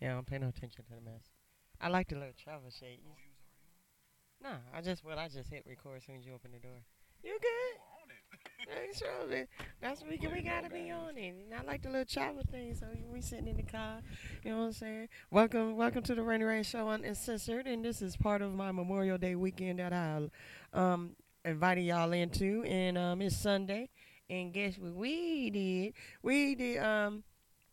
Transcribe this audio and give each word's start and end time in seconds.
Yeah, 0.00 0.12
I 0.12 0.14
don't 0.14 0.26
pay 0.26 0.38
no 0.38 0.48
attention 0.48 0.84
to 0.84 0.94
the 0.94 1.00
mess. 1.00 1.22
I 1.80 1.88
like 1.88 2.08
the 2.08 2.16
little 2.16 2.34
travel 2.42 2.70
shade. 2.70 3.00
You- 3.02 3.12
Nah, 4.42 4.58
I 4.74 4.82
just 4.82 5.02
well, 5.02 5.18
I 5.18 5.28
just 5.28 5.48
hit 5.48 5.64
record 5.66 5.96
as 5.96 6.04
soon 6.04 6.16
as 6.16 6.26
you 6.26 6.34
open 6.34 6.52
the 6.52 6.58
door. 6.58 6.78
You 7.22 7.38
good? 7.40 7.80
Hey, 8.68 8.88
sure, 8.96 9.28
man. 9.30 9.46
That's 9.80 10.00
what 10.02 10.10
we, 10.10 10.18
we 10.28 10.42
gotta 10.42 10.68
be 10.68 10.90
on 10.90 11.16
it. 11.16 11.28
And 11.28 11.54
I 11.54 11.62
like 11.62 11.82
the 11.82 11.88
little 11.88 12.04
travel 12.04 12.42
thing. 12.50 12.74
So 12.74 12.86
we 13.12 13.20
sitting 13.20 13.46
in 13.46 13.56
the 13.56 13.62
car. 13.62 14.00
You 14.44 14.50
know 14.50 14.58
what 14.58 14.64
I'm 14.64 14.72
saying? 14.72 15.08
Welcome, 15.30 15.76
welcome 15.76 16.02
to 16.02 16.14
the 16.14 16.22
Rainy 16.22 16.44
Rain 16.44 16.64
Show 16.64 16.88
on 16.88 17.04
Uncensored, 17.04 17.66
and 17.66 17.84
this 17.84 18.02
is 18.02 18.16
part 18.16 18.42
of 18.42 18.52
my 18.54 18.72
Memorial 18.72 19.18
Day 19.18 19.36
weekend 19.36 19.78
that 19.78 19.92
I 19.92 20.28
um 20.74 21.14
invited 21.44 21.82
y'all 21.82 22.12
into. 22.12 22.64
And 22.64 22.98
um, 22.98 23.22
it's 23.22 23.36
Sunday, 23.36 23.88
and 24.28 24.52
guess 24.52 24.76
what 24.78 24.94
we 24.94 25.50
did? 25.50 25.92
We 26.22 26.54
did 26.56 26.78
um, 26.82 27.22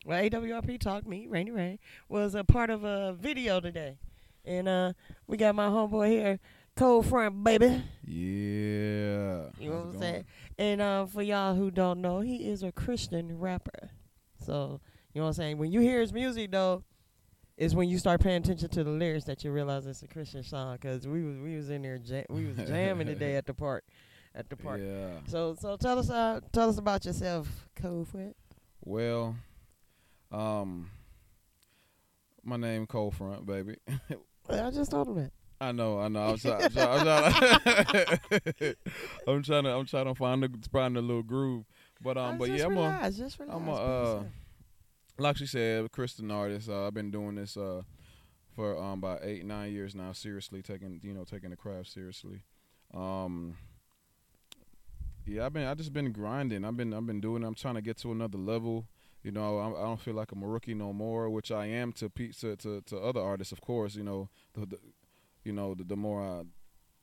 well, 0.04 0.22
AWRP 0.22 0.80
Talk 0.80 1.08
Me 1.08 1.28
Rainy 1.28 1.52
Rain 1.52 1.80
was 2.10 2.36
a 2.36 2.44
part 2.44 2.70
of 2.70 2.84
a 2.84 3.14
video 3.14 3.60
today, 3.60 3.98
and 4.46 4.68
uh, 4.68 4.94
we 5.28 5.38
got 5.38 5.56
my 5.56 5.68
homeboy 5.68 6.10
here. 6.10 6.40
Cold 6.76 7.06
front, 7.06 7.44
baby. 7.44 7.84
Yeah. 8.04 9.50
You 9.60 9.70
know 9.70 9.76
How's 9.76 9.86
what 9.86 9.94
I'm 9.96 10.00
saying? 10.00 10.26
And 10.58 10.82
uh, 10.82 11.06
for 11.06 11.22
y'all 11.22 11.54
who 11.54 11.70
don't 11.70 12.02
know, 12.02 12.22
he 12.22 12.50
is 12.50 12.64
a 12.64 12.72
Christian 12.72 13.38
rapper. 13.40 13.92
So, 14.44 14.82
you 15.14 15.22
know 15.22 15.26
what 15.26 15.30
I'm 15.30 15.34
saying? 15.36 15.58
When 15.60 15.72
you 15.72 15.82
hear 15.82 16.02
his 16.02 16.12
music, 16.12 16.52
though, 16.52 16.84
is 17.58 17.76
when 17.76 17.90
you 17.90 18.00
start 18.00 18.22
paying 18.22 18.38
attention 18.38 18.70
to 18.70 18.84
the 18.84 18.90
lyrics 18.90 19.26
that 19.26 19.44
you 19.44 19.52
realize 19.52 19.86
it's 19.86 20.02
a 20.02 20.08
Christian 20.08 20.44
song. 20.44 20.78
Cause 20.80 21.08
we 21.08 21.24
was 21.24 21.38
we 21.38 21.56
was 21.56 21.70
in 21.70 21.84
there 21.84 22.00
jam- 22.00 22.26
we 22.30 22.46
was 22.46 22.58
jamming 22.58 23.06
today 23.08 23.36
at 23.36 23.46
the 23.46 23.54
park, 23.54 23.84
at 24.34 24.50
the 24.50 24.56
park. 24.58 24.82
Yeah. 24.84 25.20
So 25.28 25.56
so 25.60 25.78
tell 25.78 26.00
us 26.00 26.10
uh 26.10 26.40
tell 26.52 26.70
us 26.70 26.80
about 26.80 27.06
yourself, 27.06 27.48
Cold 27.76 28.08
front. 28.08 28.36
Well, 28.84 29.36
um, 30.34 30.90
my 32.44 32.58
name 32.58 32.88
Cold 32.88 33.16
Front, 33.16 33.46
baby. 33.46 33.78
I 34.50 34.72
just 34.72 34.92
told 34.92 35.08
him 35.08 35.16
that. 35.16 35.32
I 35.62 35.72
know, 35.72 36.00
I 36.00 36.10
know. 36.10 36.24
I'm 36.24 36.38
trying. 36.38 36.64
I'm 36.64 36.72
trying. 36.72 37.08
I'm 37.08 37.34
trying, 37.34 38.76
I'm 39.28 39.44
trying 39.44 39.64
to. 39.64 39.70
I'm 39.70 39.86
trying 39.86 40.06
to 40.06 40.16
find 40.16 40.44
the 40.44 40.50
find 40.72 40.96
the 40.96 41.02
little 41.02 41.24
groove. 41.24 41.64
But 42.02 42.18
um, 42.18 42.38
but 42.38 42.50
yeah, 42.50 42.66
I'm 42.66 42.78
a. 42.78 43.12
just 43.12 43.40
relax. 43.40 43.56
I'm 43.56 43.68
a, 43.70 43.74
uh. 43.74 44.24
Like 45.20 45.38
she 45.38 45.46
said, 45.46 45.86
a 45.86 45.90
Christian 45.90 46.32
artist. 46.32 46.68
Uh, 46.68 46.88
I've 46.88 46.94
been 46.94 47.12
doing 47.12 47.36
this 47.36 47.56
uh 47.56 47.84
for 48.56 48.78
um 48.78 49.00
about 49.00 49.20
eight 49.24 49.46
nine 49.46 49.72
years 49.72 49.96
now. 49.96 50.12
Seriously, 50.12 50.62
taking 50.62 51.00
you 51.04 51.14
know 51.14 51.24
taking 51.24 51.52
the 51.52 51.56
craft 51.56 51.92
seriously. 51.92 52.44
Um. 52.94 53.56
Yeah, 55.26 55.46
I've 55.46 55.54
been. 55.54 55.66
I 55.66 55.76
just 55.76 55.94
been 55.94 56.12
grinding. 56.12 56.66
I've 56.66 56.76
been. 56.76 56.94
I've 56.94 57.06
been 57.06 57.22
doing. 57.22 57.46
I'm 57.46 57.56
trying 57.56 57.76
to 57.76 57.82
get 57.82 57.98
to 58.00 58.12
another 58.12 58.38
level. 58.38 58.86
You 59.24 59.32
know, 59.32 59.58
I, 59.58 59.82
I 59.82 59.86
don't 59.86 60.00
feel 60.02 60.14
like 60.14 60.32
I'm 60.32 60.44
a 60.44 60.48
rookie 60.48 60.74
no 60.74 60.92
more, 60.92 61.30
which 61.30 61.52
I 61.52 61.66
am 61.68 61.94
to 61.94 62.10
to 62.10 62.56
to, 62.58 62.82
to 62.82 62.98
other 63.00 63.22
artists, 63.22 63.54
of 63.54 63.62
course. 63.62 63.96
You 63.96 64.04
know, 64.04 64.30
the, 64.54 64.66
the 64.66 64.80
you 65.44 65.54
know 65.54 65.74
the, 65.74 65.86
the 65.86 65.96
more 65.96 66.22
I, 66.22 66.42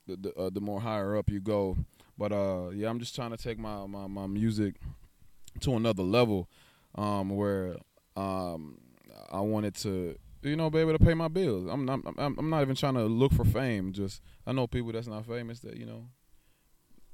the 0.07 0.17
the, 0.17 0.35
uh, 0.35 0.51
the 0.51 0.61
more 0.61 0.81
higher 0.81 1.17
up 1.17 1.31
you 1.31 1.41
go. 1.41 1.79
But 2.19 2.33
uh, 2.33 2.71
yeah, 2.75 2.91
I'm 2.91 2.98
just 2.98 3.15
trying 3.15 3.31
to 3.31 3.39
take 3.39 3.59
my 3.59 3.87
my, 3.87 4.07
my 4.07 4.27
music 4.27 4.75
to 5.61 5.75
another 5.75 6.03
level, 6.03 6.48
um, 6.95 7.31
where 7.31 7.77
um, 8.17 8.79
I 9.33 9.41
wanted 9.41 9.75
to 9.77 10.17
you 10.43 10.57
know 10.57 10.69
be 10.69 10.81
able 10.81 10.93
to 10.93 11.05
pay 11.05 11.15
my 11.15 11.29
bills. 11.29 11.69
I'm 11.71 11.87
not 11.87 12.01
I'm, 12.19 12.39
I'm 12.39 12.51
not 12.51 12.61
even 12.61 12.75
trying 12.75 12.95
to 12.95 13.05
look 13.05 13.33
for 13.33 13.45
fame. 13.47 13.93
Just 13.93 14.21
I 14.47 14.53
know 14.53 14.67
people 14.67 14.93
that's 14.93 15.09
not 15.09 15.25
famous 15.25 15.61
that 15.61 15.79
you 15.79 15.87
know 15.87 16.05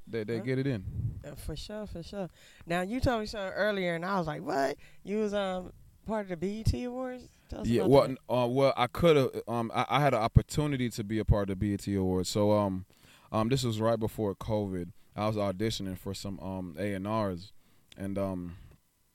they 0.06 0.24
they 0.24 0.38
Huh? 0.38 0.44
get 0.44 0.58
it 0.58 0.66
in. 0.66 0.84
Uh, 1.24 1.34
for 1.34 1.56
sure, 1.56 1.86
for 1.86 2.02
sure. 2.02 2.28
Now 2.66 2.82
you 2.82 3.00
told 3.00 3.20
me 3.20 3.26
something 3.26 3.52
earlier, 3.52 3.94
and 3.94 4.04
I 4.04 4.18
was 4.18 4.26
like, 4.26 4.42
"What? 4.42 4.76
You 5.04 5.18
was 5.18 5.34
um 5.34 5.72
part 6.06 6.30
of 6.30 6.38
the 6.40 6.62
BET 6.64 6.72
Awards?" 6.84 7.24
Yeah, 7.62 7.84
well, 7.84 8.14
uh, 8.28 8.46
well, 8.48 8.72
I 8.76 8.86
could 8.88 9.16
have. 9.16 9.30
Um, 9.46 9.70
I, 9.74 9.86
I 9.88 10.00
had 10.00 10.14
an 10.14 10.20
opportunity 10.20 10.90
to 10.90 11.04
be 11.04 11.18
a 11.20 11.24
part 11.24 11.48
of 11.48 11.58
the 11.58 11.76
BET 11.76 11.86
Awards. 11.94 12.28
So, 12.28 12.50
um, 12.52 12.86
um, 13.30 13.48
this 13.48 13.62
was 13.62 13.80
right 13.80 13.98
before 13.98 14.34
COVID. 14.34 14.90
I 15.14 15.26
was 15.28 15.36
auditioning 15.36 15.96
for 15.98 16.12
some 16.12 16.38
um 16.40 16.76
A 16.78 16.92
and 16.94 17.06
R's, 17.06 17.52
and 17.96 18.18
um, 18.18 18.56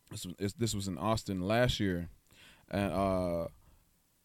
this 0.10 0.26
was 0.26 0.36
it's, 0.40 0.54
this 0.54 0.74
was 0.74 0.88
in 0.88 0.98
Austin 0.98 1.42
last 1.42 1.80
year, 1.80 2.10
and 2.70 2.92
uh, 2.94 3.48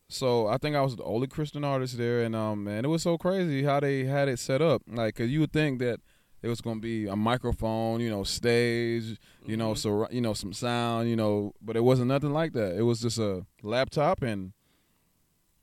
so 0.08 0.46
I 0.46 0.56
think 0.58 0.76
I 0.76 0.80
was 0.82 0.96
the 0.96 1.02
only 1.04 1.26
Christian 1.26 1.64
artist 1.64 1.98
there, 1.98 2.22
and 2.22 2.34
um, 2.36 2.64
man, 2.64 2.84
it 2.84 2.88
was 2.88 3.02
so 3.02 3.18
crazy 3.18 3.64
how 3.64 3.80
they 3.80 4.04
had 4.04 4.28
it 4.28 4.38
set 4.38 4.62
up. 4.62 4.82
Like, 4.88 5.16
cause 5.16 5.28
you 5.28 5.40
would 5.40 5.52
think 5.52 5.80
that 5.80 6.00
it 6.46 6.48
was 6.48 6.60
gonna 6.60 6.78
be 6.80 7.06
a 7.08 7.16
microphone, 7.16 8.00
you 8.00 8.08
know, 8.08 8.22
stage, 8.22 9.18
you 9.44 9.56
know, 9.56 9.72
Mhm. 9.72 9.78
so 9.78 10.08
you 10.10 10.20
know 10.20 10.32
some 10.32 10.52
sound, 10.52 11.08
you 11.10 11.16
know, 11.16 11.52
but 11.60 11.76
it 11.76 11.82
wasn't 11.82 12.06
nothing 12.08 12.32
like 12.32 12.52
that. 12.52 12.76
It 12.76 12.82
was 12.82 13.00
just 13.00 13.18
a 13.18 13.44
laptop, 13.62 14.22
and 14.22 14.52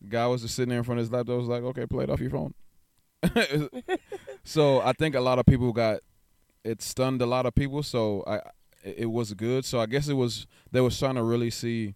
the 0.02 0.10
guy 0.10 0.28
was 0.28 0.42
just 0.42 0.56
sitting 0.56 0.70
there 0.70 0.80
in 0.80 0.84
front 0.84 1.00
of 1.00 1.04
his 1.06 1.12
laptop. 1.12 1.38
Was 1.38 1.48
like, 1.48 1.64
okay, 1.64 1.86
play 1.86 2.04
it 2.04 2.10
off 2.10 2.20
your 2.20 2.32
phone. 2.32 2.54
so 4.44 4.82
I 4.82 4.94
think 4.94 5.16
a 5.16 5.22
lot 5.22 5.40
of 5.40 5.46
people 5.46 5.72
got 5.72 6.00
it 6.64 6.82
stunned 6.82 7.22
a 7.22 7.26
lot 7.26 7.46
of 7.46 7.56
people. 7.56 7.82
So 7.84 8.24
I 8.28 8.38
it 8.84 8.96
it 8.98 9.06
was 9.12 9.34
good. 9.34 9.64
So 9.66 9.80
I 9.80 9.86
guess 9.86 10.08
it 10.10 10.16
was 10.16 10.46
they 10.72 10.82
was 10.82 10.98
trying 11.00 11.16
to 11.16 11.24
really 11.24 11.50
see 11.50 11.96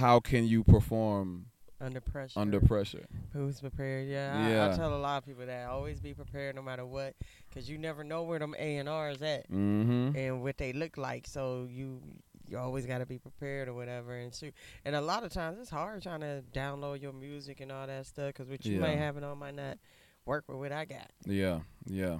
how 0.00 0.20
can 0.20 0.46
you 0.46 0.64
perform 0.64 1.46
under 1.80 2.00
pressure. 2.00 2.38
under 2.40 2.60
pressure. 2.60 3.06
Who's 3.32 3.60
prepared? 3.60 4.08
Yeah, 4.08 4.66
I, 4.68 4.72
I 4.72 4.76
tell 4.76 4.94
a 4.94 4.98
lot 4.98 5.18
of 5.18 5.26
people 5.26 5.46
that 5.46 5.68
always 5.68 6.00
be 6.00 6.12
prepared 6.14 6.56
no 6.56 6.62
matter 6.62 6.84
what, 6.84 7.14
because 7.48 7.68
you 7.70 7.78
never 7.78 8.02
know 8.04 8.22
where 8.24 8.38
them 8.38 8.54
A 8.58 8.76
and 8.78 8.88
R's 8.88 9.22
at 9.22 9.50
Mm-hmm. 9.50 10.16
and 10.16 10.42
what 10.42 10.58
they 10.58 10.72
look 10.72 10.96
like. 10.96 11.26
So 11.26 11.66
you 11.70 12.00
you 12.48 12.56
always 12.56 12.86
got 12.86 12.98
to 12.98 13.06
be 13.06 13.18
prepared 13.18 13.68
or 13.68 13.74
whatever. 13.74 14.14
And 14.16 14.34
shoot, 14.34 14.54
and 14.84 14.96
a 14.96 15.00
lot 15.02 15.22
of 15.22 15.32
times 15.32 15.58
it's 15.60 15.68
hard 15.70 16.02
trying 16.02 16.20
to 16.20 16.42
download 16.52 17.02
your 17.02 17.12
music 17.12 17.60
and 17.60 17.70
all 17.70 17.86
that 17.86 18.06
stuff, 18.06 18.28
because 18.28 18.48
what 18.48 18.64
you 18.64 18.74
Yeah. 18.76 18.80
might 18.80 18.96
have 18.98 19.16
it 19.18 19.22
on 19.24 19.38
might 19.38 19.54
not 19.54 19.76
work 20.24 20.44
with 20.48 20.56
what 20.58 20.72
I 20.72 20.84
got. 20.86 21.10
Yeah, 21.26 21.60
yeah, 21.86 22.18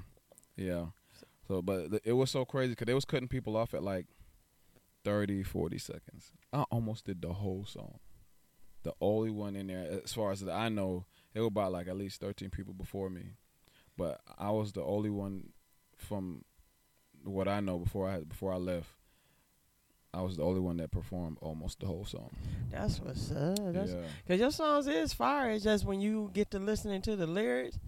yeah. 0.57 0.87
So, 1.49 1.63
but 1.63 1.91
th- 1.91 2.03
it 2.05 2.13
was 2.13 2.31
so 2.31 2.45
crazy 2.45 2.71
because 2.73 2.87
they 2.87 2.93
was 2.95 3.07
cutting 3.07 3.27
people 3.29 3.57
off 3.57 3.73
at 3.73 3.83
like 3.83 4.05
30, 5.05 5.43
40 5.43 5.79
seconds. 5.79 6.33
I 6.53 6.63
almost 6.71 7.07
did 7.07 7.23
the 7.23 7.33
whole 7.33 7.65
song. 7.67 7.99
The 8.83 8.93
only 9.01 9.31
one 9.31 9.57
in 9.57 9.67
there, 9.67 10.01
as 10.05 10.13
far 10.13 10.33
as 10.33 10.47
I 10.47 10.69
know, 10.69 11.05
it 11.35 11.41
was 11.41 11.49
about 11.49 11.73
like 11.73 11.89
at 11.89 11.97
least 11.97 12.21
13 12.21 12.51
people 12.51 12.75
before 12.75 13.11
me. 13.11 13.33
But 13.97 14.21
I 14.39 14.51
was 14.51 14.73
the 14.73 14.83
only 14.83 15.11
one 15.11 15.51
from 15.97 16.45
what 17.25 17.49
I 17.49 17.61
know 17.61 17.79
before 17.79 18.09
I 18.09 18.13
had, 18.13 18.29
before 18.29 18.53
I 18.53 18.57
left. 18.57 18.89
I 20.15 20.23
was 20.23 20.37
the 20.37 20.43
only 20.43 20.61
one 20.61 20.79
that 20.79 20.91
performed 20.91 21.39
almost 21.41 21.81
the 21.81 21.87
whole 21.87 22.05
song. 22.05 22.31
That's 22.71 22.99
what's 23.01 23.31
up. 23.31 23.59
That's 23.73 23.93
yeah. 23.93 24.01
Cause 24.27 24.41
your 24.41 24.51
songs 24.51 24.87
is 24.87 25.13
fire. 25.13 25.51
It's 25.51 25.65
just 25.65 25.85
when 25.85 26.01
you 26.01 26.31
get 26.33 26.51
to 26.53 26.59
listening 26.59 27.03
to 27.03 27.17
the 27.17 27.27
lyrics, 27.27 27.79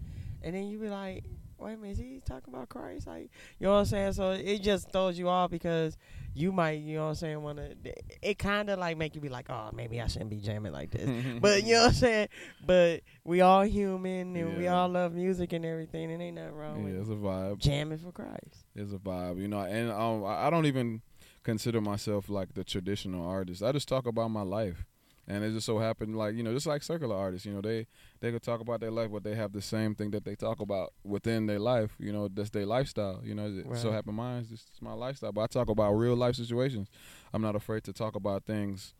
and 0.42 0.54
then 0.54 0.68
you 0.68 0.78
be 0.78 0.88
like, 0.88 1.24
"Wait 1.60 1.74
a 1.74 1.76
minute, 1.76 1.92
is 1.92 1.98
he 1.98 2.20
talking 2.24 2.52
about 2.52 2.68
Christ?" 2.68 3.06
Like, 3.06 3.30
you 3.58 3.66
know 3.66 3.72
what 3.74 3.78
I'm 3.80 3.84
saying? 3.86 4.12
So 4.14 4.30
it 4.32 4.60
just 4.62 4.90
throws 4.92 5.18
you 5.18 5.28
off 5.28 5.50
because 5.50 5.96
you 6.34 6.52
might, 6.52 6.80
you 6.80 6.96
know 6.96 7.04
what 7.04 7.08
I'm 7.10 7.14
saying, 7.16 7.42
want 7.42 7.58
to. 7.58 7.92
It 8.22 8.38
kind 8.38 8.70
of 8.70 8.78
like 8.78 8.96
make 8.96 9.14
you 9.14 9.20
be 9.20 9.28
like, 9.28 9.50
"Oh, 9.50 9.70
maybe 9.74 10.00
I 10.00 10.06
shouldn't 10.06 10.30
be 10.30 10.40
jamming 10.40 10.72
like 10.72 10.90
this." 10.90 11.08
but 11.40 11.64
you 11.64 11.74
know 11.74 11.80
what 11.82 11.86
I'm 11.88 11.94
saying? 11.94 12.28
But 12.66 13.02
we 13.24 13.40
all 13.40 13.64
human, 13.64 14.36
and 14.36 14.56
we 14.56 14.68
all 14.68 14.88
love 14.88 15.12
music 15.12 15.52
and 15.52 15.64
everything, 15.64 16.10
and 16.12 16.22
ain't 16.22 16.36
nothing 16.36 16.54
wrong 16.54 16.78
Yeah, 16.78 16.84
with 16.92 17.00
it's 17.02 17.10
a 17.10 17.14
vibe. 17.14 17.58
jamming 17.58 17.98
for 17.98 18.12
Christ. 18.12 18.64
It's 18.74 18.92
a 18.92 18.98
vibe, 18.98 19.40
you 19.40 19.48
know. 19.48 19.60
And 19.60 19.90
um, 19.90 20.24
I 20.24 20.50
don't 20.50 20.66
even 20.66 21.02
consider 21.42 21.80
myself 21.80 22.28
like 22.28 22.54
the 22.54 22.64
traditional 22.64 23.26
artist. 23.26 23.62
I 23.62 23.72
just 23.72 23.88
talk 23.88 24.06
about 24.06 24.30
my 24.30 24.42
life, 24.42 24.84
and 25.30 25.44
it 25.44 25.52
just 25.52 25.66
so 25.66 25.78
happened, 25.78 26.16
like 26.16 26.34
you 26.34 26.42
know, 26.42 26.52
just 26.52 26.66
like 26.66 26.82
circular 26.82 27.16
artists, 27.16 27.46
you 27.46 27.52
know, 27.54 27.60
they 27.60 27.86
they 28.20 28.32
could 28.32 28.42
talk 28.42 28.60
about 28.60 28.80
their 28.80 28.90
life, 28.90 29.10
but 29.12 29.22
they 29.24 29.34
have 29.34 29.52
the 29.52 29.62
same 29.62 29.94
thing 29.94 30.10
that 30.10 30.24
they 30.24 30.34
talk 30.34 30.60
about 30.60 30.92
within 31.04 31.46
their 31.46 31.60
life. 31.60 31.92
You 31.98 32.12
know, 32.12 32.28
that's 32.28 32.50
their 32.50 32.66
lifestyle. 32.66 33.20
You 33.24 33.34
know, 33.34 33.46
it 33.46 33.66
so 33.76 33.88
Right. 33.88 33.94
happened 33.96 34.16
mine. 34.16 34.40
It's 34.40 34.50
just 34.50 34.82
my 34.82 34.92
lifestyle, 34.92 35.32
but 35.32 35.42
I 35.42 35.46
talk 35.46 35.68
about 35.70 35.92
real 35.94 36.16
life 36.16 36.34
situations. 36.36 36.88
I'm 37.32 37.42
not 37.42 37.56
afraid 37.56 37.84
to 37.84 37.92
talk 37.92 38.16
about 38.16 38.44
things. 38.44 38.94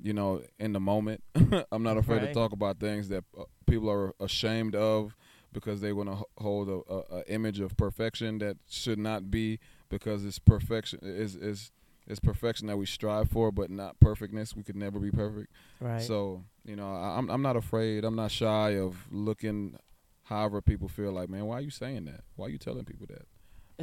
You 0.00 0.12
know, 0.12 0.42
in 0.60 0.72
the 0.72 0.80
moment, 0.80 1.22
I'm 1.72 1.82
not 1.82 1.96
afraid 1.96 2.22
Right. 2.22 2.28
to 2.28 2.34
talk 2.34 2.52
about 2.52 2.78
things 2.78 3.08
that 3.08 3.24
uh, 3.38 3.44
people 3.66 3.90
are 3.90 4.14
ashamed 4.20 4.76
of 4.76 5.16
because 5.52 5.80
they 5.80 5.92
want 5.92 6.08
to 6.10 6.24
hold 6.38 6.68
a, 6.68 6.80
a, 6.92 6.98
a 7.20 7.32
image 7.32 7.58
of 7.60 7.76
perfection 7.76 8.38
that 8.38 8.58
should 8.68 8.98
not 8.98 9.30
be 9.30 9.58
because 9.88 10.24
it's 10.24 10.38
perfection 10.38 11.00
is 11.02 11.34
is 11.34 11.72
is 12.08 12.18
perfection 12.20 12.66
that 12.66 12.76
we 12.76 12.86
strive 12.86 13.28
for, 13.30 13.52
but 13.52 13.70
not 13.70 14.00
perfectness. 14.00 14.56
We 14.56 14.62
could 14.64 14.76
never 14.76 14.98
be 14.98 15.10
perfect. 15.10 15.52
Right. 15.80 16.02
So 16.02 16.42
you 16.64 16.76
know, 16.76 16.92
I, 16.92 17.18
I'm 17.18 17.30
I'm 17.30 17.42
not 17.42 17.56
afraid. 17.56 18.04
I'm 18.04 18.16
not 18.16 18.30
shy 18.30 18.70
of 18.78 19.06
looking. 19.10 19.78
However, 20.24 20.60
people 20.60 20.88
feel 20.88 21.12
like, 21.12 21.30
man, 21.30 21.46
why 21.46 21.56
are 21.56 21.60
you 21.62 21.70
saying 21.70 22.04
that? 22.06 22.20
Why 22.36 22.46
are 22.46 22.50
you 22.50 22.58
telling 22.58 22.84
people 22.84 23.06
that? 23.08 23.26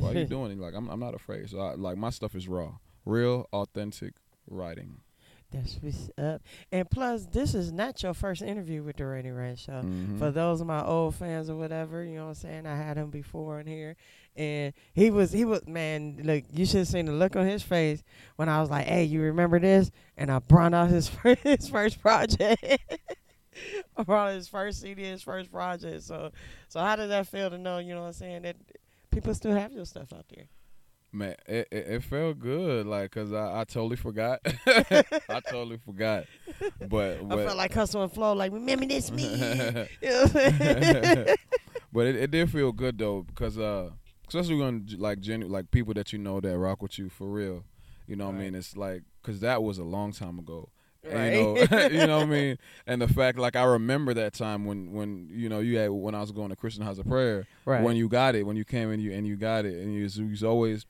Why 0.01 0.11
are 0.11 0.13
you 0.19 0.25
doing 0.37 0.51
it? 0.51 0.59
Like, 0.59 0.73
I'm 0.75 0.89
I'm 0.89 0.99
not 0.99 1.13
afraid. 1.15 1.49
So 1.49 1.59
I, 1.59 1.73
like 1.75 1.97
my 1.97 2.09
stuff 2.09 2.35
is 2.35 2.47
raw, 2.47 2.73
real, 3.05 3.47
authentic 3.53 4.13
writing. 4.49 5.01
That's 5.51 5.77
what's 5.79 6.09
up. 6.17 6.41
And 6.71 6.89
plus, 6.89 7.27
this 7.27 7.53
is 7.55 7.71
not 7.71 8.01
your 8.03 8.13
first 8.13 8.41
interview 8.41 8.83
with 8.83 8.97
the 8.97 9.05
Rainy 9.05 9.29
Rain 9.31 9.55
Show. 9.55 9.83
Mhm. 9.83 10.19
For 10.19 10.29
those 10.31 10.59
of 10.59 10.67
my 10.67 10.83
old 10.83 11.15
fans 11.15 11.49
or 11.49 11.55
whatever, 11.55 12.03
you 12.03 12.15
know 12.15 12.23
what 12.23 12.29
I'm 12.29 12.33
saying? 12.35 12.65
I 12.65 12.75
had 12.75 12.97
him 12.97 13.09
before 13.09 13.59
in 13.59 13.67
here. 13.67 13.95
And 14.35 14.73
he 14.93 15.11
was, 15.11 15.31
he 15.31 15.45
was, 15.45 15.65
man, 15.65 16.19
look, 16.23 16.43
you 16.51 16.65
should 16.65 16.79
have 16.79 16.87
seen 16.87 17.05
the 17.05 17.13
look 17.13 17.35
on 17.35 17.47
his 17.47 17.63
face 17.63 18.03
when 18.35 18.49
I 18.49 18.59
was 18.59 18.69
like, 18.69 18.85
hey, 18.85 19.05
you 19.05 19.21
remember 19.21 19.59
this? 19.59 19.91
And 20.17 20.29
I 20.29 20.39
brought 20.39 20.73
out 20.73 20.89
his, 20.89 21.07
first, 21.23 21.41
his 21.41 21.69
first 21.69 22.01
project. 22.01 22.63
I 23.97 24.03
brought 24.03 24.29
out 24.29 24.35
his 24.35 24.49
first 24.49 24.81
CD, 24.81 25.03
his 25.03 25.21
first 25.21 25.51
project. 25.51 26.03
So, 26.03 26.31
so 26.67 26.79
how 26.81 26.97
did 26.97 27.09
that 27.11 27.27
feel 27.27 27.49
to 27.49 27.57
know, 27.57 27.77
you 27.77 27.93
know 27.93 28.01
what 28.01 28.07
I'm 28.07 28.13
saying, 28.13 28.41
that 28.41 28.57
people 29.09 29.33
still 29.33 29.53
have 29.53 29.71
your 29.71 29.85
stuff 29.85 30.11
out 30.11 30.25
there? 30.35 30.45
Man, 31.13 31.35
it, 31.47 31.69
it, 31.71 31.87
it 31.87 32.03
felt 32.03 32.39
good, 32.39 32.85
like, 32.85 33.09
cause 33.11 33.31
I, 33.31 33.61
I 33.61 33.63
totally 33.63 33.95
forgot. 33.95 34.41
I 34.67 35.39
totally 35.49 35.77
forgot, 35.77 36.25
but, 36.89 37.21
I 37.31 37.35
felt 37.37 37.55
like 37.55 37.73
Hustle 37.73 38.03
and 38.03 38.11
Flow, 38.11 38.33
like, 38.33 38.51
remember 38.51 38.85
this, 38.85 39.09
me? 39.11 39.23
You 39.23 39.37
know 39.37 40.23
what 40.23 40.35
I'm 40.35 40.59
saying? 40.59 41.35
but 41.93 42.07
it, 42.07 42.15
it 42.17 42.31
did 42.31 42.51
feel 42.51 42.73
good 42.73 42.97
though, 42.97 43.21
because 43.21 43.57
uh, 43.57 43.91
especially 44.27 44.55
when 44.55 44.87
like 44.97 45.19
genu- 45.19 45.47
like 45.47 45.71
people 45.71 45.93
that 45.93 46.11
you 46.13 46.19
know 46.19 46.39
that 46.39 46.57
rock 46.57 46.81
with 46.81 46.97
you 46.99 47.09
for 47.09 47.27
real, 47.27 47.63
you 48.07 48.15
know 48.15 48.27
what 48.27 48.35
I 48.35 48.39
mean? 48.39 48.55
It's 48.55 48.75
like, 48.77 49.03
cause 49.23 49.39
that 49.41 49.63
was 49.63 49.77
a 49.77 49.83
long 49.83 50.11
time 50.11 50.39
ago. 50.39 50.69
And, 51.03 51.13
Right. 51.13 51.33
you 51.33 51.39
know, 51.43 51.87
you 52.01 52.07
know 52.07 52.17
what 52.19 52.23
I 52.27 52.29
mean. 52.41 52.57
And 52.87 53.01
the 53.01 53.07
fact, 53.07 53.37
like, 53.37 53.55
I 53.55 53.63
remember 53.63 54.13
that 54.15 54.33
time 54.33 54.65
when, 54.65 54.91
when 54.91 55.27
you 55.31 55.49
know, 55.49 55.59
you 55.59 55.77
had 55.77 55.89
when 55.91 56.15
I 56.15 56.21
was 56.21 56.31
going 56.31 56.49
to 56.49 56.55
Christian 56.55 56.83
House 56.83 56.97
of 56.97 57.07
Prayer, 57.07 57.45
right. 57.65 57.83
when 57.83 57.95
you 57.95 58.09
got 58.09 58.33
it, 58.35 58.43
when 58.43 58.55
you 58.55 58.65
came 58.65 58.91
in, 58.91 58.99
you 58.99 59.11
and 59.11 59.27
you 59.27 59.35
got 59.35 59.65
it, 59.65 59.75
and 59.83 59.93
you 59.93 60.03
was, 60.03 60.17
you 60.17 60.27
was 60.27 60.43
always, 60.43 60.85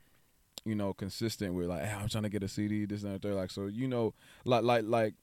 you 0.63 0.73
know, 0.75 0.93
consistent 0.93 1.53
with 1.53 1.67
like, 1.67 1.83
hey, 1.83 1.91
I'm 1.93 2.07
trying 2.07 2.23
to 2.23 2.29
get 2.29 2.43
a 2.43 2.47
CD, 2.47 2.85
this 2.85 3.03
and 3.03 3.19
that. 3.19 3.27
Like, 3.27 3.51
so 3.51 3.65
you 3.65 3.87
know, 3.89 4.13
like, 4.45 4.63
like, 4.63 4.85
like, 4.87 5.15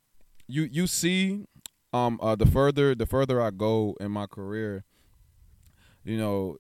you 0.47 0.65
you 0.71 0.87
see, 0.87 1.47
um, 1.95 2.19
uh, 2.23 2.37
the 2.37 2.45
further 2.47 2.95
the 2.95 3.07
further 3.07 3.41
I 3.41 3.51
go 3.51 3.97
in 3.99 4.11
my 4.11 4.27
career, 4.27 4.85
you 6.05 6.19
know, 6.19 6.59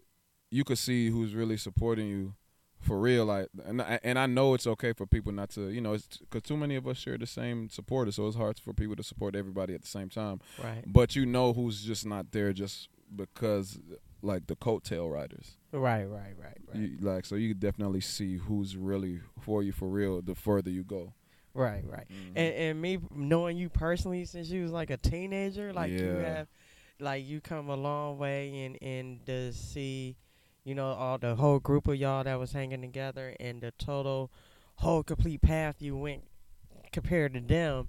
you 0.52 0.64
could 0.64 0.78
see 0.78 1.08
who's 1.10 1.34
really 1.34 1.56
supporting 1.56 2.06
you. 2.08 2.34
For 2.80 2.98
real, 2.98 3.26
like, 3.26 3.46
and 3.64 3.80
I, 3.80 4.00
and 4.02 4.18
I 4.18 4.26
know 4.26 4.54
it's 4.54 4.66
okay 4.66 4.92
for 4.92 5.06
people 5.06 5.30
not 5.30 5.50
to, 5.50 5.68
you 5.68 5.80
know, 5.80 5.92
it's 5.92 6.16
because 6.18 6.42
too 6.42 6.56
many 6.56 6.74
of 6.74 6.84
us 6.88 6.96
share 6.98 7.16
the 7.16 7.28
same 7.28 7.68
supporters, 7.68 8.16
so 8.16 8.26
it's 8.26 8.36
hard 8.36 8.58
for 8.58 8.72
people 8.72 8.96
to 8.96 9.04
support 9.04 9.36
everybody 9.36 9.72
at 9.72 9.82
the 9.82 9.86
same 9.86 10.08
time 10.08 10.40
right. 10.60 10.82
but 10.84 11.14
you 11.14 11.24
know 11.24 11.52
who's 11.52 11.84
just 11.84 12.04
not 12.04 12.32
there 12.32 12.52
just 12.52 12.88
because 13.14 13.78
like 14.20 14.48
the 14.48 14.56
coattail 14.56 15.12
riders 15.12 15.56
Right, 15.70 16.06
right, 16.06 16.34
right, 16.36 16.58
right. 16.66 16.76
you, 16.76 16.98
like 17.00 17.24
so 17.24 17.36
you 17.36 17.50
could 17.50 17.60
definitely 17.60 18.00
see 18.00 18.38
who's 18.38 18.76
really 18.76 19.20
for 19.40 19.62
you 19.62 19.70
for 19.70 19.88
real 19.88 20.20
the 20.20 20.34
further 20.34 20.70
you 20.70 20.82
go 20.82 21.12
right, 21.54 21.84
right. 21.86 22.06
Mhm. 22.10 22.32
And 22.34 22.54
and 22.54 22.82
me 22.82 22.98
knowing 23.14 23.56
you 23.58 23.68
personally 23.68 24.24
since 24.24 24.48
you 24.50 24.62
was 24.62 24.72
like 24.72 24.90
a 24.90 24.96
teenager, 24.96 25.72
like 25.72 25.92
you 25.92 26.16
have 26.24 26.48
like 26.98 27.24
you 27.24 27.40
come 27.40 27.68
a 27.68 27.76
long 27.76 28.18
way 28.18 28.64
and 28.64 28.76
and 28.82 29.24
to 29.26 29.52
see, 29.52 30.16
you 30.64 30.74
know, 30.74 30.86
all 30.92 31.18
the 31.18 31.34
whole 31.34 31.58
group 31.58 31.88
of 31.88 31.96
y'all 31.96 32.24
that 32.24 32.38
was 32.38 32.52
hanging 32.52 32.80
together 32.80 33.34
and 33.40 33.60
the 33.60 33.72
total 33.72 34.30
whole 34.76 35.02
complete 35.02 35.42
path 35.42 35.76
you 35.80 35.96
went 35.96 36.22
compared 36.92 37.34
to 37.34 37.40
them 37.40 37.88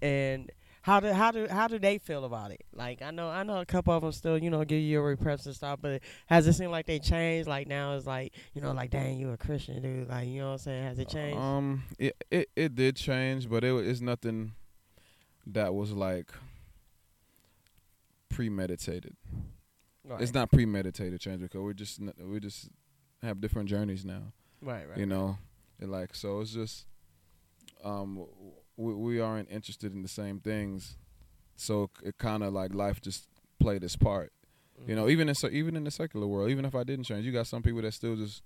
and 0.00 0.50
how 0.82 0.98
do 0.98 1.12
how 1.12 1.30
do 1.30 1.46
how 1.48 1.68
do 1.68 1.78
they 1.78 1.98
feel 1.98 2.24
about 2.24 2.50
it? 2.50 2.64
Like 2.74 3.02
I 3.02 3.12
know 3.12 3.28
I 3.28 3.44
know 3.44 3.60
a 3.60 3.64
couple 3.66 3.94
of 3.94 4.02
them 4.02 4.10
still 4.10 4.36
you 4.36 4.50
know 4.50 4.64
give 4.64 4.80
you 4.80 4.88
your 4.88 5.16
repreps 5.16 5.46
and 5.46 5.54
stuff, 5.54 5.78
but 5.80 6.02
has 6.26 6.46
it 6.48 6.54
seemed 6.54 6.72
like 6.72 6.86
they 6.86 6.98
changed? 6.98 7.48
Like 7.48 7.68
now 7.68 7.94
it's 7.94 8.04
like 8.06 8.32
you 8.52 8.60
know 8.60 8.72
like 8.72 8.90
dang 8.90 9.16
you 9.16 9.30
a 9.30 9.36
Christian 9.36 9.80
dude, 9.80 10.08
like 10.08 10.26
you 10.26 10.40
know 10.40 10.46
what 10.46 10.52
I'm 10.54 10.58
saying? 10.58 10.84
Has 10.84 10.98
it 10.98 11.08
changed? 11.08 11.38
um 11.38 11.84
it, 12.00 12.16
it 12.32 12.50
it 12.56 12.74
did 12.74 12.96
change 12.96 13.48
but 13.48 13.62
it 13.62 13.72
it's 13.86 14.00
nothing 14.00 14.52
that 15.46 15.72
was 15.72 15.92
like 15.92 16.32
premeditated 18.28 19.14
right. 20.06 20.20
it's 20.20 20.34
not 20.34 20.50
premeditated 20.50 21.20
change 21.20 21.40
because 21.40 21.60
we're 21.60 21.72
just 21.72 22.00
n- 22.00 22.12
we 22.24 22.40
just 22.40 22.68
have 23.22 23.40
different 23.40 23.68
journeys 23.68 24.04
now 24.04 24.32
right, 24.60 24.88
right. 24.88 24.98
you 24.98 25.06
know 25.06 25.38
and 25.80 25.90
like 25.90 26.14
so 26.14 26.40
it's 26.40 26.52
just 26.52 26.86
um 27.84 28.24
we, 28.76 28.94
we 28.94 29.20
aren't 29.20 29.50
interested 29.50 29.92
in 29.92 30.02
the 30.02 30.08
same 30.08 30.40
things 30.40 30.96
so 31.56 31.90
it 32.02 32.16
kind 32.18 32.42
of 32.42 32.52
like 32.52 32.74
life 32.74 33.00
just 33.00 33.26
played 33.60 33.84
its 33.84 33.96
part 33.96 34.32
you 34.86 34.96
know 34.96 35.08
even 35.08 35.28
in 35.28 35.34
so 35.34 35.48
even 35.48 35.76
in 35.76 35.84
the 35.84 35.90
secular 35.90 36.26
world 36.26 36.50
even 36.50 36.64
if 36.64 36.74
i 36.74 36.82
didn't 36.82 37.04
change 37.04 37.24
you 37.24 37.30
got 37.32 37.46
some 37.46 37.62
people 37.62 37.82
that 37.82 37.92
still 37.94 38.16
just 38.16 38.42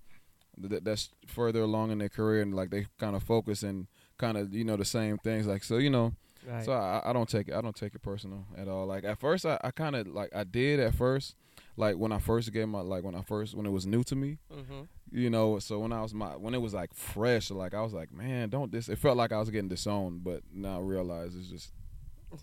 that, 0.59 0.83
that's 0.83 1.09
further 1.25 1.61
along 1.61 1.91
in 1.91 1.97
their 1.97 2.09
career 2.09 2.41
and 2.41 2.53
like 2.53 2.69
they 2.69 2.85
kind 2.99 3.15
of 3.15 3.23
focus 3.23 3.63
and 3.63 3.87
kind 4.17 4.37
of 4.37 4.53
you 4.53 4.63
know 4.63 4.75
the 4.75 4.85
same 4.85 5.17
things 5.17 5.47
like 5.47 5.63
so 5.63 5.77
you 5.77 5.89
know 5.89 6.13
Right. 6.47 6.63
so 6.63 6.71
I, 6.71 7.01
I 7.03 7.11
don't 7.13 7.27
take 7.27 7.49
it. 7.49 7.55
I 7.55 7.59
don't 7.59 7.75
take 7.75 7.93
it 7.93 8.01
personal 8.01 8.45
at 8.57 8.69
all. 8.69 8.85
Like 8.85 9.03
at 9.03 9.19
first, 9.19 9.45
I, 9.45 9.59
I 9.65 9.71
kind 9.71 9.97
of 9.97 10.07
like 10.07 10.33
I 10.33 10.45
did 10.45 10.79
at 10.79 10.95
first, 10.95 11.35
like 11.77 11.95
when 11.95 12.11
I 12.11 12.19
first 12.19 12.51
gave 12.51 12.67
my 12.67 12.81
like 12.81 13.03
when 13.03 13.15
I 13.15 13.21
first 13.21 13.55
when 13.55 13.65
it 13.65 13.71
was 13.71 13.85
new 13.85 14.03
to 14.05 14.15
me, 14.15 14.39
mm-hmm. 14.53 14.81
you 15.11 15.29
know. 15.29 15.59
So 15.59 15.79
when 15.79 15.93
I 15.93 16.01
was 16.01 16.13
my 16.13 16.35
when 16.35 16.53
it 16.53 16.61
was 16.61 16.73
like 16.73 16.93
fresh, 16.93 17.49
like 17.51 17.73
I 17.73 17.81
was 17.81 17.93
like, 17.93 18.11
man, 18.11 18.49
don't 18.49 18.71
this. 18.71 18.89
It 18.89 18.97
felt 18.97 19.15
like 19.17 19.31
I 19.31 19.39
was 19.39 19.49
getting 19.49 19.69
disowned, 19.69 20.23
but 20.23 20.41
now 20.53 20.77
I 20.77 20.81
realize 20.81 21.35
it's 21.35 21.47
just 21.47 21.71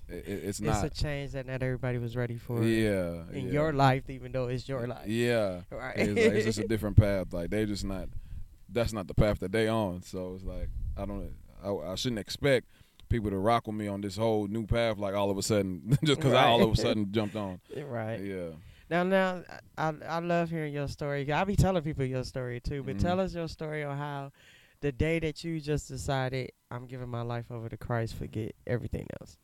it, 0.08 0.14
it- 0.14 0.28
it's 0.28 0.60
It's 0.60 0.60
not. 0.60 0.84
a 0.84 0.90
change 0.90 1.32
that 1.32 1.46
not 1.46 1.62
everybody 1.62 1.98
was 1.98 2.16
ready 2.16 2.36
for. 2.36 2.62
yeah, 2.62 3.22
In 3.32 3.46
yeah. 3.46 3.52
your 3.52 3.72
life, 3.72 4.08
even 4.08 4.32
though 4.32 4.46
it's 4.46 4.68
your 4.68 4.86
life. 4.86 5.06
Yeah, 5.06 5.62
Right. 5.70 5.94
it's, 5.98 6.08
like, 6.14 6.32
it's 6.34 6.46
just 6.46 6.58
a 6.60 6.68
different 6.68 6.96
path. 6.96 7.32
Like 7.32 7.50
they 7.50 7.66
just 7.66 7.84
not. 7.84 8.08
That's 8.68 8.92
not 8.92 9.06
the 9.08 9.14
path 9.14 9.40
that 9.40 9.52
they 9.52 9.68
on. 9.68 10.02
So 10.02 10.34
it's 10.34 10.44
like 10.44 10.68
I 10.96 11.04
don't. 11.04 11.34
I, 11.62 11.70
I 11.92 11.94
shouldn't 11.96 12.18
expect 12.20 12.66
people 13.08 13.30
to 13.30 13.36
rock 13.38 13.66
with 13.66 13.76
me 13.76 13.86
on 13.88 14.00
this 14.00 14.16
whole 14.16 14.46
new 14.46 14.66
path. 14.66 14.98
Like 14.98 15.14
all 15.14 15.30
of 15.30 15.38
a 15.38 15.42
sudden, 15.42 15.96
just 16.04 16.20
because 16.20 16.32
I 16.34 16.44
all 16.46 16.62
of 16.62 16.72
a 16.72 16.76
sudden 16.76 17.10
jumped 17.12 17.36
on. 17.36 17.60
right. 17.88 18.20
Yeah. 18.20 18.50
Now, 18.94 19.02
now, 19.02 19.42
I 19.76 19.92
I 20.08 20.18
love 20.20 20.50
hearing 20.50 20.72
your 20.72 20.86
story. 20.86 21.28
I 21.32 21.42
be 21.42 21.56
telling 21.56 21.82
people 21.82 22.04
your 22.04 22.22
story 22.22 22.60
too, 22.60 22.84
but 22.84 22.96
Mhm. 22.96 23.00
tell 23.00 23.18
us 23.18 23.34
your 23.34 23.48
story 23.48 23.82
on 23.82 23.98
how 23.98 24.30
the 24.82 24.92
day 24.92 25.18
that 25.18 25.42
you 25.42 25.58
just 25.58 25.88
decided 25.88 26.52
I'm 26.70 26.86
giving 26.86 27.08
my 27.08 27.22
life 27.22 27.50
over 27.50 27.68
to 27.68 27.76
Christ, 27.76 28.14
forget 28.14 28.54
everything 28.68 29.08
else. 29.20 29.36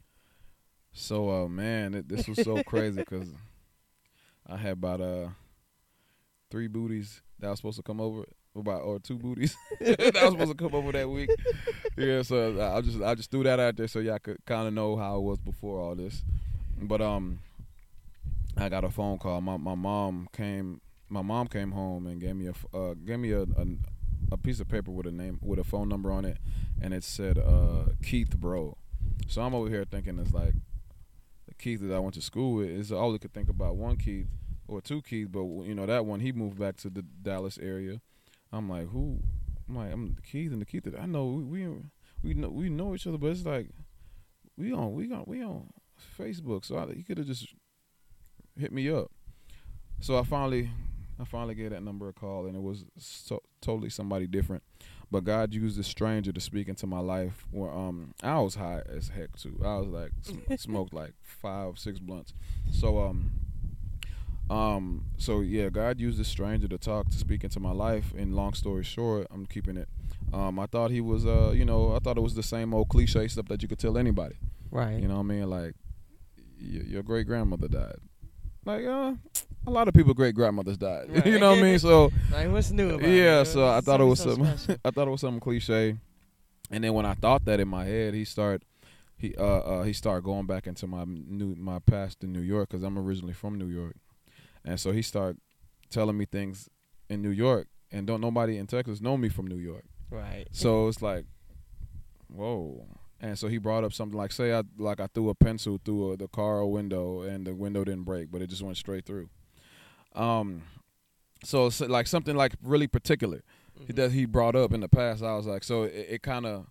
So, 0.93 1.31
uh, 1.31 1.49
man, 1.49 1.94
it, 1.94 2.08
this 2.08 2.29
was 2.29 2.38
so 2.38 2.62
crazy 2.62 3.00
because 3.00 3.29
I 4.47 4.56
had 4.56 4.75
about 4.75 5.00
uh 5.00 5.29
three 6.49 6.69
booties 6.69 7.20
that 7.41 7.49
was 7.49 7.58
supposed 7.58 7.79
to 7.79 7.82
come 7.82 8.00
over, 8.00 8.26
about 8.55 8.82
or 8.82 9.00
two 9.00 9.19
booties 9.19 9.56
that 9.81 9.99
was 10.14 10.31
supposed 10.31 10.52
to 10.52 10.56
come 10.56 10.76
over 10.76 10.93
that 10.93 11.11
week. 11.11 11.31
Yeah, 11.97 12.23
so 12.23 12.73
I 12.76 12.81
just 12.82 13.02
I 13.02 13.17
just 13.17 13.32
threw 13.32 13.43
that 13.43 13.58
out 13.58 13.76
there 13.76 13.88
so 13.88 13.99
y'all 13.99 14.20
could 14.20 14.38
kind 14.47 14.69
of 14.69 14.75
know 14.75 14.94
how 14.94 15.17
it 15.17 15.23
was 15.23 15.38
before 15.41 15.81
all 15.81 15.97
this. 15.97 16.23
But 16.81 17.00
um, 17.00 17.41
I 18.61 18.69
got 18.69 18.85
a 18.85 18.91
phone 18.91 19.17
call. 19.17 19.41
My 19.41 19.57
my 19.57 19.75
mom 19.75 20.29
came. 20.33 20.83
My 21.09 21.23
mom 21.23 21.49
came 21.49 21.73
home 21.73 22.07
and 22.07 22.21
gave 22.21 22.37
me 22.37 22.49
a 22.49 22.77
uh, 22.77 22.95
gave 22.95 23.19
me 23.19 23.33
a, 23.33 23.43
a 23.43 23.67
a 24.33 24.37
piece 24.37 24.61
of 24.61 24.69
paper 24.69 24.91
with 24.91 25.07
a 25.07 25.11
name 25.11 25.39
with 25.41 25.59
a 25.59 25.65
phone 25.65 25.89
number 25.89 26.12
on 26.12 26.27
it, 26.27 26.37
and 26.81 26.93
it 26.93 27.03
said 27.03 27.39
uh, 27.39 27.87
Keith 28.03 28.37
Bro. 28.37 28.77
So 29.29 29.41
I'm 29.41 29.55
over 29.55 29.71
here 29.71 29.87
thinking 29.91 30.19
it's 30.19 30.35
like 30.35 30.53
the 31.49 31.55
Keith 31.55 31.81
that 31.81 31.95
I 31.95 31.99
went 32.00 32.14
to 32.17 32.21
school 32.21 32.57
with 32.57 32.69
is 32.69 32.93
all 32.93 33.14
I 33.14 33.19
could 33.19 33.33
think 33.33 33.49
about 33.49 33.76
one 33.76 33.97
Keith 33.97 34.29
or 34.69 34.83
two 34.83 35.00
Keith, 35.00 35.29
but 35.33 35.45
you 35.64 35.75
know 35.75 35.87
that 35.87 36.05
one 36.05 36.21
he 36.21 36.31
moved 36.31 36.59
back 36.59 36.76
to 36.79 36.90
the 36.90 37.02
Dallas 37.02 37.59
area. 37.62 38.02
I'm 38.52 38.69
like, 38.69 38.90
who? 38.90 39.21
I'm 39.69 39.76
like, 39.76 39.90
I'm 39.90 40.17
the 40.17 40.23
Keith 40.23 40.52
and 40.52 40.61
the 40.61 40.67
Keith 40.67 40.85
that 40.85 41.00
I 41.00 41.07
know. 41.07 41.25
We 41.25 41.67
we 41.67 41.76
we 42.23 42.35
know 42.35 42.50
we 42.50 42.69
know 42.69 42.95
each 42.95 43.07
other, 43.07 43.17
but 43.17 43.29
it's 43.29 43.47
like 43.47 43.71
we 44.59 44.71
on 44.71 44.93
we 44.93 45.11
on 45.11 45.25
we 45.26 45.43
on 45.43 45.71
Facebook, 46.19 46.67
so 46.67 46.76
I, 46.76 46.93
he 46.93 47.02
could 47.02 47.17
have 47.17 47.26
just 47.26 47.55
hit 48.61 48.73
me 48.73 48.88
up. 48.90 49.11
So 50.00 50.19
I 50.19 50.23
finally 50.25 50.71
I 51.21 51.25
finally 51.25 51.55
gave 51.55 51.71
that 51.71 51.83
number 51.83 52.09
a 52.09 52.12
call, 52.12 52.47
and 52.47 52.57
it 52.57 52.62
was 52.62 52.85
so, 52.97 53.43
totally 53.61 53.90
somebody 53.90 54.26
different. 54.26 54.62
But 55.11 55.25
God 55.25 55.52
used 55.52 55.79
a 55.79 55.83
stranger 55.83 56.33
to 56.33 56.40
speak 56.40 56.69
into 56.69 56.87
my 56.87 57.00
life. 57.00 57.45
Where 57.50 57.71
um 57.71 58.14
I 58.23 58.38
was 58.40 58.55
high 58.55 58.83
as 58.88 59.09
heck 59.09 59.37
too. 59.37 59.61
I 59.64 59.76
was 59.76 59.88
like 59.88 60.12
sm- 60.23 60.55
smoked 60.57 60.95
like 60.95 61.12
five 61.23 61.79
six 61.79 61.99
blunts. 61.99 62.33
So 62.71 63.00
um 63.00 63.33
um 64.49 65.05
so 65.17 65.40
yeah, 65.40 65.69
God 65.69 66.00
used 66.00 66.19
a 66.21 66.25
stranger 66.25 66.69
to 66.69 66.79
talk 66.79 67.09
to 67.11 67.17
speak 67.19 67.45
into 67.45 67.61
my 67.61 67.73
life. 67.73 68.12
And 68.17 68.35
long 68.35 68.55
story 68.55 68.85
short, 68.85 69.26
I'm 69.31 69.47
keeping 69.47 69.76
it. 69.76 69.88
Um 70.33 70.59
I 70.59 70.67
thought 70.67 70.90
he 70.90 71.00
was 71.00 71.26
uh 71.26 71.52
you 71.55 71.64
know 71.64 71.95
I 71.95 71.99
thought 71.99 72.17
it 72.17 72.23
was 72.23 72.35
the 72.35 72.43
same 72.43 72.73
old 72.73 72.88
cliche 72.88 73.29
stuff 73.29 73.49
that 73.49 73.62
you 73.62 73.69
could 73.69 73.79
tell 73.79 73.99
anybody. 73.99 74.37
Right. 74.71 75.00
You 75.00 75.09
know 75.09 75.14
what 75.14 75.21
I 75.21 75.35
mean? 75.35 75.50
Like 75.50 75.75
y- 76.38 76.85
your 76.87 77.02
great 77.02 77.26
grandmother 77.26 77.69
died. 77.69 77.99
Like 78.64 78.85
uh 78.85 79.14
a 79.67 79.71
lot 79.71 79.88
of 79.88 79.95
people 79.95 80.14
great 80.14 80.35
grandmothers 80.35 80.79
died. 80.79 81.09
you 81.25 81.38
know 81.38 81.50
what 81.50 81.59
I 81.59 81.62
mean? 81.62 81.79
So 81.79 82.11
Like, 82.33 82.50
what's 82.50 82.71
new 82.71 82.95
about 82.95 83.09
yeah, 83.09 83.40
it? 83.40 83.47
so 83.47 83.69
I 83.69 83.81
thought 83.81 84.00
it 84.00 84.05
was 84.05 84.21
so 84.21 84.35
something. 84.35 84.79
I 84.85 84.90
thought 84.90 85.09
it 85.09 85.11
was 85.11 85.21
something 85.21 85.40
cliche, 85.40 85.97
and 86.71 86.85
then 86.85 86.95
when 86.95 87.07
I 87.07 87.14
thought 87.14 87.45
that 87.45 87.61
in 87.61 87.69
my 87.69 87.85
head, 87.85 88.14
he 88.14 88.25
started. 88.25 88.64
He 89.17 89.35
uh, 89.37 89.45
uh 89.45 89.83
he 89.83 89.93
started 89.93 90.25
going 90.25 90.47
back 90.47 90.67
into 90.67 90.87
my 90.87 91.05
new 91.05 91.55
my 91.55 91.79
past 91.81 92.25
in 92.25 92.33
New 92.33 92.40
York 92.40 92.71
because 92.71 92.83
I'm 92.83 92.99
originally 92.99 93.35
from 93.35 93.59
New 93.59 93.67
York, 93.67 93.97
and 94.64 94.81
so 94.81 94.93
he 94.93 95.02
started 95.02 95.38
telling 95.90 96.17
me 96.17 96.25
things 96.25 96.71
in 97.11 97.21
New 97.21 97.31
York, 97.31 97.69
and 97.93 98.07
don't 98.07 98.23
nobody 98.23 98.57
in 98.57 98.67
Texas 98.67 99.02
know 99.02 99.19
me 99.19 99.29
from 99.29 99.47
New 99.47 99.59
York. 99.59 99.85
right. 100.11 100.47
So 100.52 100.88
it's 100.88 101.02
like, 101.02 101.26
whoa, 102.29 102.87
And 103.23 103.39
so 103.39 103.49
he 103.49 103.59
brought 103.59 103.85
up 103.85 103.93
something 103.93 104.17
like, 104.17 104.33
say, 104.33 104.55
I 104.55 104.62
like 104.79 104.99
I 105.00 105.07
threw 105.07 105.29
a 105.29 105.35
pencil 105.35 105.79
through 105.85 106.12
a, 106.12 106.17
the 106.17 106.29
car 106.29 106.65
window 106.65 107.21
and 107.23 107.47
the 107.47 107.55
window 107.55 107.85
didn't 107.85 108.05
break, 108.05 108.31
but 108.31 108.41
it 108.41 108.49
just 108.49 108.62
went 108.62 108.77
straight 108.79 109.05
through. 109.05 109.29
Um, 110.15 110.62
so 111.45 111.67
it's 111.67 111.81
like 111.81 112.07
something 112.07 112.37
like 112.37 112.55
really 112.62 112.87
particular 112.87 113.43
Mhm. 113.81 113.95
that 113.97 114.12
he 114.12 114.25
brought 114.27 114.57
up 114.57 114.73
in 114.73 114.81
the 114.81 114.89
past. 114.89 115.23
I 115.23 115.37
was 115.37 115.47
like, 115.47 115.65
so 115.65 115.85
it, 115.85 116.07
it 116.11 116.23
kind 116.23 116.47
of, 116.47 116.67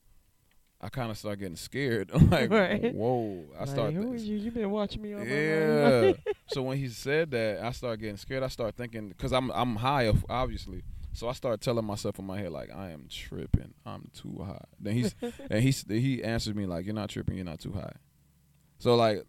I 0.82 0.90
kind 0.90 1.10
of 1.12 1.18
started 1.18 1.40
getting 1.40 1.56
scared. 1.56 2.10
I'm 2.14 2.30
like, 2.30 2.50
Right. 2.52 2.94
whoa! 2.94 3.46
I 3.56 3.60
Like, 3.60 3.68
started. 3.70 3.96
Who 3.96 4.14
is 4.14 4.26
you? 4.28 4.38
You 4.38 4.52
been 4.52 4.70
watching 4.72 5.02
me 5.02 5.14
all 5.14 5.24
Yeah. 5.26 6.14
so 6.48 6.62
when 6.64 6.78
he 6.78 6.88
said 6.90 7.32
that, 7.32 7.64
I 7.64 7.72
started 7.72 8.00
getting 8.02 8.18
scared. 8.18 8.44
I 8.44 8.48
started 8.48 8.76
thinking 8.76 9.10
because 9.10 9.32
I'm 9.34 9.52
I'm 9.52 9.76
high, 9.78 10.04
of- 10.04 10.26
obviously. 10.30 10.84
So 11.20 11.28
I 11.28 11.34
started 11.34 11.60
telling 11.60 11.84
myself 11.84 12.18
in 12.18 12.26
my 12.26 12.40
head 12.40 12.54
like 12.54 12.74
I 12.74 12.92
am 12.92 13.08
tripping. 13.10 13.74
I'm 13.86 14.10
too 14.14 14.42
high. 14.42 14.64
Then 14.80 14.94
he's 14.94 15.14
and 15.50 15.62
he 15.62 15.72
he 16.00 16.24
answered 16.24 16.56
me 16.56 16.66
like 16.66 16.86
you're 16.86 16.96
not 16.96 17.10
tripping. 17.10 17.36
You're 17.36 17.44
not 17.44 17.60
too 17.60 17.74
high. 17.74 17.92
So 18.78 18.96
like 18.96 19.26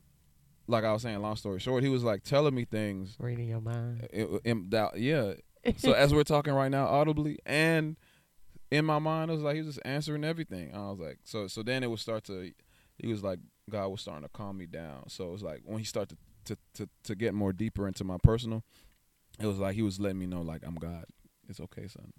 like 0.68 0.85
I 0.85 0.92
was 0.92 1.02
saying, 1.02 1.20
long 1.20 1.35
story 1.35 1.59
short, 1.59 1.82
he 1.82 1.88
was 1.88 2.04
like 2.04 2.23
telling 2.23 2.54
me 2.54 2.64
things. 2.64 3.16
Reading 3.18 3.49
your 3.49 3.61
mind. 3.61 4.06
In, 4.12 4.38
in 4.44 4.70
yeah. 4.94 5.32
So 5.78 5.90
as 5.90 6.14
we're 6.14 6.23
talking 6.23 6.54
right 6.54 6.70
now, 6.70 6.87
audibly 6.87 7.40
and 7.44 7.97
in 8.70 8.85
my 8.85 9.00
mind, 9.00 9.32
it 9.32 9.35
was 9.35 9.42
like 9.42 9.56
he 9.56 9.62
was 9.62 9.75
just 9.75 9.85
answering 9.85 10.23
everything. 10.23 10.73
I 10.73 10.90
was 10.90 11.00
like, 11.00 11.18
so 11.25 11.49
so 11.49 11.64
then 11.64 11.82
it 11.82 11.90
would 11.90 11.99
start 11.99 12.23
to. 12.26 12.52
He 12.99 13.09
was 13.09 13.25
like 13.25 13.40
God 13.68 13.88
was 13.88 14.00
starting 14.00 14.23
to 14.23 14.28
calm 14.28 14.59
me 14.59 14.66
down. 14.66 15.09
So 15.09 15.26
it 15.26 15.32
was 15.32 15.42
like 15.42 15.62
when 15.64 15.80
he 15.80 15.85
started 15.85 16.16
to 16.44 16.56
to 16.75 16.88
to 17.02 17.16
get 17.16 17.35
more 17.35 17.52
deeper 17.52 17.88
into 17.88 18.04
my 18.04 18.18
personal, 18.23 18.62
it 19.40 19.47
was 19.47 19.59
like 19.59 19.75
he 19.75 19.82
was 19.82 19.99
letting 19.99 20.20
me 20.20 20.26
know 20.26 20.42
like 20.42 20.62
I'm 20.64 20.76
God. 20.76 21.06
It's 21.50 21.61
okay, 21.61 21.87
son. 21.88 22.12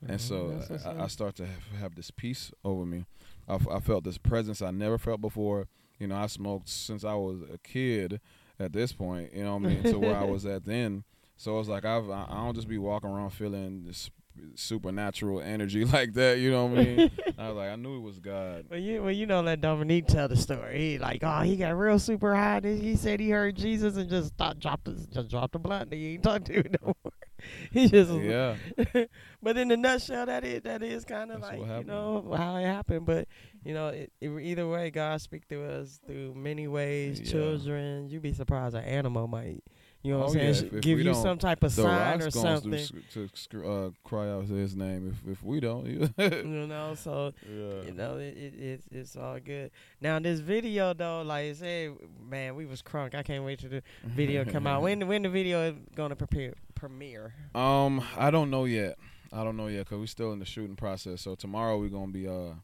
And 0.00 0.18
Mhm, 0.18 0.20
so 0.20 0.88
I, 0.98 1.04
I 1.04 1.06
start 1.08 1.34
to 1.36 1.46
have, 1.46 1.62
have 1.80 1.94
this 1.94 2.10
peace 2.10 2.50
over 2.64 2.84
me. 2.86 3.04
I, 3.48 3.54
f- 3.56 3.68
I 3.68 3.78
felt 3.80 4.04
this 4.04 4.18
presence 4.18 4.62
I 4.62 4.70
never 4.70 4.98
felt 4.98 5.20
before. 5.20 5.68
You 5.98 6.06
know, 6.08 6.16
I 6.16 6.26
smoked 6.26 6.68
since 6.68 7.04
I 7.04 7.14
was 7.14 7.42
a 7.52 7.58
kid. 7.58 8.20
At 8.58 8.72
this 8.72 8.92
point, 8.92 9.32
you 9.34 9.42
know 9.44 9.56
what 9.56 9.64
I 9.66 9.74
mean, 9.74 9.82
to 9.84 9.98
where 9.98 10.14
I 10.16 10.22
was 10.24 10.46
at 10.54 10.64
then. 10.64 11.04
So 11.36 11.58
it's 11.58 11.68
like 11.68 11.84
I've 11.84 12.08
I 12.08 12.26
I 12.30 12.34
don't 12.44 12.54
just 12.54 12.68
be 12.68 12.78
walking 12.78 13.10
around 13.10 13.30
feeling 13.30 13.84
this 13.84 14.10
supernatural 14.54 15.40
energy 15.40 15.84
like 15.96 16.12
that. 16.14 16.38
You 16.38 16.50
know 16.50 16.66
what 16.66 16.78
I 16.78 16.84
mean? 16.84 17.10
I 17.38 17.48
was 17.48 17.56
like 17.56 17.70
I 17.70 17.76
knew 17.76 17.96
it 17.96 18.00
was 18.02 18.18
God. 18.18 18.66
Well, 18.70 18.78
you 18.78 19.02
well, 19.02 19.10
you 19.12 19.26
know, 19.26 19.40
let 19.40 19.60
Dominique 19.60 20.06
tell 20.06 20.28
the 20.28 20.36
story. 20.36 20.78
He 20.78 20.98
like, 20.98 21.20
oh, 21.22 21.40
he 21.40 21.56
got 21.56 21.76
real 21.76 21.98
super 21.98 22.34
high. 22.34 22.58
And 22.58 22.80
he 22.82 22.96
said 22.96 23.18
he 23.20 23.30
heard 23.30 23.56
Jesus 23.56 23.96
and 23.96 24.08
just 24.08 24.34
thought, 24.36 24.58
dropped 24.60 24.86
his, 24.86 25.06
just 25.06 25.28
dropped 25.28 25.52
the 25.52 25.58
blunt. 25.58 25.84
And 25.84 25.94
he 25.94 26.14
ain't 26.14 26.22
talked 26.22 26.46
to 26.46 26.52
him 26.54 26.74
no 26.82 26.94
more. 27.04 27.12
he 27.72 27.88
just, 27.88 28.12
Yeah, 28.12 28.56
but 29.42 29.56
in 29.56 29.68
the 29.68 29.76
nutshell, 29.76 30.26
that 30.26 30.44
is 30.44 30.62
that 30.62 30.82
is 30.82 31.04
kind 31.04 31.30
of 31.30 31.40
like 31.40 31.58
you 31.58 31.84
know 31.84 32.34
how 32.36 32.56
it 32.56 32.64
happened. 32.64 33.06
But 33.06 33.28
you 33.64 33.74
know, 33.74 33.88
it, 33.88 34.12
it, 34.20 34.30
either 34.30 34.66
way, 34.68 34.90
God 34.90 35.20
speak 35.20 35.48
to 35.48 35.64
us 35.64 36.00
through 36.06 36.34
many 36.34 36.68
ways. 36.68 37.20
Yeah. 37.20 37.30
Children, 37.30 38.08
you'd 38.08 38.22
be 38.22 38.32
surprised 38.32 38.74
an 38.74 38.84
animal 38.84 39.26
might. 39.26 39.62
You 40.04 40.14
know 40.14 40.18
what 40.18 40.24
Oh, 40.24 40.28
I'm 40.28 40.32
saying? 40.34 40.54
yeah, 40.54 40.60
if- 40.62 40.72
if 40.74 40.80
give 40.80 41.00
you 41.00 41.14
some 41.14 41.38
type 41.38 41.62
of 41.62 41.70
sign 41.72 42.20
or 42.20 42.24
rocks 42.24 42.34
going 42.34 42.60
something. 42.60 43.02
to, 43.12 43.28
to 43.50 43.68
uh, 43.70 43.90
cry 44.02 44.28
out 44.30 44.46
His 44.46 44.74
name. 44.74 45.08
If 45.24 45.32
if 45.34 45.42
we 45.44 45.60
don't, 45.60 45.86
you 46.18 46.66
know, 46.66 46.94
so 46.96 47.32
yeah. 47.48 47.82
you 47.86 47.92
know 47.92 48.16
it, 48.16 48.36
it 48.36 48.54
it's 48.58 48.86
it's 48.90 49.16
all 49.16 49.38
good. 49.38 49.70
Now 50.00 50.18
this 50.18 50.40
video 50.40 50.92
though, 50.92 51.22
like 51.22 51.44
I 51.50 51.52
said, 51.52 51.92
man, 52.28 52.56
we 52.56 52.66
was 52.66 52.82
crunk. 52.82 53.14
I 53.14 53.22
can't 53.22 53.44
wait 53.44 53.60
till 53.60 53.70
the 53.70 53.82
video 54.04 54.42
to 54.42 54.50
come 54.50 54.66
out. 54.66 54.82
When 54.82 55.06
when 55.06 55.22
the 55.22 55.28
video 55.28 55.62
is 55.70 55.74
gonna 55.94 56.16
prepare 56.16 56.54
premiere? 56.74 57.34
Um, 57.54 58.02
I 58.16 58.32
don't 58.32 58.50
know 58.50 58.64
yet. 58.64 58.96
I 59.32 59.44
don't 59.44 59.56
know 59.56 59.68
yet 59.68 59.84
because 59.86 59.98
we're 60.00 60.06
still 60.06 60.32
in 60.32 60.40
the 60.40 60.44
shooting 60.44 60.76
process. 60.76 61.20
So 61.22 61.36
tomorrow 61.36 61.78
we're 61.78 61.88
gonna 61.90 62.10
be 62.10 62.26
uh, 62.26 62.54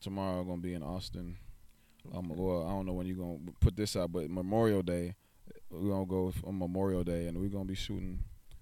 tomorrow 0.00 0.38
we're 0.42 0.50
gonna 0.50 0.60
be 0.62 0.74
in 0.74 0.82
Austin. 0.82 1.38
Um, 2.14 2.28
well, 2.28 2.66
I 2.66 2.70
don't 2.70 2.84
know 2.86 2.92
when 2.92 3.06
you're 3.06 3.16
gonna 3.16 3.38
put 3.60 3.74
this 3.76 3.96
out, 3.96 4.12
but 4.12 4.30
Memorial 4.30 4.82
Day, 4.82 5.14
we're 5.70 5.90
gonna 5.90 6.06
go 6.06 6.32
on 6.44 6.58
Memorial 6.58 7.04
Day, 7.04 7.26
and 7.26 7.38
we're 7.38 7.48
gonna 7.48 7.64
be 7.64 7.74
shooting 7.74 8.20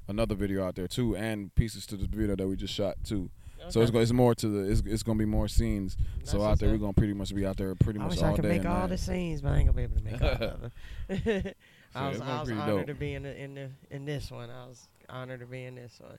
another 0.09 0.35
video 0.35 0.65
out 0.67 0.75
there 0.75 0.89
too, 0.89 1.17
and 1.17 1.55
pieces 1.55 1.87
to 1.87 1.97
the 1.97 2.07
video 2.07 2.37
that 2.37 2.47
we 2.47 2.57
just 2.57 2.75
shot 2.75 2.97
too. 3.05 3.31
So 3.69 3.81
it's 3.81 3.91
it's 3.91 4.13
more 4.13 4.35
to 4.37 4.49
the 4.49 4.71
it's, 4.71 4.83
it's 4.87 5.03
gonna 5.03 5.19
be 5.19 5.25
more 5.25 5.49
scenes. 5.49 5.97
That's 6.19 6.31
so 6.31 6.39
out 6.43 6.51
what's 6.51 6.61
there 6.61 6.71
we're 6.71 6.77
gonna 6.79 6.93
pretty 6.93 7.15
much 7.15 7.35
be 7.35 7.45
out 7.45 7.57
there 7.57 7.75
pretty 7.75 7.99
I 7.99 8.03
much 8.05 8.11
wish 8.13 8.23
all 8.23 8.33
I 8.33 8.37
could 8.37 8.43
day. 8.43 8.49
make 8.49 8.59
and 8.61 8.69
all 8.69 8.81
night. 8.83 8.91
the 8.91 8.99
scenes, 8.99 9.41
but 9.41 9.53
I 9.53 9.57
ain't 9.59 9.67
gonna 9.67 9.77
be 9.77 9.83
able 9.83 9.97
to 9.97 10.03
make 10.03 10.23
all 10.23 10.29
of 10.29 10.61
them. 10.61 10.71
I 11.95 12.09
was, 12.09 12.17
it's 12.17 12.25
gonna 12.25 12.33
I 12.37 12.41
was 12.41 12.51
honored 12.53 12.67
dope. 12.67 12.87
to 12.87 12.95
be 12.95 13.15
in 13.15 13.23
the, 13.25 13.37
in 13.43 13.55
the 13.55 13.71
in 13.91 14.05
this 14.05 14.31
one. 14.31 14.51
I 14.51 14.67
was 14.67 14.87
honored 15.09 15.41
to 15.41 15.47
be 15.47 15.65
in 15.65 15.75
this 15.75 15.99
one. 16.01 16.19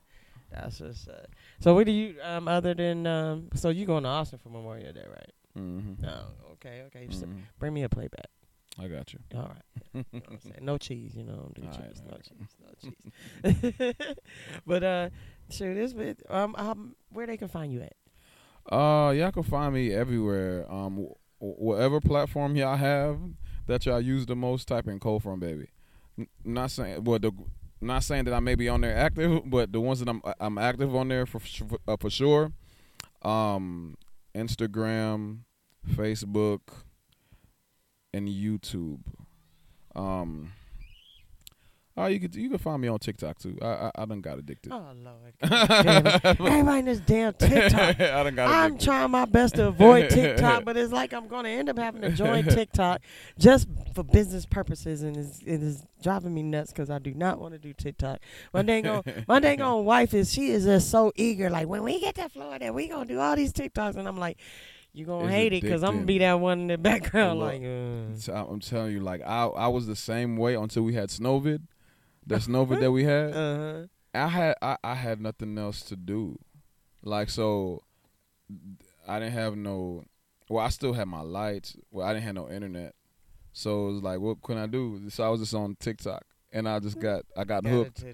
That's 0.50 0.80
what's 0.80 1.06
uh, 1.08 1.24
so. 1.60 1.74
What 1.74 1.86
do 1.86 1.92
you 1.92 2.16
um 2.22 2.48
other 2.48 2.74
than 2.74 3.06
um? 3.06 3.48
So 3.54 3.68
you 3.70 3.86
going 3.86 4.02
to 4.02 4.08
Austin 4.08 4.38
for 4.38 4.48
Memorial 4.48 4.92
Day, 4.92 5.04
right? 5.08 5.32
Mm-hmm. 5.58 6.04
Oh, 6.06 6.52
okay, 6.54 6.82
okay. 6.86 7.06
So 7.10 7.26
Mhm. 7.26 7.42
bring 7.58 7.72
me 7.74 7.82
a 7.84 7.88
playback. 7.88 8.26
I 8.80 8.88
got 8.88 9.12
you. 9.12 9.18
All 9.34 9.42
right. 9.42 9.62
You 9.94 10.04
know 10.12 10.20
what 10.20 10.32
I'm 10.32 10.40
saying? 10.40 10.58
No 10.60 10.78
cheese, 10.78 11.16
you 11.16 11.24
know. 11.24 11.50
Do 11.54 11.62
right, 11.62 11.72
cheese. 11.72 12.00
all 12.00 12.10
no 12.10 12.12
right. 12.12 12.92
cheese. 13.52 13.92
No 13.92 13.92
cheese. 13.92 14.06
but 14.66 14.82
uh, 14.84 15.10
shoot, 15.50 15.74
this 15.74 15.92
bit 15.92 16.22
um, 16.28 16.54
um, 16.56 16.96
where 17.10 17.26
they 17.26 17.36
can 17.36 17.48
find 17.48 17.72
you 17.72 17.82
at? 17.82 17.94
Uh, 18.72 19.10
y'all 19.12 19.32
can 19.32 19.42
find 19.42 19.74
me 19.74 19.92
everywhere. 19.92 20.70
Um, 20.70 21.08
wh- 21.40 21.60
whatever 21.60 22.00
platform 22.00 22.54
y'all 22.54 22.76
have 22.76 23.18
that 23.66 23.84
y'all 23.86 24.00
use 24.00 24.26
the 24.26 24.36
most, 24.36 24.68
type 24.68 24.86
in 24.86 25.00
Cold 25.00 25.22
Front 25.22 25.40
Baby. 25.40 25.68
N- 26.18 26.28
not 26.44 26.70
saying, 26.70 27.02
well, 27.04 27.18
the 27.18 27.32
not 27.80 28.02
saying 28.04 28.24
that 28.24 28.34
I 28.34 28.40
may 28.40 28.54
be 28.54 28.68
on 28.68 28.80
there 28.80 28.96
active, 28.96 29.42
but 29.48 29.72
the 29.72 29.80
ones 29.80 30.00
that 30.00 30.08
I'm 30.08 30.22
I'm 30.40 30.58
active 30.58 30.94
on 30.94 31.08
there 31.08 31.26
for 31.26 31.40
uh, 31.86 31.96
for 31.98 32.10
sure. 32.10 32.52
Um, 33.22 33.96
Instagram, 34.34 35.38
Facebook, 35.90 36.60
and 38.12 38.28
YouTube. 38.28 39.00
Um. 39.94 40.52
Oh, 42.00 42.06
you 42.06 42.20
could 42.20 42.36
you 42.36 42.48
can 42.48 42.58
find 42.58 42.80
me 42.80 42.86
on 42.86 43.00
TikTok 43.00 43.40
too. 43.40 43.58
I 43.60 43.66
I, 43.66 43.90
I 43.96 44.04
done 44.04 44.20
got 44.20 44.38
addicted. 44.38 44.72
Oh 44.72 44.92
Lord, 45.02 45.34
damn 45.42 46.06
it. 46.06 46.24
everybody 46.24 46.78
in 46.78 46.84
this 46.84 47.00
damn 47.00 47.32
TikTok. 47.32 48.00
I 48.00 48.22
done 48.22 48.36
got 48.36 48.48
I'm 48.48 48.66
addicted. 48.66 48.84
trying 48.84 49.10
my 49.10 49.24
best 49.24 49.56
to 49.56 49.66
avoid 49.66 50.08
TikTok, 50.10 50.64
but 50.64 50.76
it's 50.76 50.92
like 50.92 51.12
I'm 51.12 51.26
going 51.26 51.42
to 51.42 51.50
end 51.50 51.68
up 51.68 51.76
having 51.76 52.02
to 52.02 52.10
join 52.10 52.44
TikTok 52.44 53.00
just 53.36 53.66
for 53.96 54.04
business 54.04 54.46
purposes, 54.46 55.02
and 55.02 55.16
it's, 55.16 55.40
it 55.40 55.60
is 55.60 55.82
driving 56.00 56.32
me 56.32 56.44
nuts 56.44 56.70
because 56.70 56.88
I 56.88 57.00
do 57.00 57.12
not 57.14 57.40
want 57.40 57.54
to 57.54 57.58
do 57.58 57.72
TikTok. 57.72 58.20
My 58.54 58.62
dang 58.62 58.86
on, 58.86 59.02
my 59.26 59.40
dang 59.40 59.60
on 59.60 59.84
wife 59.84 60.14
is 60.14 60.32
she 60.32 60.50
is 60.50 60.66
just 60.66 60.90
so 60.90 61.10
eager. 61.16 61.50
Like 61.50 61.66
when 61.66 61.82
we 61.82 61.98
get 61.98 62.14
to 62.14 62.28
Florida, 62.28 62.72
we 62.72 62.86
gonna 62.86 63.06
do 63.06 63.18
all 63.18 63.34
these 63.34 63.52
TikToks, 63.52 63.96
and 63.96 64.06
I'm 64.06 64.18
like, 64.18 64.38
you 64.98 65.06
gonna 65.06 65.24
It's 65.24 65.32
hate 65.32 65.52
it 65.52 65.62
because 65.62 65.82
I'm 65.82 65.94
gonna 65.94 66.06
be 66.06 66.18
that 66.18 66.40
one 66.40 66.60
in 66.62 66.66
the 66.66 66.78
background, 66.78 67.38
Look, 67.38 67.52
like. 67.52 67.62
Uh. 67.62 68.32
I'm 68.32 68.60
telling 68.60 68.92
you, 68.92 69.00
like 69.00 69.22
I 69.22 69.46
I 69.46 69.68
was 69.68 69.86
the 69.86 69.96
same 69.96 70.36
way 70.36 70.54
until 70.54 70.82
we 70.82 70.94
had 70.94 71.08
Snowvid, 71.08 71.62
the 72.26 72.36
Snowvid 72.36 72.80
that 72.80 72.90
we 72.90 73.04
had. 73.04 73.34
Uh-huh. 73.34 73.86
I 74.14 74.28
had 74.28 74.54
I, 74.60 74.76
I 74.82 74.94
had 74.94 75.20
nothing 75.20 75.56
else 75.56 75.82
to 75.82 75.96
do, 75.96 76.38
like 77.02 77.30
so. 77.30 77.82
I 79.06 79.18
didn't 79.18 79.34
have 79.34 79.56
no. 79.56 80.04
Well, 80.48 80.64
I 80.64 80.70
still 80.70 80.94
had 80.94 81.08
my 81.08 81.20
lights. 81.20 81.76
Well, 81.90 82.06
I 82.06 82.12
didn't 82.14 82.24
have 82.24 82.34
no 82.34 82.48
internet, 82.48 82.94
so 83.52 83.88
it 83.88 83.92
was 83.92 84.02
like, 84.02 84.20
what 84.20 84.42
can 84.42 84.58
I 84.58 84.66
do? 84.66 85.08
So 85.10 85.24
I 85.24 85.28
was 85.28 85.40
just 85.40 85.54
on 85.54 85.76
TikTok, 85.78 86.24
and 86.52 86.68
I 86.68 86.80
just 86.80 86.98
got 86.98 87.24
I 87.36 87.44
got 87.44 87.64
hooked. 87.66 88.04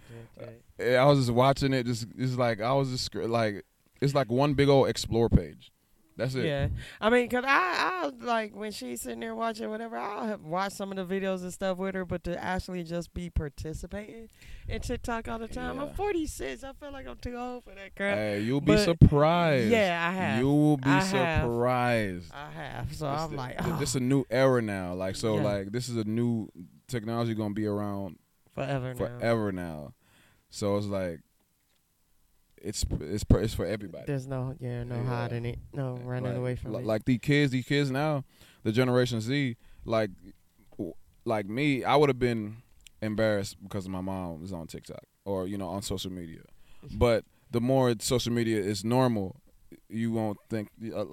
And 0.79 0.97
I 0.97 1.05
was 1.05 1.21
just 1.21 1.31
watching 1.31 1.73
it. 1.73 1.87
Just 1.87 2.07
it's 2.19 2.37
like 2.37 2.61
I 2.61 2.73
was 2.75 2.91
just 2.91 3.15
like 3.15 3.65
it's 4.01 4.15
like 4.15 4.31
one 4.31 4.55
big 4.55 4.69
old 4.69 4.89
explore 4.89 5.29
page. 5.29 5.73
That's 6.17 6.35
it. 6.37 6.45
Yeah, 6.45 6.69
I 7.01 7.11
mean, 7.11 7.29
cause 7.29 7.43
I, 7.45 8.03
I 8.05 8.11
like 8.25 8.55
when 8.55 8.71
she's 8.71 9.03
sitting 9.03 9.19
there 9.21 9.35
watching 9.35 9.69
whatever. 9.69 9.97
I'll 9.97 10.27
have 10.27 10.43
watched 10.43 10.77
some 10.77 10.93
of 10.93 10.97
the 11.09 11.13
videos 11.21 11.43
and 11.43 11.53
stuff 11.53 11.77
with 11.79 11.95
her, 11.97 12.05
but 12.05 12.23
to 12.25 12.41
actually 12.43 12.85
just 12.85 13.13
be 13.13 13.31
participating 13.31 14.29
in 14.69 14.81
TikTok 14.81 15.27
all 15.27 15.41
the 15.41 15.49
time. 15.49 15.81
I'm 15.81 15.93
46. 15.95 16.63
I 16.63 16.73
feel 16.75 16.93
like 16.93 17.09
I'm 17.09 17.17
too 17.19 17.37
old 17.37 17.65
for 17.65 17.71
that 17.75 17.97
crap. 17.97 18.17
Hey, 18.17 18.41
you'll 18.43 18.61
be 18.61 18.77
surprised. 18.77 19.71
yeah, 19.71 20.07
I 20.09 20.13
have. 20.13 20.39
You 20.39 20.47
will 20.53 20.77
be 20.77 20.89
I 20.89 21.03
have. 21.03 21.43
surprised. 21.43 22.33
I 22.33 22.51
have, 22.51 22.95
so 22.95 23.11
This 23.11 23.21
I'm 23.21 23.31
the- 23.33 23.37
like, 23.37 23.57
oh, 23.65 23.77
this 23.81 23.89
is 23.91 23.97
a 23.97 24.01
new 24.01 24.25
era 24.31 24.63
now. 24.63 24.95
Like 24.95 25.17
so, 25.17 25.37
Yeah. 25.39 25.43
like 25.43 25.73
this 25.73 25.89
is 25.89 25.97
a 25.97 26.05
new 26.05 26.49
technology 26.87 27.35
gonna 27.35 27.55
be 27.55 27.67
around 27.67 28.19
forever 28.55 28.95
now. 28.95 28.99
forever 28.99 29.51
now. 29.51 29.95
So 30.51 30.77
it's 30.77 30.87
like 30.87 31.21
it's 32.65 32.85
it's 33.01 33.25
it's 33.31 33.55
for 33.55 33.67
everybody. 33.67 34.05
There's 34.07 34.27
no, 34.27 34.55
yeah, 34.61 34.83
no 34.85 34.97
Yeah. 34.97 35.05
hiding 35.05 35.45
it, 35.45 35.59
no 35.73 35.97
running 36.05 36.31
Like- 36.31 36.37
away 36.39 36.57
from 36.57 36.73
li- 36.73 36.81
it. 36.81 36.87
Like 36.87 37.05
these 37.05 37.21
kids, 37.21 37.53
these 37.53 37.67
kids 37.67 37.91
now, 37.91 38.25
the 38.63 38.73
Generation 38.73 39.21
Z, 39.21 39.57
like 39.85 40.11
like 41.25 41.47
me, 41.47 41.85
I 41.85 41.97
would 41.97 42.09
have 42.09 42.19
been 42.19 42.57
embarrassed 43.03 43.57
because 43.63 43.89
my 43.89 44.01
mom 44.01 44.41
was 44.41 44.53
on 44.53 44.67
TikTok 44.67 45.05
or 45.25 45.47
you 45.47 45.57
know 45.59 45.69
on 45.69 45.83
social 45.83 46.11
media. 46.11 46.41
But 46.93 47.25
the 47.51 47.61
more 47.61 47.95
social 48.01 48.33
media 48.33 48.59
is 48.59 48.85
normal, 48.85 49.37
you 49.89 50.13
won't 50.13 50.39
think 50.51 50.69
uh, 50.95 51.05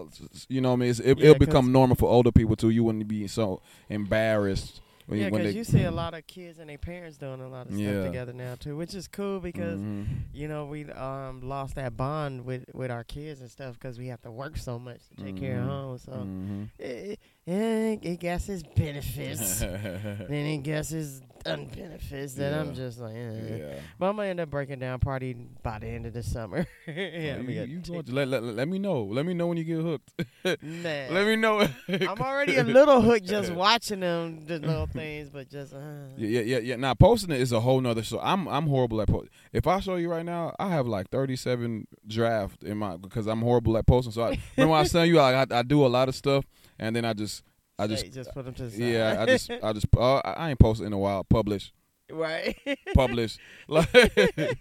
you 0.50 0.62
know 0.62 0.70
what 0.70 0.74
I 0.74 0.76
mean. 0.78 0.90
It's, 0.90 1.00
it, 1.00 1.18
Yeah, 1.20 1.30
'cause- 1.32 1.40
become 1.40 1.72
normal 1.72 1.96
for 1.96 2.10
older 2.10 2.32
people 2.32 2.56
too. 2.56 2.70
You 2.70 2.84
wouldn't 2.84 3.08
be 3.08 3.28
so 3.28 3.62
embarrassed 3.90 4.82
when, 5.08 5.20
yeah, 5.20 5.30
because 5.30 5.56
you 5.56 5.64
see 5.64 5.84
a 5.84 5.92
lot 5.92 6.14
of 6.14 6.26
kids 6.28 6.60
and 6.60 6.70
their 6.70 6.78
parents 6.78 7.18
doing 7.18 7.42
a 7.42 7.48
lot 7.48 7.68
of 7.68 7.74
Yeah. 7.74 7.92
stuff 8.02 8.06
together 8.12 8.34
now 8.34 8.56
too, 8.56 8.76
which 8.78 8.94
is 8.94 9.08
cool 9.08 9.40
because 9.40 9.80
Mhm. 9.80 10.06
you 10.34 10.48
know 10.48 10.66
we 10.66 10.86
um 10.92 11.42
lost 11.42 11.76
that 11.76 11.96
bond 11.98 12.46
with 12.46 12.66
with 12.74 12.92
our 12.92 13.04
kids 13.04 13.42
and 13.42 13.50
stuff 13.50 13.74
because 13.80 13.98
we 14.00 14.08
have 14.08 14.22
to 14.22 14.32
work 14.32 14.58
so 14.58 14.78
much 14.80 15.00
to 15.10 15.24
take 15.24 15.38
care 15.38 15.58
of 15.60 15.64
Mhm. 15.64 15.68
home. 15.70 15.98
So 15.98 16.12
Mhm. 16.12 16.70
it, 16.80 17.20
it, 17.48 18.00
it 18.04 18.20
gets 18.20 18.50
its 18.50 18.64
benefits, 18.64 19.60
then 19.60 20.30
it 20.32 20.64
gets 20.64 20.92
its 20.92 21.22
unbenefits 21.46 22.36
that 22.36 22.54
I'm 22.54 22.76
just 22.76 23.00
like, 23.00 23.16
eh. 23.16 23.58
yeah. 23.58 23.74
But 23.98 24.10
I'm 24.10 24.16
gonna 24.16 24.28
end 24.28 24.40
up 24.40 24.50
breaking 24.52 24.80
down 24.80 25.00
party 25.00 25.36
by 25.64 25.80
the 25.80 25.88
end 25.88 26.06
of 26.06 26.14
the 26.14 26.22
summer. 26.24 26.68
yeah, 26.88 27.38
Oh, 27.40 27.42
you, 27.42 27.64
you 27.64 27.80
going 27.80 28.04
to 28.04 28.14
let, 28.14 28.28
let, 28.28 28.44
let 28.44 28.68
me 28.68 28.78
know. 28.78 29.04
Let 29.04 29.26
me 29.26 29.34
know 29.34 29.48
when 29.48 29.58
you 29.58 29.64
get 29.64 29.82
hooked. 29.82 30.14
Nah. 30.46 30.54
let 31.10 31.26
me 31.26 31.36
know. 31.36 31.68
I'm 31.90 32.22
already 32.22 32.58
a 32.58 32.64
little 32.64 33.02
hooked 33.02 33.26
just 33.26 33.52
watching 33.52 34.02
them, 34.02 34.46
the 34.46 34.60
little 34.60 34.86
things, 34.88 35.30
but 35.30 35.50
just 35.50 35.74
uh, 35.74 35.80
Yeah, 36.18 36.28
yeah, 36.28 36.42
yeah, 36.42 36.58
yeah. 36.60 36.76
Now 36.76 36.94
posting 36.94 37.32
it 37.32 37.42
is 37.42 37.52
a 37.52 37.60
whole 37.60 37.82
nother. 37.82 38.04
So 38.04 38.20
I'm 38.22 38.48
I'm 38.48 38.68
horrible 38.68 39.02
at 39.02 39.08
post. 39.08 39.30
If 39.52 39.66
I 39.66 39.80
show 39.80 39.96
you 39.96 40.12
right 40.12 40.26
now, 40.26 40.56
I 40.60 40.70
have 40.70 40.88
like 40.88 41.10
37 41.10 41.88
draft 42.08 42.64
in 42.64 42.78
my 42.78 42.98
because 42.98 43.26
I'm 43.28 43.42
horrible 43.42 43.78
at 43.78 43.88
posting. 43.88 44.12
So 44.12 44.24
I, 44.24 44.40
remember 44.58 44.76
I 44.76 44.82
was 44.82 44.92
telling 44.92 45.10
you 45.10 45.20
I, 45.20 45.42
I 45.42 45.48
I 45.50 45.64
do 45.64 45.84
a 45.86 45.88
lot 45.88 46.08
of 46.08 46.16
stuff 46.16 46.46
and 46.82 46.96
then 46.96 47.06
I 47.06 47.14
just 47.14 47.44
I 47.80 47.88
just 47.88 48.12
just 48.12 48.34
put 48.34 48.44
them 48.44 48.54
to 48.56 48.64
the 48.64 48.72
side. 48.72 48.80
yeah 48.82 49.18
I 49.20 49.26
just 49.26 49.50
I 49.50 49.72
just 49.72 49.86
uh, 49.96 50.18
I 50.18 50.32
I 50.32 50.50
ain't 50.50 50.60
posted 50.60 50.88
in 50.88 50.94
a 50.94 50.98
while. 50.98 51.24
Publish, 51.24 51.72
right. 52.12 52.58
publish. 52.94 53.38
like 53.68 53.90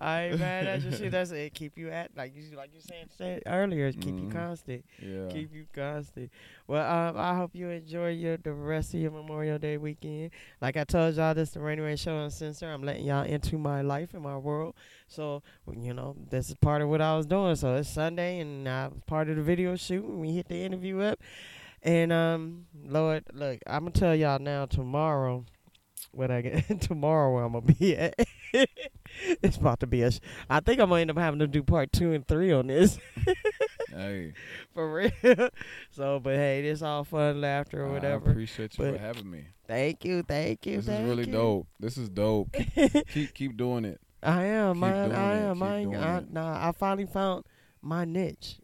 I 0.00 0.22
ain't 0.28 0.38
that's 0.38 0.84
at 0.86 1.00
you. 1.00 1.10
That's 1.10 1.30
it. 1.30 1.52
Keep 1.54 1.76
you 1.76 1.90
at 1.90 2.10
like 2.16 2.34
you 2.34 2.42
like 2.56 2.70
you 2.74 2.80
saying 2.80 3.06
said 3.16 3.42
earlier. 3.46 3.92
Keep 3.92 4.06
you 4.16 4.28
Mhm. 4.28 4.32
constant. 4.32 4.84
yeah. 4.98 5.28
Keep 5.28 5.52
you 5.54 5.66
constant. 5.74 6.30
Well, 6.66 6.90
um, 6.90 7.16
I 7.18 7.34
hope 7.36 7.50
you 7.54 7.68
enjoy 7.68 8.10
your 8.10 8.38
the 8.38 8.52
rest 8.52 8.94
of 8.94 9.00
your 9.00 9.10
Memorial 9.10 9.58
Day 9.58 9.76
weekend. 9.76 10.30
Like 10.60 10.76
I 10.78 10.84
told 10.84 11.14
y'all, 11.16 11.34
this 11.34 11.50
the 11.50 11.60
Rainy 11.60 11.82
Rain 11.82 11.96
Show 11.98 12.16
on 12.16 12.30
Censor. 12.30 12.70
I'm 12.70 12.82
letting 12.82 13.04
y'all 13.04 13.24
into 13.24 13.58
my 13.58 13.82
life 13.82 14.14
and 14.14 14.22
my 14.22 14.38
world. 14.38 14.74
So 15.06 15.42
you 15.70 15.92
know, 15.92 16.16
this 16.30 16.48
is 16.48 16.54
part 16.54 16.80
of 16.80 16.88
what 16.88 17.00
I 17.02 17.14
was 17.16 17.26
doing. 17.26 17.54
So 17.56 17.76
it's 17.76 17.90
Sunday, 17.90 18.40
and 18.40 18.66
I 18.68 18.88
was 18.88 19.02
part 19.06 19.28
of 19.28 19.36
the 19.36 19.42
video 19.42 19.76
shoot. 19.76 20.04
And 20.04 20.18
we 20.20 20.32
hit 20.32 20.48
the 20.48 20.62
interview 20.62 21.00
up. 21.00 21.18
And 21.82 22.12
um, 22.12 22.66
Lord, 22.86 23.24
look, 23.32 23.58
I'm 23.66 23.80
gonna 23.80 23.90
tell 23.92 24.14
y'all 24.14 24.38
now. 24.38 24.66
Tomorrow, 24.66 25.44
when 26.12 26.30
I 26.30 26.40
get 26.42 26.80
tomorrow, 26.80 27.32
where 27.34 27.44
I'm 27.44 27.52
gonna 27.52 27.66
be 27.66 27.96
at. 27.96 28.14
it's 29.42 29.56
about 29.56 29.80
to 29.80 29.86
be 29.86 30.02
a. 30.02 30.10
Sh- 30.10 30.20
I 30.48 30.60
think 30.60 30.80
I'm 30.80 30.88
gonna 30.88 31.00
end 31.02 31.10
up 31.10 31.18
having 31.18 31.40
to 31.40 31.46
do 31.46 31.62
part 31.62 31.92
two 31.92 32.12
and 32.12 32.26
three 32.26 32.52
on 32.52 32.66
this. 32.68 32.98
Hey, 33.92 34.34
For 34.72 34.92
real. 34.92 35.10
So, 35.90 36.20
but 36.20 36.36
hey, 36.36 36.62
this 36.62 36.80
all 36.80 37.02
fun, 37.02 37.40
laughter, 37.40 37.84
or 37.84 37.92
whatever. 37.92 38.28
I 38.28 38.30
appreciate 38.30 38.78
you 38.78 38.84
But- 38.84 38.94
for 38.94 39.00
having 39.00 39.28
me. 39.30 39.46
Thank 39.66 40.04
you, 40.04 40.22
thank 40.22 40.64
you. 40.66 40.76
This 40.76 40.88
is 40.88 41.04
really 41.08 41.26
you. 41.26 41.32
dope. 41.32 41.66
This 41.80 41.96
is 41.98 42.08
dope. 42.08 42.52
Keep 42.52 43.08
keep, 43.08 43.34
keep 43.34 43.56
doing 43.56 43.84
it. 43.84 44.00
I 44.22 44.44
am, 44.44 44.74
Keep 44.76 44.82
doing 44.82 45.12
I 45.12 45.34
it, 45.36 45.42
am. 45.42 45.54
keep 45.56 45.62
I, 45.64 45.76
ain't- 45.76 45.90
doing 45.92 46.02
I, 46.04 46.18
it. 46.18 46.32
nah, 46.32 46.68
I 46.68 46.72
finally 46.72 47.06
found 47.06 47.44
my 47.82 48.04
niche. 48.04 48.58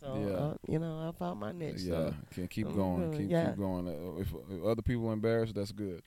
So, 0.00 0.16
Yeah. 0.26 0.34
uh, 0.36 0.54
you 0.68 0.78
know, 0.78 1.08
I 1.08 1.18
found 1.18 1.40
my 1.40 1.52
niche. 1.52 1.80
Yeah, 1.80 1.92
So, 2.10 2.14
can 2.32 2.48
keep 2.48 2.66
going. 2.74 3.10
Keep 3.16 3.30
yeah. 3.30 3.46
keep 3.50 3.56
going. 3.58 3.88
Uh, 3.88 4.20
If, 4.20 4.28
if 4.50 4.64
other 4.64 4.82
people 4.82 5.10
embarrassed, 5.12 5.54
that's 5.54 5.72
good. 5.72 6.02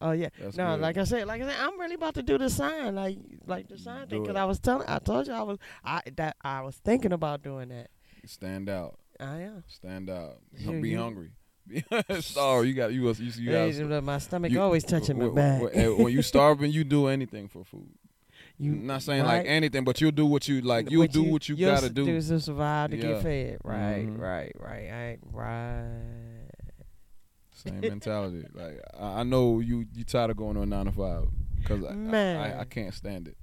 Oh 0.00 0.12
yeah. 0.12 0.28
That's 0.40 0.56
no, 0.56 0.72
good. 0.74 0.80
like 0.80 0.96
I 0.98 1.04
said, 1.04 1.26
like 1.26 1.42
I 1.42 1.46
said, 1.48 1.56
I'm 1.60 1.78
really 1.80 1.94
about 1.94 2.14
to 2.14 2.22
do 2.22 2.38
the 2.38 2.48
sign, 2.50 2.94
like 2.94 3.18
like 3.46 3.68
the 3.68 3.78
sign 3.78 4.06
thing, 4.08 4.22
because. 4.22 4.36
I 4.36 4.44
was 4.44 4.58
telling, 4.58 4.88
I 4.88 4.98
told 4.98 5.26
you 5.26 5.32
I 5.32 5.42
was, 5.42 5.58
I 5.84 6.00
that 6.16 6.36
I 6.42 6.62
was 6.62 6.76
thinking 6.76 7.12
about 7.12 7.42
doing 7.42 7.68
that. 7.70 7.90
Stand 8.26 8.68
out. 8.68 8.98
I 9.20 9.40
am. 9.42 9.64
Stand 9.68 10.10
out. 10.10 10.38
You- 10.56 10.80
Be 10.80 10.90
you- 10.90 10.98
hungry. 10.98 11.30
Sorry, 12.20 12.68
you 12.68 12.74
got 12.74 12.92
you. 12.92 13.02
was- 13.02 13.18
You, 13.20 13.30
you, 13.42 13.50
Hey, 13.52 14.00
my 14.00 14.18
stomach 14.18 14.52
you- 14.52 14.60
always 14.60 14.84
touching 14.84 15.18
my 15.18 15.28
back. 15.30 15.62
When 15.74 16.12
you 16.12 16.20
starving, 16.32 16.70
you 16.72 16.84
do 16.84 17.06
anything 17.06 17.48
for 17.48 17.64
food. 17.64 17.88
you 18.58 18.72
not 18.72 19.02
saying 19.02 19.24
like 19.24 19.46
anything, 19.46 19.82
but 19.84 20.00
you'll 20.00 20.10
do 20.10 20.26
what 20.26 20.46
you 20.46 20.60
like. 20.60 20.90
You'll 20.90 21.06
do 21.06 21.22
what 21.24 21.48
you 21.48 21.56
gotta 21.56 21.86
s- 21.86 21.92
do. 21.92 22.04
to 22.20 22.40
survive 22.40 22.90
to 22.90 22.96
Yeah. 22.96 23.02
get 23.14 23.22
fed. 23.22 23.58
Right, 23.64 24.06
Mhm. 24.06 24.18
right, 24.20 24.52
right. 24.58 24.82
Ain't 24.92 25.20
right. 25.32 26.43
Same 27.66 27.80
mentality. 27.80 28.46
Like 28.52 28.80
I, 28.98 29.20
I 29.20 29.22
know 29.22 29.60
you. 29.60 29.86
You 29.94 30.04
tired 30.04 30.30
of 30.30 30.36
going 30.36 30.56
on 30.56 30.68
nine 30.68 30.86
to 30.86 30.92
five 30.92 31.26
because 31.60 31.84
I, 31.84 31.94
I, 31.94 32.36
I, 32.36 32.60
I 32.60 32.64
can't 32.64 32.94
stand 32.94 33.28
it. 33.28 33.36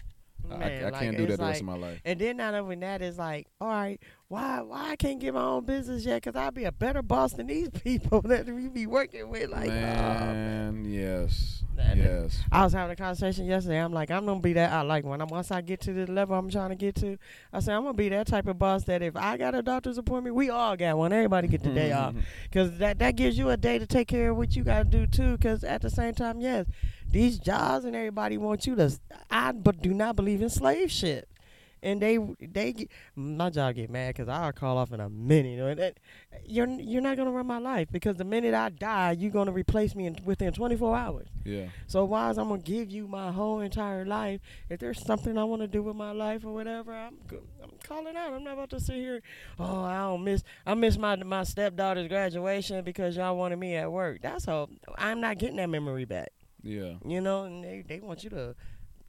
I- 0.54 0.58
Man, 0.58 0.84
I, 0.84 0.88
I 0.88 0.90
like, 0.92 1.02
can't 1.02 1.18
do 1.18 1.24
that 1.26 1.30
it's 1.34 1.40
the 1.40 1.46
rest 1.46 1.60
of 1.62 1.66
my 1.68 1.78
life. 1.78 2.02
And 2.06 2.20
then 2.20 2.38
not 2.38 2.54
only 2.54 2.76
that 2.78 3.02
is 3.02 3.18
like, 3.18 3.48
all 3.60 3.68
right, 3.68 4.00
why 4.28 4.62
why 4.62 4.92
I 4.92 4.96
can't 4.96 5.20
get 5.20 5.34
my 5.34 5.44
own 5.44 5.66
business 5.66 6.06
yet? 6.06 6.22
Cause 6.24 6.36
I'll 6.38 6.52
be 6.52 6.64
a 6.64 6.72
better 6.72 7.02
boss 7.02 7.34
than 7.34 7.48
these 7.48 7.70
people 7.84 8.22
that 8.22 8.46
we 8.48 8.68
be 8.70 8.88
working 8.88 9.30
with. 9.30 9.50
Like, 9.50 9.70
oh, 9.70 9.74
Man, 9.74 10.86
yes, 10.86 11.64
That- 11.76 11.98
yes. 11.98 12.42
I 12.52 12.64
was 12.64 12.72
having 12.74 12.94
a 12.94 12.96
conversation 12.96 13.46
yesterday. 13.46 13.78
I'm 13.80 13.92
like, 13.92 14.10
I'm 14.10 14.26
gonna 14.26 14.40
be 14.40 14.54
that. 14.54 14.72
I 14.72 14.82
like 14.84 15.04
when 15.04 15.22
I'm 15.22 15.28
once 15.28 15.52
I 15.52 15.60
get 15.62 15.82
to 15.82 15.94
the 15.94 16.10
level 16.12 16.38
I'm 16.38 16.50
trying 16.50 16.70
to 16.70 16.76
get 16.76 16.96
to. 16.96 17.18
I 17.52 17.60
say 17.60 17.74
I'm 17.74 17.82
gonna 17.84 17.94
be 17.94 18.08
that 18.10 18.28
type 18.28 18.48
of 18.48 18.58
boss 18.58 18.86
that 18.86 19.02
if 19.02 19.16
I 19.18 19.36
got 19.38 19.54
a 19.54 19.62
doctor's 19.62 19.98
appointment, 19.98 20.36
we 20.36 20.50
all 20.50 20.78
got 20.78 20.98
one. 20.98 21.12
Everybody 21.12 21.48
get 21.50 21.64
the 21.64 21.74
day 21.74 21.92
off. 21.92 22.16
Cause 22.54 22.78
that 22.78 23.00
that 23.00 23.16
gives 23.18 23.38
you 23.38 23.50
a 23.50 23.58
day 23.58 23.80
to 23.80 23.86
take 23.86 24.08
care 24.08 24.32
of 24.32 24.38
what 24.38 24.56
you 24.56 24.64
got 24.64 24.80
to 24.80 24.86
do 24.86 25.08
too. 25.08 25.38
Cause 25.40 25.64
at 25.66 25.82
the 25.82 25.90
same 25.90 26.14
time, 26.14 26.40
yes, 26.40 26.68
these 27.12 27.38
jobs 27.38 27.86
and 27.86 27.96
everybody 27.96 28.38
wants 28.38 28.66
you 28.66 28.76
to. 28.76 28.92
I 29.30 29.52
but 29.52 29.82
do 29.82 29.94
not 29.94 30.16
believe 30.16 30.42
in 30.42 30.50
slave 30.50 30.92
shit. 30.92 31.28
And 31.84 32.00
they 32.00 32.20
they 32.40 32.74
get, 32.74 32.92
my 33.16 33.50
job 33.50 33.74
get 33.74 33.90
mad 33.90 34.10
because 34.10 34.30
I'll 34.30 34.52
call 34.52 34.78
off 34.78 34.92
in 34.94 35.00
a 35.00 35.10
minute. 35.10 35.50
You 35.50 35.58
know, 35.58 35.74
that, 35.74 35.98
you're 36.46 36.68
you're 36.68 37.02
not 37.02 37.18
gonna 37.18 37.32
run 37.32 37.48
my 37.48 37.58
life 37.58 37.88
because 37.92 38.18
the 38.18 38.24
minute 38.24 38.54
I 38.54 38.70
die, 38.70 39.14
you're 39.18 39.32
gonna 39.32 39.52
replace 39.52 39.96
me 39.96 40.06
in, 40.06 40.16
within 40.24 40.54
24 40.54 40.96
hours. 40.96 41.28
Yeah. 41.44 41.70
So 41.88 42.06
why 42.06 42.30
is 42.30 42.38
I'm 42.38 42.50
gonna 42.50 42.62
give 42.62 42.92
you 42.92 43.08
my 43.08 43.32
whole 43.32 43.62
entire 43.62 44.06
life? 44.06 44.42
If 44.70 44.80
there's 44.80 45.04
something 45.04 45.40
I 45.40 45.44
want 45.44 45.64
to 45.64 45.68
do 45.68 45.82
with 45.82 45.96
my 45.96 46.12
life 46.12 46.46
or 46.46 46.54
whatever, 46.54 46.94
I'm 46.94 47.18
go- 47.28 47.42
I'm 47.64 47.72
calling 47.84 48.16
out. 48.16 48.32
I'm 48.32 48.44
not 48.44 48.54
about 48.54 48.70
to 48.70 48.80
sit 48.80 48.98
here. 48.98 49.24
Oh, 49.58 49.82
I 49.82 50.02
don't 50.02 50.24
miss. 50.24 50.44
I 50.68 50.76
miss 50.76 51.00
my 51.00 51.16
my 51.16 51.44
stepdaughter's 51.44 52.08
graduation 52.08 52.84
because 52.84 53.18
y'all 53.18 53.36
wanted 53.36 53.58
me 53.58 53.76
at 53.76 53.92
work. 53.92 54.22
That's 54.22 54.48
all. 54.48 54.70
I'm 55.00 55.20
not 55.20 55.40
getting 55.40 55.56
that 55.56 55.70
memory 55.70 56.06
back. 56.06 56.32
Yeah. 56.64 56.94
You 57.06 57.22
know, 57.22 57.44
and 57.46 57.64
they 57.64 57.84
they 57.88 58.00
want 58.00 58.24
you 58.24 58.30
to. 58.32 58.56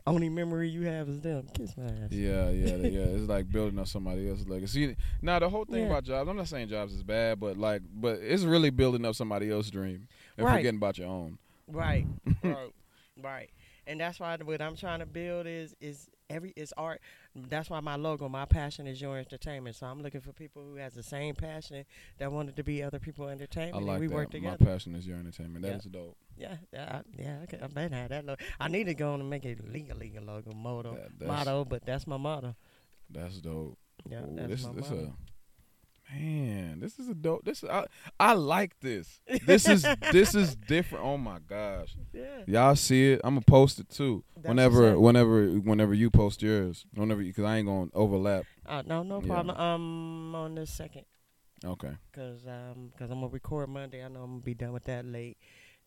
Only 0.05 0.29
memory 0.29 0.69
you 0.69 0.83
have 0.83 1.09
is 1.09 1.21
them. 1.21 1.47
Kiss 1.55 1.77
my 1.77 1.85
ass. 1.85 2.11
Yeah, 2.11 2.51
yeah, 2.51 2.75
yeah. 2.75 3.01
It's 3.17 3.29
like 3.29 3.49
building 3.53 3.79
up 3.79 3.87
somebody 3.87 4.29
else's 4.29 4.49
legacy. 4.49 4.87
See, 4.89 4.97
now 5.23 5.39
the 5.39 5.49
whole 5.49 5.65
thing 5.65 5.83
Yeah. 5.85 5.91
about 5.91 6.03
jobs, 6.03 6.29
I'm 6.29 6.37
not 6.37 6.49
saying 6.49 6.69
jobs 6.71 6.93
is 6.93 7.05
bad, 7.05 7.39
but 7.39 7.57
like, 7.57 7.83
but 7.95 8.19
it's 8.21 8.43
really 8.43 8.71
building 8.71 9.05
up 9.05 9.15
somebody 9.15 9.49
else's 9.49 9.71
dream 9.71 10.09
and 10.37 10.45
Right. 10.45 10.57
forgetting 10.57 10.79
about 10.79 10.99
your 10.99 11.07
own. 11.07 11.39
Right, 11.69 12.05
right, 12.43 12.73
right. 13.23 13.51
And 13.87 14.01
that's 14.01 14.19
why 14.19 14.37
what 14.43 14.61
I'm 14.61 14.75
trying 14.75 14.99
to 14.99 15.07
build 15.07 15.47
is 15.47 15.77
is 15.81 16.09
every 16.29 16.53
is 16.57 16.75
art. 16.77 17.01
That's 17.37 17.71
why 17.71 17.79
my 17.79 17.95
logo, 17.95 18.29
my 18.29 18.45
passion 18.45 18.89
is 18.89 19.01
your 19.01 19.17
entertainment. 19.19 19.77
So 19.77 19.87
I'm 19.87 20.03
looking 20.03 20.21
for 20.21 20.33
people 20.33 20.63
who 20.65 20.77
has 20.77 20.95
the 20.95 21.03
same 21.05 21.37
passion 21.37 21.85
that 22.19 22.33
wanted 22.33 22.57
to 22.57 22.65
be 22.65 22.83
other 22.83 22.99
people 22.99 23.27
I 23.29 23.33
entertainment. 23.33 23.85
like 23.87 23.93
and 23.95 24.01
we 24.01 24.07
that. 24.09 24.15
work 24.17 24.29
My 24.33 24.39
together. 24.51 24.65
passion 24.65 24.97
is 24.97 25.07
your 25.07 25.19
entertainment. 25.19 25.65
That 25.65 25.77
is 25.77 25.85
Yeah. 25.87 25.93
dope. 25.93 26.17
Yeah, 26.43 26.57
yeah, 26.73 27.01
I- 27.01 27.23
yeah. 27.23 27.39
Okay, 27.45 27.59
I 27.63 27.67
better 27.69 27.95
have 27.95 28.09
that 28.11 28.25
logo. 28.27 28.43
I 28.59 28.69
need 28.69 28.85
to 28.85 28.95
go 28.95 29.13
on 29.15 29.21
and 29.21 29.31
make 29.31 29.45
a 29.45 29.57
legal, 29.67 29.97
legal 29.97 30.25
logo 30.25 30.53
motto, 30.53 30.97
That- 31.19 31.27
motto, 31.29 31.65
but 31.65 31.85
that's 31.87 32.07
my 32.07 32.17
motto. 32.17 32.55
That's 33.09 33.37
dope. 33.41 33.79
Yeah, 34.11 34.23
Ooh, 34.23 34.35
that's 34.35 34.49
this 34.49 34.65
my 34.67 34.73
this 34.73 34.91
motto. 34.91 35.15
a 36.11 36.15
man. 36.15 36.81
This 36.81 36.99
is 36.99 37.09
a 37.09 37.15
dope. 37.15 37.45
This 37.45 37.63
I 37.65 37.87
I 38.19 38.33
like 38.35 38.79
this. 38.81 39.21
This 39.47 39.69
is 39.69 39.87
this 40.11 40.35
is 40.35 40.57
different. 40.57 41.05
Oh 41.05 41.17
my 41.19 41.39
gosh. 41.47 41.95
yeah. 42.13 42.43
Y'all 42.47 42.75
see 42.77 43.13
it? 43.13 43.21
I'm 43.25 43.35
gonna 43.35 43.43
post 43.47 43.79
it 43.79 43.89
too. 43.89 44.25
That's 44.37 44.49
whenever, 44.49 44.99
whenever, 44.99 45.47
whenever 45.61 45.95
you 45.95 46.11
post 46.11 46.43
yours, 46.43 46.85
whenever, 46.95 47.23
because 47.23 47.45
I 47.45 47.59
ain't 47.59 47.67
gonna 47.67 47.91
overlap. 47.95 48.45
Uh, 48.67 48.83
no, 48.87 49.03
no 49.03 49.21
Yeah. 49.21 49.27
problem. 49.27 49.57
Um, 49.57 50.35
on 50.35 50.55
the 50.57 50.67
second. 50.67 51.05
Okay. 51.65 51.93
Cause 52.13 52.45
um, 52.47 52.91
cause 52.99 53.11
I'm 53.11 53.21
gonna 53.21 53.29
record 53.29 53.69
Monday. 53.69 54.05
I 54.05 54.09
know 54.09 54.23
I'm 54.23 54.31
gonna 54.33 54.43
be 54.43 54.55
done 54.55 54.73
with 54.73 54.85
that 54.85 55.05
late, 55.07 55.37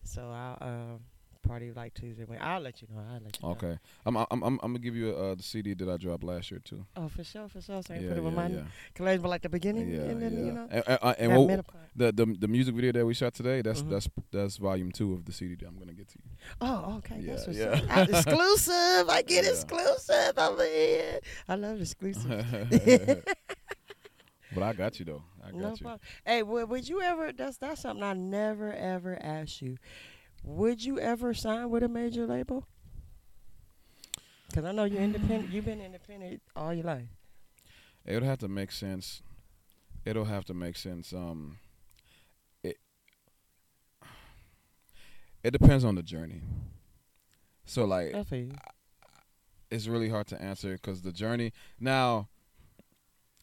so 0.06 0.22
I'll 0.30 0.58
uh, 0.60 0.98
probably 1.42 1.72
like 1.72 1.94
Tuesday. 1.94 2.24
When 2.24 2.38
I'll 2.40 2.60
let 2.60 2.80
you 2.82 2.88
know. 2.92 3.00
I'll 3.12 3.20
let 3.22 3.38
you 3.40 3.46
know. 3.48 3.52
Okay. 3.54 3.78
I'm, 4.04 4.16
I'm, 4.16 4.26
I'm, 4.30 4.42
I'm 4.42 4.58
gonna 4.58 4.78
give 4.78 4.96
you 4.96 5.10
uh, 5.14 5.34
the 5.34 5.42
CD 5.42 5.74
that 5.74 5.88
I 5.88 5.96
dropped 5.96 6.24
last 6.24 6.50
year 6.50 6.60
too. 6.64 6.84
Oh, 6.96 7.08
for 7.08 7.22
sure, 7.24 7.48
for 7.48 7.60
sure. 7.60 7.82
So 7.82 7.94
I 7.94 7.98
yeah, 7.98 8.08
put 8.08 8.18
it 8.18 8.22
with 8.24 8.32
yeah, 8.34 8.40
my 8.42 8.48
yeah, 8.48 8.62
college, 8.94 9.22
but 9.22 9.28
like 9.28 9.42
the 9.42 9.48
beginning, 9.48 9.90
yeah, 9.90 10.00
and 10.10 10.22
then 10.22 10.32
yeah. 10.32 10.44
you 10.44 10.52
know, 10.52 10.66
and, 10.70 10.84
and, 10.86 10.98
uh, 11.02 11.14
and 11.18 11.36
what- 11.36 11.66
the, 11.94 12.12
the 12.12 12.26
the 12.40 12.48
music 12.48 12.74
video 12.74 12.92
that 12.92 13.06
we 13.06 13.14
shot 13.14 13.32
today, 13.32 13.62
that's 13.62 13.82
Mhm. 13.82 13.90
that's 13.90 14.08
that's 14.30 14.56
volume 14.58 14.92
two 14.92 15.14
of 15.14 15.24
the 15.24 15.32
CD 15.32 15.54
that 15.56 15.66
I'm 15.66 15.78
gonna 15.78 15.94
get 15.94 16.08
to 16.08 16.18
you. 16.22 16.30
Oh, 16.60 16.96
okay, 16.98 17.20
that's 17.22 17.46
Yeah, 17.48 17.70
what's 17.70 17.86
yeah. 17.88 17.94
Ah, 17.94 18.02
exclusive. 18.02 19.08
I 19.08 19.22
get 19.22 19.44
exclusive 19.52 20.34
over 20.38 20.64
here. 20.66 21.20
I 21.48 21.54
love 21.54 21.80
exclusive. 21.80 22.28
but 24.52 24.62
I 24.62 24.72
got 24.72 24.98
you 24.98 25.04
though. 25.04 25.22
I 25.42 25.50
got 25.50 25.60
no 25.60 25.70
you. 25.70 25.76
problem. 25.76 26.00
Hey, 26.24 26.42
would, 26.42 26.68
would 26.68 26.88
you 26.88 27.02
ever? 27.02 27.32
That's 27.32 27.58
that's 27.58 27.82
something 27.82 28.02
I 28.02 28.12
never 28.14 28.72
ever 28.72 29.18
asked 29.20 29.62
you. 29.62 29.76
Would 30.44 30.84
you 30.84 30.98
ever 30.98 31.34
sign 31.34 31.70
with 31.70 31.82
a 31.82 31.88
major 31.88 32.26
label? 32.26 32.66
Because 34.48 34.64
I 34.64 34.72
know 34.72 34.84
you're 34.84 35.02
independent. 35.02 35.50
You've 35.50 35.64
been 35.64 35.80
independent 35.80 36.40
all 36.54 36.72
your 36.72 36.84
life. 36.84 37.08
It 38.04 38.14
would 38.14 38.22
have 38.22 38.38
to 38.38 38.48
make 38.48 38.70
sense. 38.70 39.22
It'll 40.04 40.26
have 40.26 40.44
to 40.44 40.54
make 40.54 40.76
sense. 40.76 41.12
Um, 41.12 41.58
it. 42.62 42.76
it 45.42 45.50
depends 45.50 45.84
on 45.84 45.96
the 45.96 46.02
journey. 46.02 46.42
So 47.64 47.84
like 47.84 48.14
I 48.14 48.22
feel 48.22 48.38
you. 48.38 48.52
it's 49.70 49.88
really 49.88 50.08
hard 50.08 50.28
to 50.28 50.40
answer 50.40 50.74
because 50.74 51.02
the 51.02 51.10
journey 51.10 51.52
now 51.80 52.28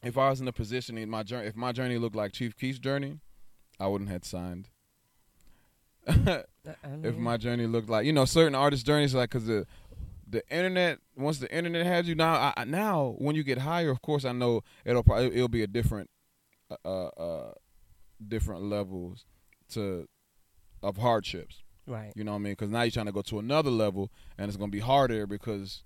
if 0.04 0.16
i 0.18 0.28
was 0.30 0.40
in 0.40 0.48
a 0.48 0.52
position 0.52 0.96
in 0.98 1.08
my 1.10 1.22
journey 1.22 1.46
if 1.46 1.56
my 1.56 1.72
journey 1.72 1.98
looked 1.98 2.16
like 2.16 2.32
Chief 2.32 2.56
Keef's 2.56 2.78
journey 2.78 3.20
i 3.80 3.86
wouldn't 3.86 4.10
have 4.10 4.24
signed 4.24 4.68
if 6.06 7.16
my 7.16 7.36
journey 7.36 7.66
looked 7.66 7.88
like 7.88 8.04
you 8.06 8.12
know 8.12 8.24
certain 8.24 8.54
artists 8.54 8.84
journeys 8.84 9.14
like 9.14 9.30
because 9.30 9.46
the 9.46 9.66
the 10.28 10.42
internet 10.50 10.98
once 11.16 11.38
the 11.38 11.54
internet 11.54 11.86
has 11.86 12.08
you 12.08 12.14
now 12.14 12.34
I, 12.34 12.52
I- 12.58 12.64
now 12.64 13.14
when 13.18 13.36
you 13.36 13.42
get 13.44 13.58
higher 13.58 13.90
of 13.90 14.02
course 14.02 14.24
i 14.24 14.32
know 14.32 14.62
it'll 14.84 15.02
probably 15.02 15.34
it'll 15.34 15.48
be 15.48 15.62
a 15.62 15.66
different 15.66 16.10
uh 16.84 17.06
uh 17.06 17.52
different 18.26 18.62
levels 18.62 19.24
to 19.70 20.08
of 20.82 20.96
hardships 20.98 21.62
right. 21.86 22.12
you 22.14 22.24
know 22.24 22.32
what 22.32 22.36
I 22.36 22.40
mean? 22.40 22.52
Because 22.52 22.70
now 22.70 22.82
you're 22.82 22.90
trying 22.90 23.06
to 23.06 23.12
go 23.12 23.22
to 23.22 23.38
another 23.38 23.70
level, 23.70 24.10
and 24.38 24.48
it's 24.48 24.56
gonna 24.56 24.70
be 24.70 24.80
harder 24.80 25.26
because 25.26 25.82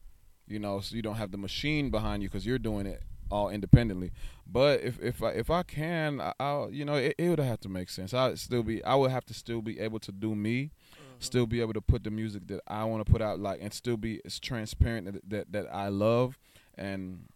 you 0.46 0.58
know 0.58 0.80
so 0.80 0.96
you 0.96 1.02
don't 1.02 1.16
have 1.16 1.30
the 1.30 1.38
machine 1.38 1.90
behind 1.90 2.22
you 2.22 2.28
because 2.28 2.44
you're 2.46 2.58
doing 2.58 2.86
it 2.86 3.02
all 3.30 3.48
independently. 3.50 4.12
But 4.46 4.82
if 4.82 5.00
if 5.00 5.22
I, 5.22 5.30
if 5.30 5.50
I 5.50 5.62
can, 5.62 6.20
I, 6.20 6.32
I'll 6.40 6.70
you 6.70 6.84
know 6.84 6.94
it, 6.94 7.14
it 7.18 7.28
would 7.28 7.38
have 7.38 7.60
to 7.60 7.68
make 7.68 7.88
sense. 7.90 8.14
I 8.14 8.28
would 8.28 8.38
still 8.38 8.62
be 8.62 8.82
I 8.84 8.94
would 8.94 9.10
have 9.10 9.26
to 9.26 9.34
still 9.34 9.62
be 9.62 9.78
able 9.78 9.98
to 10.00 10.12
do 10.12 10.34
me, 10.34 10.70
mm-hmm. 10.92 11.14
still 11.18 11.46
be 11.46 11.60
able 11.60 11.74
to 11.74 11.80
put 11.80 12.04
the 12.04 12.10
music 12.10 12.46
that 12.48 12.60
I 12.66 12.84
want 12.84 13.04
to 13.04 13.10
put 13.10 13.22
out 13.22 13.40
like 13.40 13.60
and 13.62 13.72
still 13.72 13.96
be 13.96 14.20
as 14.24 14.38
transparent 14.38 15.12
that 15.12 15.30
that, 15.30 15.52
that 15.52 15.74
I 15.74 15.88
love 15.88 16.38
and. 16.76 17.26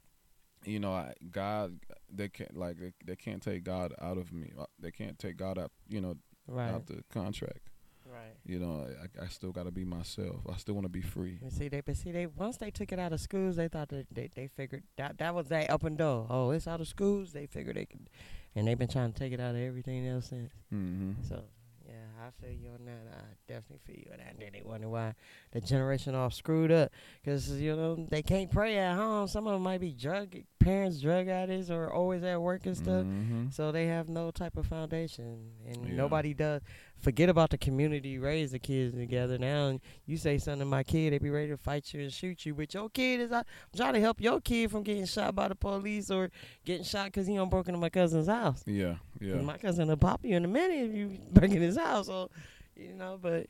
You 0.65 0.79
know, 0.79 0.93
I, 0.93 1.15
God, 1.33 1.81
they 2.09 2.29
can't 2.29 2.57
like 2.57 2.79
they, 2.79 2.93
they 3.05 3.17
can't 3.17 3.43
take 3.43 3.65
God 3.65 3.93
out 4.01 4.17
of 4.17 4.33
me. 4.33 4.53
They 4.79 4.93
can't 4.93 5.19
take 5.19 5.37
God 5.37 5.59
out, 5.59 5.73
you 5.89 6.01
know, 6.01 6.15
Right. 6.47 6.71
out 6.71 6.87
the 6.87 7.03
contract. 7.13 7.72
Right. 8.13 8.35
You 8.45 8.59
know, 8.59 8.87
I, 9.21 9.25
I 9.25 9.29
still 9.29 9.53
got 9.53 9.65
to 9.65 9.71
be 9.71 9.85
myself. 9.85 10.37
I 10.53 10.57
still 10.59 10.75
want 10.75 10.85
to 10.85 10.91
be 10.91 11.01
free. 11.01 11.39
And 11.41 11.53
see, 11.53 11.69
they 11.69 11.81
but 11.81 11.97
see, 11.97 12.13
they 12.13 12.27
once 12.27 12.59
they 12.59 12.71
took 12.71 12.93
it 12.93 12.99
out 12.99 13.13
of 13.13 13.21
schools, 13.21 13.57
they 13.57 13.69
thought 13.69 13.89
that 13.89 14.07
they, 14.13 14.29
they 14.35 14.49
figured 14.49 14.83
that 14.97 15.19
that 15.19 15.35
was 15.35 15.47
that 15.49 15.71
up 15.71 15.83
and 15.85 15.97
door. 15.97 16.27
Oh, 16.29 16.51
it's 16.51 16.69
out 16.69 16.81
of 16.81 16.89
schools. 16.89 17.33
They 17.33 17.47
figured 17.47 17.77
they 17.77 17.87
could, 17.87 18.11
and 18.55 18.69
they've 18.69 18.79
been 18.79 18.89
trying 18.89 19.13
to 19.13 19.19
take 19.19 19.33
it 19.33 19.41
out 19.41 19.55
of 19.55 19.61
everything 19.63 20.07
else 20.07 20.27
since. 20.27 20.53
Mm-hmm. 20.75 21.23
So 21.27 21.43
yeah, 21.87 22.27
I 22.27 22.31
feel 22.43 22.53
you 22.55 22.69
on 22.71 22.85
that. 22.85 23.15
I 23.17 23.23
definitely 23.49 23.81
feel 23.87 23.97
you 24.05 24.13
on 24.13 24.19
that. 24.19 24.31
And 24.33 24.39
then 24.41 24.51
they 24.53 24.63
wonder 24.63 24.89
why 24.89 25.15
the 25.53 25.61
generation 25.61 26.15
all 26.15 26.31
screwed 26.31 26.71
up 26.71 26.91
because 27.23 27.51
you 27.51 27.75
know 27.75 28.07
they 28.11 28.23
can't 28.23 28.51
pray 28.51 28.77
at 28.79 28.95
home. 28.97 29.27
Some 29.29 29.47
of 29.47 29.55
them 29.55 29.63
might 29.63 29.81
be 29.81 29.93
drug 29.93 30.37
parents, 30.59 31.01
drug 31.01 31.29
addicts, 31.29 31.71
or 31.71 31.91
always 31.93 32.23
at 32.23 32.41
work 32.41 32.67
and 32.67 32.77
stuff. 32.77 33.05
Mm-hmm. 33.05 33.47
So 33.51 33.73
they 33.73 33.87
have 33.87 34.09
no 34.09 34.31
type 34.31 34.57
of 34.57 34.67
foundation, 34.67 35.51
and 35.67 35.87
Yeah. 35.89 35.95
nobody 35.95 36.35
does. 36.35 36.61
Forget 37.03 37.29
about 37.29 37.51
the 37.51 37.59
community. 37.59 38.19
Raise 38.19 38.53
the 38.53 38.61
kids 38.61 38.95
together. 38.95 39.37
Now 39.37 39.81
you 40.07 40.17
say 40.17 40.39
something 40.39 40.61
to 40.61 40.65
my 40.65 40.85
kid, 40.85 41.13
they 41.13 41.19
be 41.19 41.31
ready 41.31 41.49
to 41.49 41.57
fight 41.57 41.93
you 41.93 42.01
and 42.01 42.13
shoot 42.13 42.47
you. 42.47 42.55
But 42.55 42.73
your 42.73 42.89
kid 42.91 43.21
is 43.21 43.33
out 43.33 43.45
I'm 43.73 43.77
trying 43.77 43.95
to 43.95 44.01
help 44.01 44.21
your 44.21 44.41
kid 44.41 44.71
from 44.71 44.85
getting 44.85 45.07
shot 45.07 45.35
by 45.35 45.49
the 45.49 45.57
police 45.57 46.13
or 46.13 46.31
getting 46.65 46.85
shot 46.85 47.07
because 47.07 47.27
he 47.27 47.37
on 47.39 47.49
broke 47.49 47.67
into 47.67 47.81
my 47.81 47.89
cousin's 47.89 48.29
house. 48.29 48.63
Yeah, 48.67 48.97
yeah. 49.21 49.35
My 49.41 49.59
cousin 49.59 49.89
will 49.89 49.97
pop 49.97 50.21
you 50.25 50.37
in 50.37 50.45
a 50.45 50.49
minute 50.49 50.91
if 50.91 50.95
you 50.95 51.19
break 51.33 51.51
in 51.51 51.61
his 51.61 51.77
house. 51.77 52.07
So 52.07 52.31
you 52.77 52.95
know, 52.95 53.19
but 53.21 53.49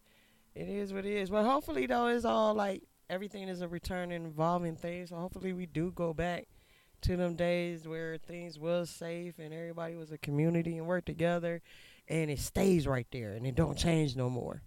it 0.55 0.69
is 0.69 0.95
what 0.95 1.05
it 1.05 1.13
is. 1.13 1.29
But 1.29 1.45
hopefully 1.45 1.85
though, 1.85 2.07
it's 2.07 2.25
all 2.25 2.55
like 2.55 2.83
everything 3.11 3.49
is 3.49 3.61
a 3.61 3.69
return 3.69 4.13
and 4.13 4.27
evolving 4.27 4.77
thing. 4.77 5.07
So 5.07 5.17
hopefully 5.17 5.53
we 5.53 5.67
do 5.67 5.93
go 5.93 6.15
back 6.15 6.49
to 7.03 7.17
them 7.17 7.35
days 7.35 7.87
where 7.87 8.17
things 8.17 8.59
was 8.59 8.89
safe 8.89 9.39
and 9.39 9.53
everybody 9.53 9.95
was 9.95 10.11
a 10.11 10.19
community 10.19 10.79
and 10.79 10.87
worked 10.87 11.07
together 11.07 11.61
and 12.09 12.31
it 12.31 12.39
stays 12.39 12.87
right 12.87 13.07
there 13.13 13.35
and 13.35 13.47
it 13.47 13.55
don't 13.55 13.77
change 13.79 14.17
no 14.17 14.29
more. 14.31 14.63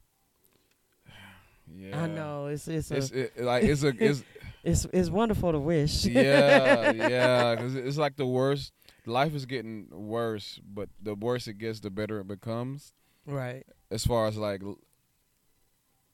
yeah. 1.76 2.04
I 2.04 2.08
know 2.08 2.48
it's 2.48 2.68
it's 2.68 2.92
a, 2.92 2.96
It's 2.98 3.12
it, 3.12 3.42
like 3.44 3.64
it's 3.64 3.84
a 3.84 3.88
it's 4.00 4.24
it's 4.64 4.86
it's 4.94 5.10
wonderful 5.10 5.52
to 5.52 5.60
wish. 5.60 6.06
yeah 6.06 6.92
yeah 6.92 7.56
because 7.56 7.76
it's 7.76 7.98
like 7.98 8.16
the 8.16 8.26
worst. 8.26 8.72
Life 9.08 9.36
is 9.36 9.46
getting 9.46 9.88
worse, 9.92 10.60
but 10.66 10.90
the 11.00 11.14
worse 11.14 11.48
it 11.48 11.60
gets, 11.60 11.80
the 11.80 11.92
better 11.92 12.20
it 12.22 12.28
becomes. 12.28 12.94
right. 13.28 13.64
As 13.92 14.04
far 14.04 14.26
as 14.26 14.36
like 14.36 14.64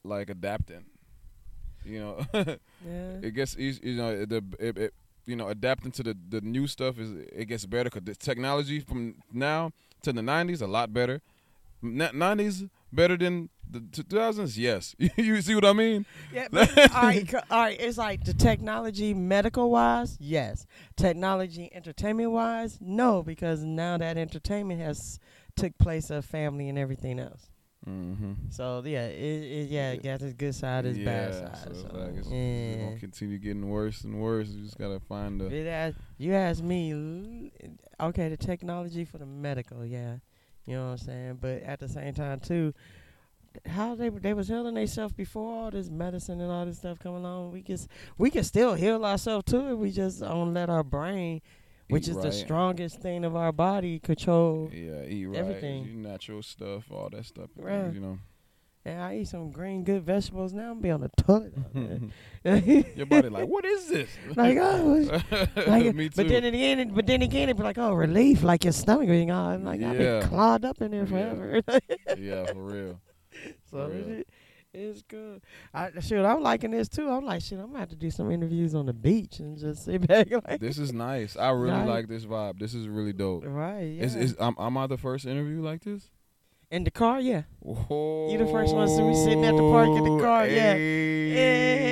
like 0.04 0.30
adapting, 0.30 0.86
you 1.86 2.00
know, 2.00 2.26
Yeah. 2.34 3.20
it 3.22 3.34
gets 3.34 3.56
easy. 3.58 3.80
You 3.92 3.96
know 3.96 4.26
the 4.26 4.44
it, 4.60 4.78
it, 4.78 4.94
you 5.26 5.36
know 5.36 5.48
adapting 5.48 5.92
to 5.92 6.04
the 6.04 6.18
the 6.30 6.42
new 6.42 6.68
stuff 6.68 7.00
is 7.00 7.12
it 7.32 7.46
gets 7.46 7.66
better 7.66 7.90
because 7.90 8.04
the 8.04 8.16
technology 8.16 8.80
from 8.80 9.16
now 9.32 9.72
to 10.02 10.12
the 10.12 10.22
'90s 10.22 10.62
a 10.62 10.68
lot 10.68 10.94
better. 10.94 11.22
'90s 11.84 12.70
better 12.94 13.18
than 13.18 13.50
the 13.70 13.80
2000s. 13.80 14.58
Yes, 14.58 14.96
you 15.16 15.42
see 15.42 15.56
what 15.56 15.66
I 15.66 15.74
mean? 15.74 16.06
Yeah, 16.34 16.48
but, 16.52 16.70
all 16.94 17.04
right 17.04 17.34
all 17.50 17.60
right 17.64 17.78
It's 17.80 17.98
like 17.98 18.24
the 18.24 18.34
technology, 18.34 19.14
medical 19.14 19.72
wise, 19.72 20.18
yes. 20.20 20.66
Technology, 20.98 21.70
entertainment 21.74 22.32
wise, 22.32 22.78
no, 22.82 23.24
because 23.24 23.64
now 23.64 23.98
that 23.98 24.18
entertainment 24.18 24.82
has 24.82 25.20
took 25.56 25.78
place 25.78 26.10
of 26.10 26.26
family 26.26 26.70
and 26.70 26.78
everything 26.78 27.20
else. 27.20 27.51
Mm-hmm. 27.88 28.34
So 28.50 28.84
yeah, 28.86 29.08
it, 29.08 29.44
it 29.44 29.70
yeah, 29.70 29.92
it 29.92 30.04
got 30.04 30.22
its 30.22 30.34
good 30.34 30.54
side, 30.54 30.86
its 30.86 31.00
bad 31.00 31.34
side. 31.34 31.58
So 31.76 31.88
So, 31.92 31.98
like 31.98 32.10
it's, 32.10 32.28
it's 32.28 32.28
gonna 32.28 33.00
continue 33.00 33.38
getting 33.40 33.68
worse 33.70 34.02
and 34.04 34.20
worse. 34.22 34.50
You 34.50 34.64
just 34.64 34.78
gotta 34.78 35.00
find 35.00 35.42
a. 35.42 35.46
It 35.48 35.66
ask, 35.68 35.98
you 36.20 36.34
ask 36.34 36.62
me, 36.64 36.94
l- 36.94 38.08
okay, 38.10 38.30
the 38.30 38.38
technology 38.38 39.04
for 39.04 39.18
the 39.18 39.26
medical, 39.26 39.84
yeah, 39.84 40.18
you 40.68 40.76
know 40.76 40.86
what 40.86 40.92
I'm 40.92 40.98
saying. 41.00 41.38
But 41.42 41.64
at 41.64 41.80
the 41.80 41.90
same 41.90 42.14
time, 42.14 42.40
too, 42.40 42.72
how 43.66 43.96
they 43.96 44.10
they 44.10 44.34
was 44.36 44.48
healing 44.48 44.76
themselves 44.76 45.14
before 45.14 45.52
all 45.64 45.72
this 45.72 45.90
medicine 45.90 46.40
and 46.40 46.52
all 46.52 46.68
this 46.68 46.78
stuff 46.78 47.00
coming 47.00 47.26
on. 47.26 47.52
We 47.52 47.64
can 47.64 47.74
s- 47.74 47.88
we 48.18 48.30
can 48.30 48.44
still 48.44 48.76
heal 48.76 49.04
ourselves 49.04 49.46
too 49.52 49.74
if 49.74 49.78
we 49.80 49.90
just 49.92 50.20
don't 50.20 50.54
let 50.54 50.70
our 50.70 50.84
brain, 50.84 51.42
which 51.92 52.08
is 52.08 52.16
right. 52.16 52.24
the 52.26 52.32
strongest 52.32 53.00
thing 53.02 53.24
of 53.26 53.36
our 53.36 53.52
body, 53.52 54.00
control. 54.00 54.70
Yeah, 54.74 55.04
eat 55.06 55.26
right. 55.26 55.38
everything. 55.38 56.02
natural 56.02 56.42
stuff, 56.44 56.92
all 56.92 57.10
that 57.12 57.26
stuff. 57.26 57.50
Right. 57.56 57.94
You 57.94 58.00
know, 58.00 58.18
And 58.86 59.02
I 59.02 59.18
eat 59.18 59.28
some 59.28 59.52
green 59.52 59.84
good 59.84 60.04
vegetables 60.04 60.54
now. 60.54 60.72
I'm 60.72 60.80
be 60.80 60.90
on 60.90 61.02
the 61.02 61.10
toilet. 61.10 61.54
your 62.96 63.06
body 63.06 63.30
like, 63.30 63.48
what 63.48 63.64
is 63.66 63.88
this? 63.88 64.10
like 64.36 64.58
oh, 64.60 65.22
like, 65.68 65.94
Me 65.96 66.10
too. 66.10 66.16
But 66.16 66.28
then 66.30 66.44
again, 66.46 66.92
but 66.94 67.06
then 67.06 67.22
again, 67.22 67.44
it'd 67.44 67.58
be 67.58 67.64
like, 67.64 67.78
oh, 67.78 67.94
relief, 67.94 68.42
like 68.44 68.64
your 68.64 68.74
stomach 68.74 69.08
being 69.08 69.30
on. 69.32 69.64
Like 69.64 69.82
I've 69.84 70.00
Yeah. 70.00 70.20
been 70.22 70.30
clawed 70.30 70.66
up 70.66 70.82
in 70.82 70.92
there 70.92 71.02
Yeah. 71.06 71.06
forever. 71.06 71.62
yeah, 72.18 72.46
for 72.46 72.64
real. 72.64 73.00
so 73.70 73.78
For 73.78 73.88
real. 73.90 74.10
it, 74.20 74.28
it's 74.74 75.02
good. 75.02 75.42
I 75.74 75.92
shoot, 76.00 76.24
I'm 76.26 76.42
liking 76.42 76.72
this 76.72 76.88
too. 76.90 77.10
I'm 77.10 77.26
like, 77.26 77.42
shit, 77.42 77.60
I'm 77.60 77.68
gonna 77.68 77.80
have 77.80 77.90
to 77.90 77.96
do 77.96 78.12
some 78.12 78.32
interviews 78.32 78.76
on 78.76 78.86
the 78.86 78.94
beach 78.94 79.40
and 79.40 79.58
just 79.58 79.86
sit 79.86 80.06
back. 80.08 80.30
Like, 80.32 80.60
This 80.60 80.78
is 80.78 80.94
nice. 80.94 81.36
I 81.38 81.50
really 81.50 81.72
Right. 81.72 81.88
like 81.88 82.08
this 82.08 82.26
vibe. 82.26 82.60
This 82.60 82.74
is 82.74 82.88
really 82.88 83.14
dope. 83.14 83.44
right? 83.46 83.82
Yeah. 83.82 84.04
Is 84.04 84.16
is 84.16 84.36
am, 84.40 84.56
am 84.58 84.78
I 84.78 84.88
the 84.88 84.98
first 84.98 85.26
interview 85.26 85.62
like 85.62 85.84
this? 85.84 86.10
in 86.72 86.86
the 86.86 86.92
car, 86.92 87.20
yeah. 87.20 87.42
Whoa. 87.60 88.30
You 88.32 88.38
the 88.38 88.46
first 88.48 88.74
one 88.74 88.88
to 88.88 89.08
be 89.10 89.14
sitting 89.14 89.44
at 89.44 89.54
the 89.58 89.62
park 89.62 89.90
in 89.90 90.04
the 90.06 90.24
car, 90.24 90.48
yeah. 90.48 90.74
Hey. 90.74 91.92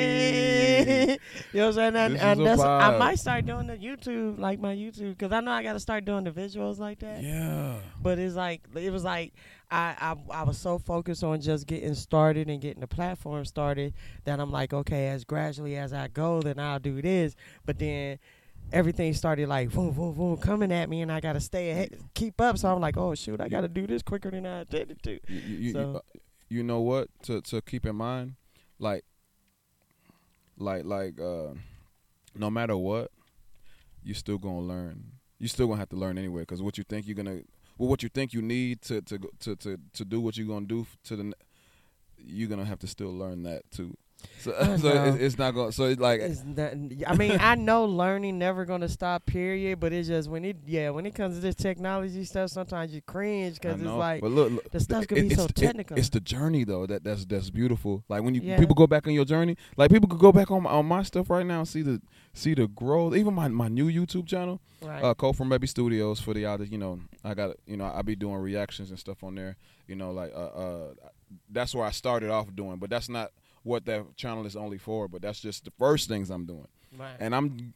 you 1.54 1.60
know 1.60 1.68
what 1.68 1.78
I'm 1.80 1.94
saying? 1.94 1.96
And, 1.98 2.14
This 2.16 2.22
and 2.22 2.40
is 2.40 2.46
a 2.46 2.50
that's, 2.50 2.62
I 2.62 2.98
might 2.98 3.20
start 3.20 3.46
doing 3.46 3.68
the 3.68 3.76
YouTube, 3.78 4.40
like 4.40 4.58
my 4.60 4.74
YouTube, 4.74 5.18
because 5.18 5.34
I 5.34 5.42
know 5.42 5.52
I 5.52 5.64
got 5.64 5.74
to 5.74 5.80
start 5.82 6.06
doing 6.06 6.24
the 6.24 6.32
visuals 6.32 6.80
like 6.80 7.00
that. 7.00 7.22
Yeah. 7.22 7.76
But 8.02 8.20
it's 8.20 8.36
like 8.36 8.62
it 8.76 8.92
was 8.92 9.04
like 9.04 9.34
I, 9.72 9.96
I 10.32 10.40
I 10.40 10.44
was 10.44 10.58
so 10.58 10.80
focused 10.80 11.24
on 11.24 11.42
just 11.42 11.68
getting 11.68 11.94
started 11.94 12.50
and 12.50 12.60
getting 12.60 12.82
the 12.82 12.88
platform 12.88 13.46
started 13.46 13.94
that 14.26 14.40
I'm 14.40 14.52
like, 14.52 14.74
okay, 14.74 15.10
as 15.10 15.24
gradually 15.24 15.76
as 15.78 15.94
I 15.94 16.08
go, 16.08 16.42
then 16.42 16.58
I'll 16.60 16.80
do 16.80 17.02
this. 17.02 17.36
But 17.66 17.78
then 17.78 18.18
everything 18.72 19.14
started 19.14 19.48
like 19.48 19.72
boom, 19.72 19.92
boom, 19.92 20.14
boom, 20.14 20.38
coming 20.38 20.72
at 20.72 20.90
me, 20.90 21.02
and 21.02 21.12
I 21.12 21.20
gotta 21.20 21.40
stay 21.40 21.70
ahead, 21.72 21.98
keep 22.16 22.40
up. 22.42 22.58
So 22.58 22.74
I'm 22.74 22.82
like, 22.82 22.98
oh 22.98 23.14
shoot, 23.16 23.40
I 23.42 23.48
gotta 23.48 23.68
do 23.68 23.86
this 23.86 24.02
quicker 24.02 24.32
than 24.32 24.46
I 24.46 24.62
intended 24.62 25.04
to. 25.04 25.12
You, 25.12 25.40
you, 25.40 25.58
you, 25.58 25.72
So- 25.74 25.96
uh, 25.98 26.20
you 26.50 26.64
know 26.64 26.82
what 26.82 27.10
to 27.24 27.42
to 27.42 27.62
keep 27.62 27.86
in 27.86 27.96
mind, 27.96 28.34
like, 28.80 29.06
like 30.58 30.84
like 30.86 31.20
uh, 31.20 31.54
no 32.36 32.50
matter 32.50 32.76
what, 32.76 33.12
you 34.04 34.14
still 34.14 34.38
gonna 34.38 34.62
learn. 34.62 35.04
You 35.38 35.48
still 35.48 35.68
gonna 35.68 35.80
have 35.80 35.90
to 35.90 35.96
learn 35.96 36.18
anyway, 36.18 36.42
because 36.42 36.62
what 36.62 36.78
you 36.78 36.84
think 36.84 37.06
you're 37.08 37.16
gonna, 37.16 37.42
well, 37.80 37.88
what 37.88 38.04
you 38.04 38.10
think 38.10 38.34
you 38.34 38.42
need 38.42 38.82
to 38.84 39.02
to 39.02 39.18
to 39.40 39.56
to 39.56 39.78
to 39.94 40.06
do 40.06 40.20
what 40.20 40.38
you're 40.38 40.48
gonna 40.48 40.66
do 40.68 40.86
to 41.06 41.16
the, 41.16 41.34
you're 42.18 42.50
gonna 42.50 42.66
have 42.66 42.80
to 42.80 42.88
still 42.88 43.18
learn 43.18 43.44
that 43.44 43.72
too. 43.72 43.98
So, 44.40 44.54
I 44.58 44.76
so 44.78 44.88
it's, 45.06 45.18
it's 45.18 45.38
not 45.38 45.54
going. 45.54 45.72
So 45.72 45.86
it's 45.86 46.00
like 46.00 46.22
It's 46.22 46.44
not, 46.44 46.72
I 47.08 47.16
mean, 47.16 47.38
I 47.40 47.56
know 47.56 47.86
learning 47.86 48.38
never 48.40 48.66
gonna 48.66 48.88
stop. 48.90 49.26
Period. 49.26 49.80
But 49.80 49.92
it's 49.94 50.08
just 50.08 50.30
when 50.30 50.46
it, 50.46 50.58
yeah, 50.66 50.90
when 50.92 51.06
it 51.06 51.14
comes 51.16 51.36
to 51.36 51.42
this 51.42 51.56
technology 51.56 52.24
stuff, 52.24 52.50
sometimes 52.52 52.94
you 52.94 53.02
cringe 53.02 53.56
because 53.56 53.80
it's 53.82 53.90
like 53.90 54.22
but 54.22 54.32
look, 54.32 54.52
look 54.52 54.72
the 54.72 54.80
stuff 54.80 55.08
could 55.08 55.28
be 55.28 55.36
so 55.36 55.44
the- 55.44 55.50
it- 55.50 55.56
technical. 55.56 55.98
it's 55.98 56.10
the 56.10 56.20
journey 56.20 56.64
though 56.64 56.86
that 56.86 57.04
that's 57.04 57.26
that's 57.26 57.50
beautiful. 57.50 58.04
Like 58.10 58.24
when 58.24 58.34
you 58.36 58.42
Yeah. 58.42 58.58
people 58.60 58.76
go 58.76 58.88
back 58.88 59.08
on 59.08 59.14
your 59.14 59.26
journey, 59.26 59.58
like 59.78 59.92
people 59.92 60.08
could 60.08 60.20
go 60.20 60.32
back 60.32 60.52
on 60.52 60.64
my, 60.64 60.70
on 60.70 60.86
my 60.86 61.04
stuff 61.04 61.30
right 61.30 61.46
now 61.46 61.60
and 61.60 61.68
see 61.68 61.82
the 61.82 62.02
see 62.34 62.54
the 62.54 62.68
growth. 62.68 63.16
Even 63.16 63.34
my 63.34 63.48
my 63.50 63.68
new 63.68 63.90
YouTube 63.92 64.26
channel, 64.28 64.62
right. 64.82 65.04
uh, 65.04 65.14
Cold 65.14 65.36
Front 65.38 65.50
Baby 65.50 65.68
Studios 65.68 66.20
for 66.22 66.34
the 66.34 66.42
y'all 66.42 66.64
you 66.64 66.78
know 66.78 67.00
I 67.24 67.34
got 67.34 67.58
you 67.66 67.76
know 67.78 67.92
I 67.94 68.02
be 68.04 68.16
doing 68.16 68.36
reactions 68.38 68.90
and 68.90 68.98
stuff 69.00 69.24
on 69.24 69.36
there. 69.36 69.58
You 69.88 69.96
know 69.96 70.12
like 70.12 70.32
uh 70.34 70.38
uh 70.38 70.94
that's 71.50 71.76
where 71.76 71.86
I 71.86 71.92
started 71.92 72.30
off 72.30 72.48
doing, 72.56 72.78
but 72.78 72.90
that's 72.90 73.10
not 73.10 73.32
what 73.70 73.86
that 73.86 74.18
channel 74.18 74.46
is 74.46 74.56
only 74.56 74.78
for. 74.78 75.08
But 75.08 75.22
that's 75.22 75.40
just 75.40 75.66
the 75.66 75.72
first 75.80 76.10
things 76.10 76.30
I'm 76.30 76.46
doing, 76.46 76.68
right. 76.98 77.16
and 77.20 77.34
I'm. 77.36 77.74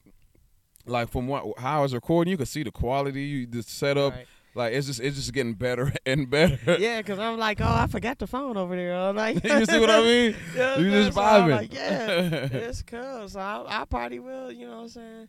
Like 0.86 1.10
from 1.10 1.30
what 1.30 1.58
how 1.60 1.80
I 1.80 1.82
was 1.82 1.94
recording, 1.94 2.32
you 2.32 2.36
could 2.38 2.50
see 2.50 2.62
the 2.62 2.72
quality, 2.72 3.46
the 3.46 3.64
setup. 3.64 4.16
Right. 4.16 4.28
Like 4.56 4.74
it's 4.74 4.86
just 4.88 5.00
it's 5.00 5.16
just 5.16 5.34
getting 5.34 5.54
better 5.54 5.94
and 6.06 6.30
better. 6.30 6.78
yeah, 6.78 7.02
because 7.02 7.20
I'm 7.20 7.38
like, 7.40 7.62
oh, 7.62 7.66
I 7.66 7.88
forgot 7.88 8.20
the 8.20 8.28
phone 8.28 8.58
over 8.58 8.76
there. 8.76 8.96
I'm 8.96 9.16
like, 9.16 9.44
you 9.44 9.66
see 9.66 9.80
what 9.80 9.90
I 9.90 10.02
mean? 10.02 10.36
Yeah, 10.56 10.78
You 10.80 10.92
just 10.92 11.14
so 11.14 11.22
I'm 11.22 11.50
vibing. 11.50 11.52
Like, 11.56 11.74
yeah, 11.74 12.10
it's 12.52 12.82
cool. 12.82 13.30
So 13.30 13.40
I, 13.40 13.82
I 13.82 13.86
probably 13.86 14.20
will. 14.20 14.52
You 14.52 14.68
know 14.68 14.76
what 14.76 14.82
I'm 14.82 14.90
saying? 14.90 15.28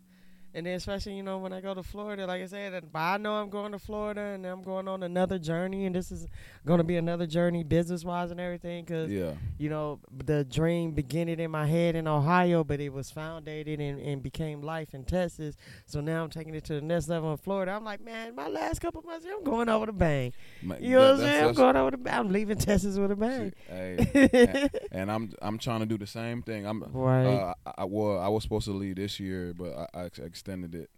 And 0.54 0.64
then 0.64 0.74
especially 0.76 1.16
you 1.16 1.22
know 1.22 1.38
when 1.38 1.52
I 1.52 1.60
go 1.60 1.74
to 1.74 1.82
Florida, 1.82 2.26
like 2.26 2.42
I 2.42 2.46
said, 2.46 2.74
and- 2.74 2.86
I 2.94 3.16
know 3.18 3.34
I'm 3.34 3.50
going 3.50 3.72
to 3.72 3.78
Florida 3.78 4.20
and 4.20 4.46
I'm 4.46 4.62
going 4.62 4.86
on 4.88 5.02
another 5.02 5.38
journey, 5.38 5.84
and 5.86 5.94
this 5.94 6.12
is 6.12 6.26
going 6.64 6.78
to 6.78 6.84
be 6.84 6.96
another 6.96 7.26
journey 7.26 7.64
business 7.64 8.04
wise 8.04 8.30
and 8.30 8.40
everything. 8.40 8.84
Cause 8.86 9.10
yeah. 9.10 9.32
you 9.58 9.68
know 9.68 9.98
the 10.24 10.44
dream 10.44 10.92
began 10.92 11.28
in 11.28 11.50
my 11.50 11.66
head 11.66 11.96
in 11.96 12.06
Ohio, 12.06 12.62
but 12.64 12.80
it 12.80 12.92
was 12.92 13.10
founded 13.10 13.66
and, 13.68 14.00
and 14.00 14.22
became 14.22 14.62
life 14.62 14.94
in 14.94 15.04
Texas. 15.04 15.56
So 15.86 16.00
now 16.00 16.22
I'm 16.22 16.30
taking 16.30 16.54
it 16.54 16.64
to 16.64 16.74
the 16.74 16.80
next 16.80 17.08
level 17.08 17.30
in 17.32 17.36
Florida. 17.38 17.72
I'm 17.72 17.84
like, 17.84 18.04
man, 18.04 18.34
my 18.34 18.48
last 18.48 18.80
couple 18.80 19.02
months, 19.02 19.26
I'm 19.28 19.42
going 19.44 19.68
over 19.68 19.86
the 19.86 19.92
bang. 19.92 20.32
Ma- 20.62 20.76
You 20.80 20.90
know 20.90 21.00
what 21.00 21.10
I'm 21.10 21.18
saying? 21.18 21.44
I'm 21.44 21.54
going 21.54 21.76
over 21.76 21.90
the. 21.90 21.96
bang. 21.98 22.14
I'm 22.14 22.30
leaving 22.30 22.58
Texas 22.58 22.96
with 22.96 23.10
a 23.10 23.16
bang. 23.16 23.52
Hey, 23.68 24.08
and, 24.32 24.70
and 24.92 25.10
I'm 25.10 25.32
I'm 25.42 25.58
trying 25.58 25.80
to 25.80 25.86
do 25.86 25.98
the 25.98 26.06
same 26.06 26.42
thing. 26.42 26.64
I'm 26.66 26.84
right. 26.92 27.26
uh, 27.26 27.54
I, 27.66 27.72
I 27.78 27.84
well 27.84 28.18
I 28.20 28.28
was 28.28 28.42
supposed 28.44 28.66
to 28.66 28.72
leave 28.72 28.96
this 28.96 29.18
year, 29.18 29.52
but 29.56 29.88
I, 29.94 29.98
I 30.00 30.04
ex- 30.06 30.20
extended 30.44 30.74
it 30.74 30.90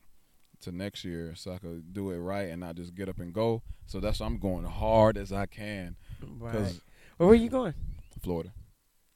to 0.60 0.72
next 0.72 1.04
year 1.04 1.32
so 1.36 1.52
I 1.52 1.58
could 1.58 1.92
do 1.92 2.10
it 2.10 2.18
right 2.18 2.48
and 2.48 2.60
not 2.60 2.74
just 2.74 2.96
get 2.96 3.08
up 3.08 3.20
and 3.20 3.32
go. 3.32 3.62
So 3.86 4.00
that's 4.00 4.18
why 4.18 4.26
I'm 4.26 4.38
going 4.38 4.64
hard 4.64 5.16
as 5.16 5.32
I 5.32 5.46
can 5.46 5.94
right. 6.40 6.80
where 7.18 7.34
you 7.34 7.48
going? 7.48 7.74
Florida, 8.22 8.50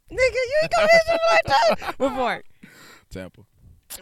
Nigga, 0.09 0.19
you 0.19 0.59
ain't 0.63 0.73
gonna 0.73 0.89
be 1.07 1.19
like 1.29 1.45
that. 1.47 1.95
What 1.99 2.15
part? 2.15 2.47
Tampa. 3.11 3.41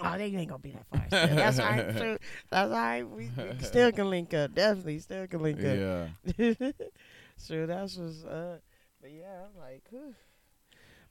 Oh, 0.03 0.19
they 0.19 0.25
ain't 0.25 0.49
gonna 0.49 0.59
be 0.59 0.73
that 0.73 0.87
far. 0.91 1.07
Still. 1.07 1.37
That's 1.37 1.59
all 1.59 1.67
right. 1.67 1.97
True. 1.97 2.19
That's 2.51 2.71
all 2.71 2.77
right. 2.77 3.09
We, 3.09 3.31
we 3.37 3.65
still 3.65 3.93
can 3.93 4.11
link 4.11 4.35
up. 4.35 4.55
Definitely 4.55 4.99
still 4.99 5.27
can 5.27 5.43
link 5.43 5.59
up. 5.61 6.09
Yeah. 6.37 6.71
sure, 7.47 7.67
that's 7.67 7.97
what's 7.97 8.23
uh. 8.25 8.59
But 9.01 9.13
yeah, 9.13 9.45
I'm 9.45 9.59
like, 9.59 9.85
whew. 9.91 10.15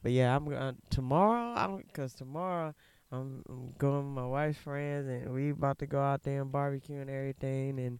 but 0.03 0.11
yeah, 0.11 0.35
I'm 0.35 0.45
going 0.45 0.75
tomorrow. 0.91 1.53
I'm 1.55 1.77
because 1.77 2.13
tomorrow 2.13 2.75
I'm, 3.11 3.43
I'm 3.49 3.73
going 3.77 4.05
with 4.13 4.23
my 4.23 4.25
wife's 4.27 4.57
friends 4.59 5.07
and 5.07 5.33
we 5.33 5.51
about 5.51 5.79
to 5.79 5.87
go 5.87 5.99
out 6.01 6.23
there 6.23 6.41
and 6.41 6.51
barbecue 6.51 6.99
and 6.99 7.09
everything 7.09 7.79
and. 7.79 7.99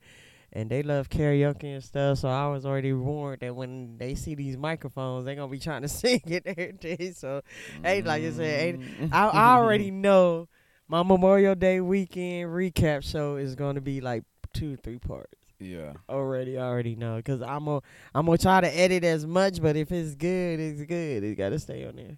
And 0.54 0.70
they 0.70 0.82
love 0.82 1.10
karaoke 1.10 1.66
and 1.66 1.84
stuff, 1.84 2.20
so 2.20 2.30
I 2.30 2.48
was 2.48 2.66
already 2.66 2.94
warned 2.94 3.42
that 3.42 3.54
when 3.54 3.98
they 3.98 4.16
see 4.16 4.34
these 4.34 4.56
microphones, 4.56 5.26
they're 5.26 5.36
gonna 5.36 5.52
be 5.52 5.60
trying 5.60 5.82
to 5.82 5.88
sing 5.90 6.22
it 6.26 6.44
everything. 6.48 7.12
So 7.14 7.42
Hey, 7.84 8.02
like 8.02 8.24
I 8.24 8.32
said, 8.32 8.60
hey, 8.62 8.74
Mm. 8.78 9.10
I, 9.12 9.28
I 9.28 9.56
already 9.58 9.92
know 9.92 10.48
my 10.88 11.04
Memorial 11.04 11.54
Day 11.54 11.82
weekend 11.82 12.50
recap 12.50 13.04
show 13.04 13.36
is 13.36 13.56
going 13.56 13.76
to 13.76 13.82
be 13.82 14.00
like 14.00 14.24
two, 14.54 14.78
three 14.78 15.00
parts. 15.00 15.34
yeah. 15.60 15.92
Already, 16.08 16.58
already 16.58 16.96
know 16.96 17.18
because 17.18 17.42
I'm 17.42 17.66
gonna 17.66 17.82
I'm 18.16 18.26
gonna 18.26 18.38
try 18.38 18.62
to 18.62 18.74
edit 18.80 19.04
as 19.04 19.26
much, 19.28 19.62
but 19.62 19.76
if 19.76 19.92
it's 19.92 20.16
good, 20.16 20.62
it's 20.62 20.82
good. 20.84 21.26
It 21.26 21.36
got 21.36 21.50
to 21.50 21.60
stay 21.60 21.86
on 21.86 21.98
there, 21.98 22.18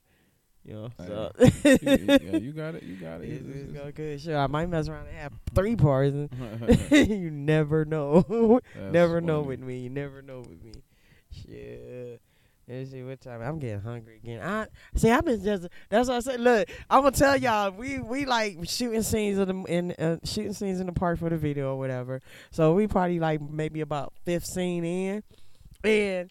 you 0.69 0.75
know. 0.75 0.89
So 0.99 1.32
you, 1.39 1.49
yeah, 1.84 2.38
you 2.38 2.51
got 2.53 2.75
it. 2.75 2.84
You 2.84 2.95
got 2.95 3.21
it. 3.21 3.29
it's, 3.29 3.47
It's- 3.47 3.69
it's 3.88 3.97
good. 3.97 4.21
Sure, 4.21 4.38
I 4.38 4.47
might 4.47 4.67
mess 4.69 4.88
around 4.88 5.08
and 5.08 5.17
have 5.17 5.34
three 5.55 5.75
parts. 5.75 6.15
You 6.91 7.32
never 7.32 7.86
know. 7.86 8.60
Never 8.91 9.19
know 9.21 9.41
with 9.41 9.60
me. 9.60 9.79
You 9.79 9.89
never 9.89 10.21
know 10.21 10.39
with 10.39 10.63
me. 10.63 10.73
Shit. 11.32 12.21
Let's 12.67 12.91
see 12.91 13.01
what 13.01 13.19
time. 13.19 13.41
I'm 13.41 13.58
getting 13.58 13.82
hungry 13.82 14.17
again. 14.17 14.41
I 14.43 14.67
see. 14.95 15.10
I've 15.10 15.25
been 15.25 15.43
just. 15.43 15.67
That's 15.89 16.08
what 16.08 16.17
I 16.17 16.19
said. 16.19 16.39
Look, 16.39 16.69
I'm 16.88 17.01
gonna 17.01 17.15
tell 17.15 17.36
y'all. 17.36 17.71
We 17.71 17.97
we 17.97 18.25
like 18.25 18.60
shooting 18.65 19.01
scenes 19.01 19.39
in 19.39 19.47
the 19.47 19.63
in 19.71 19.91
uh, 19.93 20.17
shooting 20.23 20.53
scenes 20.53 20.79
in 20.79 20.86
the 20.86 20.91
park 20.93 21.17
for 21.17 21.29
the 21.29 21.38
video 21.38 21.73
or 21.73 21.79
whatever. 21.79 22.21
So 22.51 22.73
we 22.75 22.86
probably 22.86 23.19
like 23.19 23.41
maybe 23.41 23.82
about 23.82 24.13
fifth 24.23 24.45
scene 24.45 24.86
in, 24.86 25.23
and 25.84 26.29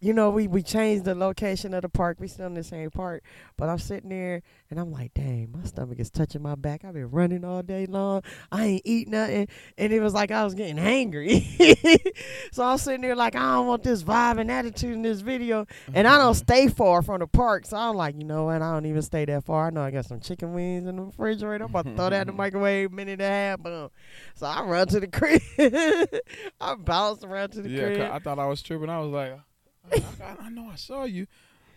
you 0.00 0.12
know 0.12 0.30
we 0.30 0.46
we 0.46 0.62
changed 0.62 1.04
the 1.04 1.14
location 1.14 1.74
of 1.74 1.82
the 1.82 1.88
park. 1.88 2.18
We 2.20 2.28
still 2.28 2.46
in 2.46 2.54
the 2.54 2.62
same 2.62 2.90
park, 2.90 3.24
but 3.56 3.68
I'm 3.68 3.78
sitting 3.78 4.10
there 4.10 4.42
and 4.70 4.78
I'm 4.78 4.92
like, 4.92 5.14
dang, 5.14 5.50
my 5.52 5.64
stomach 5.64 5.98
is 5.98 6.10
touching 6.10 6.42
my 6.42 6.54
back. 6.54 6.84
I've 6.84 6.94
been 6.94 7.10
running 7.10 7.44
all 7.44 7.62
day 7.62 7.86
long. 7.86 8.22
I 8.52 8.64
ain't 8.66 8.82
eat 8.84 9.08
nothing, 9.08 9.48
and 9.76 9.92
it 9.92 10.00
was 10.00 10.14
like 10.14 10.30
I 10.30 10.44
was 10.44 10.54
getting 10.54 10.78
angry. 10.78 11.40
so 12.52 12.64
I'm 12.64 12.78
sitting 12.78 13.00
there 13.00 13.16
like 13.16 13.34
I 13.34 13.54
don't 13.54 13.66
want 13.66 13.82
this 13.82 14.02
vibe 14.02 14.38
and 14.38 14.50
attitude 14.50 14.92
in 14.92 15.02
this 15.02 15.20
video, 15.20 15.66
and 15.92 16.06
I 16.06 16.18
don't 16.18 16.32
mm-hmm. 16.32 16.38
stay 16.38 16.68
far 16.68 17.02
from 17.02 17.20
the 17.20 17.26
park. 17.26 17.66
So 17.66 17.76
I'm 17.76 17.96
like, 17.96 18.16
you 18.16 18.24
know 18.24 18.44
what? 18.44 18.62
I 18.62 18.72
don't 18.72 18.86
even 18.86 19.02
stay 19.02 19.24
that 19.24 19.44
far. 19.44 19.66
I 19.66 19.70
know 19.70 19.82
I 19.82 19.90
got 19.90 20.04
some 20.04 20.20
chicken 20.20 20.52
wings 20.52 20.86
in 20.86 20.96
the 20.96 21.02
refrigerator. 21.02 21.64
I'm 21.64 21.70
about 21.70 21.86
to 21.86 21.96
throw 21.96 22.10
that 22.10 22.22
in 22.22 22.26
the 22.28 22.32
microwave, 22.34 22.92
minute 22.92 23.12
and 23.12 23.22
a 23.22 23.28
half, 23.28 23.60
boom. 23.60 23.90
So 24.34 24.46
I 24.46 24.62
run 24.62 24.86
to 24.88 25.00
the 25.00 25.08
crib. 25.08 25.42
I 26.60 26.74
bounced 26.76 27.24
around 27.24 27.50
to 27.50 27.62
the 27.62 27.70
Yeah, 27.70 27.84
crib. 27.84 28.10
I 28.12 28.18
thought 28.20 28.38
I 28.38 28.46
was 28.46 28.62
tripping. 28.62 28.90
I 28.90 28.98
was 28.98 29.10
like, 29.10 29.38
I, 29.92 30.36
I, 30.46 30.48
know 30.50 30.68
I 30.72 30.76
saw 30.76 31.04
you. 31.04 31.26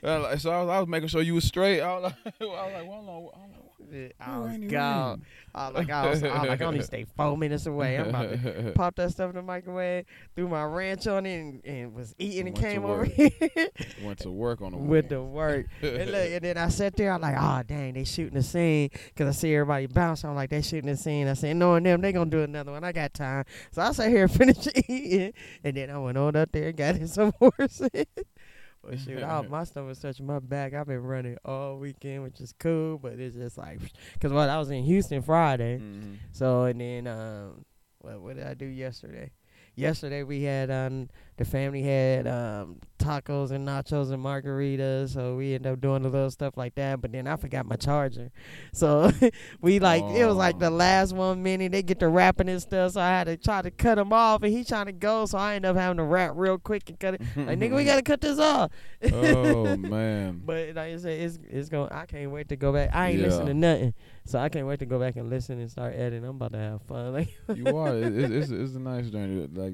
Uh, 0.04 0.36
so 0.38 0.52
I 0.52 0.62
was, 0.62 0.70
I 0.70 0.80
was 0.80 0.88
making 0.88 1.10
sure 1.10 1.22
you 1.22 1.36
was 1.36 1.46
straight. 1.46 1.82
I 1.82 1.94
was 1.94 2.04
like, 2.04 2.34
I 2.42 2.46
was 2.46 2.74
like, 2.74 2.88
well, 2.88 3.04
know. 3.48 3.61
I 4.20 4.38
was 4.40 4.58
gone. 4.58 5.24
I 5.54 5.70
like, 5.70 5.90
I 5.90 6.10
was, 6.10 6.24
I 6.24 6.40
was 6.40 6.48
like, 6.48 6.62
I 6.62 6.66
only 6.66 6.82
stay 6.82 7.06
four 7.18 7.38
minutes 7.38 7.66
away. 7.66 7.98
I'm 7.98 8.10
about 8.10 8.30
to 8.32 8.72
pop 8.76 8.96
that 8.96 9.12
stuff 9.12 9.30
in 9.32 9.36
the 9.36 9.42
microwave, 9.42 10.06
threw 10.36 10.48
my 10.48 10.64
ranch 10.64 11.08
on 11.08 11.26
it, 11.26 11.40
and, 11.40 11.66
and 11.66 11.94
was 11.94 12.16
eating 12.18 12.48
and 12.48 12.56
Went 12.56 12.66
came 12.66 12.86
over 12.86 13.00
work. 13.00 13.10
here 13.10 13.30
Went 14.04 14.20
to 14.20 14.32
work 14.32 14.62
on 14.62 14.72
the 14.72 14.78
with 14.78 15.10
the 15.10 15.22
work. 15.22 15.68
and 15.82 16.12
look, 16.12 16.30
and 16.32 16.42
then 16.42 16.58
I 16.58 16.70
sat 16.70 16.96
there. 16.96 17.12
I'm 17.12 17.22
like, 17.22 17.36
oh 17.38 17.64
dang, 17.68 17.94
they 17.94 18.04
shooting 18.06 18.36
the 18.36 18.44
scene 18.44 18.90
because 19.06 19.28
I 19.28 19.38
see 19.38 19.54
everybody 19.54 19.88
bounce. 19.88 20.24
I'm 20.24 20.36
like, 20.36 20.50
they 20.50 20.62
shooting 20.62 20.90
the 20.90 20.98
scene. 20.98 21.28
I 21.28 21.34
said, 21.34 21.56
knowing 21.58 21.84
them, 21.84 22.02
they 22.02 22.12
gonna 22.14 22.30
do 22.30 22.42
another 22.44 22.72
one. 22.72 22.84
I 22.84 22.92
got 22.92 23.14
time, 23.14 23.46
so 23.72 23.82
I 23.82 23.92
sat 23.92 24.10
here 24.10 24.24
and 24.24 24.32
finished 24.32 24.70
eating, 24.90 25.34
and 25.64 25.76
then 25.76 25.90
I 25.90 25.98
went 25.98 26.18
on 26.18 26.36
up 26.36 26.52
there 26.52 26.70
and 26.70 26.78
got 26.78 26.96
in 26.96 27.08
some 27.08 27.34
more. 27.42 27.52
Well, 28.84 28.98
shoot, 28.98 29.22
I, 29.24 29.42
my 29.44 29.64
stomach's 29.64 30.00
touching 30.00 30.26
my 30.26 30.40
back. 30.40 30.74
I've 30.74 30.88
been 30.88 31.04
running 31.04 31.38
all 31.46 31.78
weekend, 31.78 32.24
which 32.24 32.40
is 32.42 32.54
cool, 32.60 32.98
but 32.98 33.14
it's 33.20 33.36
just 33.36 33.58
like, 33.58 33.80
cause 34.22 34.32
what 34.32 34.50
I 34.50 34.58
was 34.58 34.70
in 34.72 34.84
Houston 34.84 35.22
Friday, 35.22 35.80
Mhm. 35.80 36.18
so 36.32 36.64
and 36.64 36.82
then 36.82 37.08
um, 37.08 37.66
what 38.00 38.22
what 38.22 38.36
did 38.36 38.46
I 38.48 38.54
do 38.54 38.66
yesterday? 38.66 39.32
Yesterday 39.76 40.24
we 40.24 40.44
had 40.44 40.70
um 40.70 41.10
the 41.38 41.46
family 41.46 41.82
had 41.82 42.28
um 42.28 42.78
tacos 43.00 43.50
and 43.50 43.68
nachos 43.68 44.12
and 44.12 44.24
margaritas, 44.24 45.10
so 45.14 45.36
we 45.36 45.56
ended 45.56 45.72
up 45.74 45.82
doing 45.82 46.06
a 46.06 46.08
little 46.08 46.30
stuff 46.30 46.56
like 46.56 46.76
that. 46.76 47.02
But 47.02 47.12
then 47.14 47.26
I 47.28 47.36
forgot 47.36 47.66
my 47.66 47.76
charger, 47.76 48.30
so 48.74 49.12
we 49.62 49.80
like 49.80 50.04
it 50.04 50.26
was 50.26 50.36
like 50.36 50.60
the 50.60 50.68
Oh. 50.68 50.70
last 50.82 51.14
one 51.14 51.42
minute 51.42 51.72
they 51.72 51.82
get 51.84 52.00
to 52.02 52.10
rapping 52.10 52.48
and 52.50 52.62
stuff, 52.62 52.92
so 52.94 53.02
I 53.02 53.10
had 53.10 53.24
to 53.26 53.38
try 53.38 53.62
to 53.62 53.72
cut 53.72 53.98
him 53.98 54.14
off, 54.14 54.44
and 54.44 54.54
he 54.54 54.64
trying 54.64 54.86
to 54.86 54.92
go, 54.92 55.26
so 55.26 55.38
I 55.38 55.56
ended 55.56 55.72
up 55.72 55.78
having 55.78 55.98
to 55.98 56.04
rap 56.04 56.32
real 56.36 56.58
quick 56.60 56.90
and 56.90 57.00
cut 57.00 57.16
it. 57.16 57.22
Like 57.36 57.58
nigga, 57.60 57.76
we 57.76 57.86
gotta 57.86 58.02
cut 58.04 58.22
this 58.22 58.38
off. 58.40 58.72
oh 59.12 59.76
man. 59.78 60.42
But 60.46 60.68
like 60.76 60.78
I 60.78 60.98
said, 60.98 61.20
it's 61.22 61.40
it's 61.50 61.70
going. 61.70 61.90
I 61.92 62.06
can't 62.06 62.32
wait 62.32 62.50
to 62.50 62.56
go 62.56 62.72
back. 62.72 62.90
I 62.94 63.10
ain't 63.12 63.20
Yeah. 63.20 63.26
listening 63.28 63.48
to 63.48 63.54
nothing, 63.56 63.94
so 64.26 64.38
I 64.40 64.50
can't 64.50 64.68
wait 64.68 64.80
to 64.80 64.86
go 64.86 65.00
back 65.00 65.16
and 65.16 65.30
listen 65.30 65.60
and 65.60 65.72
start 65.72 65.94
editing. 65.96 66.24
I'm 66.24 66.36
about 66.36 66.52
to 66.54 66.60
have 66.60 66.82
fun. 66.84 67.14
Like 67.14 67.30
you 67.56 67.76
are. 67.78 67.96
It, 67.96 68.16
it, 68.16 68.32
it's 68.32 68.52
it's 68.52 68.76
a 68.76 68.80
nice 68.80 69.10
journey. 69.10 69.48
Like 69.52 69.74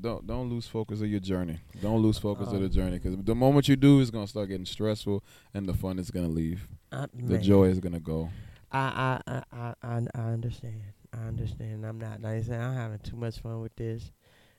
don't 0.00 0.26
don't 0.26 0.48
lose 0.50 0.66
focus 0.66 1.00
of 1.00 1.08
your 1.08 1.20
journey. 1.20 1.58
Don't 1.82 2.00
lose 2.00 2.18
focus 2.18 2.48
of 2.48 2.54
Um, 2.54 2.62
the 2.62 2.68
journey 2.68 2.98
because 2.98 3.16
the 3.22 3.34
moment 3.34 3.68
you 3.68 3.76
do, 3.76 4.00
it's 4.00 4.10
gonna 4.10 4.26
start 4.26 4.48
getting 4.48 4.66
stressful, 4.66 5.22
and 5.52 5.66
the 5.66 5.74
fun 5.74 5.98
is 5.98 6.10
gonna 6.10 6.28
leave. 6.28 6.66
I, 6.92 7.06
The 7.14 7.34
man, 7.34 7.42
joy 7.42 7.64
is 7.64 7.80
gonna 7.80 8.00
go. 8.00 8.30
I, 8.72 9.20
I, 9.26 9.42
I, 9.52 9.74
I, 9.82 10.06
I, 10.14 10.20
understand. 10.32 10.82
I 11.12 11.26
understand. 11.28 11.84
I'm 11.86 11.98
not 11.98 12.20
like 12.22 12.34
I 12.38 12.42
said, 12.42 12.60
I'm 12.60 12.74
having 12.74 12.98
too 13.00 13.16
much 13.16 13.38
fun 13.38 13.60
with 13.60 13.76
this. 13.76 14.10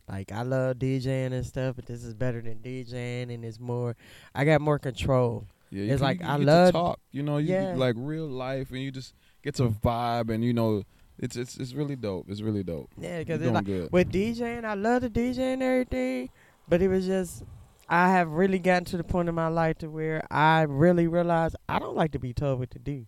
Like 0.07 0.31
I 0.31 0.43
love 0.43 0.77
DJing 0.77 1.33
and 1.33 1.45
stuff, 1.45 1.75
but 1.75 1.85
this 1.87 2.03
is 2.03 2.13
better 2.13 2.41
than 2.41 2.59
DJing, 2.59 3.33
and 3.33 3.43
it's 3.43 3.59
more. 3.59 3.95
I 4.33 4.45
got 4.45 4.61
more 4.61 4.77
control. 4.79 5.47
Yeah, 5.71 5.85
It's 5.85 5.93
can- 5.95 6.01
like, 6.03 6.23
I 6.23 6.35
love- 6.35 6.67
to 6.67 6.71
talk. 6.73 6.99
You 7.11 7.23
know, 7.23 7.37
you 7.37 7.53
Yeah. 7.53 7.73
like 7.75 7.95
real 7.97 8.27
life, 8.27 8.69
and 8.71 8.79
you 8.81 8.91
just 8.91 9.15
get 9.43 9.55
to 9.55 9.69
vibe, 9.69 10.29
and 10.29 10.43
you 10.43 10.53
know, 10.53 10.83
it's 11.17 11.35
it's 11.35 11.57
it's 11.57 11.73
really 11.73 11.95
dope. 11.95 12.25
It's 12.29 12.41
really 12.41 12.63
dope. 12.63 12.89
Yeah, 12.97 13.19
because 13.19 13.41
it's 13.41 13.51
like 13.51 13.65
good. 13.65 13.91
with 13.91 14.11
DJing, 14.11 14.65
I 14.65 14.73
love 14.73 15.01
the 15.01 15.09
DJ 15.09 15.39
and 15.53 15.63
everything, 15.63 16.29
but 16.67 16.81
it 16.81 16.87
was 16.87 17.05
just 17.05 17.43
I 17.87 18.09
have 18.09 18.29
really 18.29 18.59
gotten 18.59 18.85
to 18.85 18.97
the 18.97 19.03
point 19.03 19.29
in 19.29 19.35
my 19.35 19.47
life 19.47 19.77
to 19.79 19.89
where 19.89 20.25
I 20.31 20.63
really 20.63 21.07
realized 21.07 21.55
I 21.69 21.79
don't 21.79 21.95
like 21.95 22.11
to 22.13 22.19
be 22.19 22.33
told 22.33 22.59
what 22.59 22.71
to 22.71 22.79
do. 22.79 23.05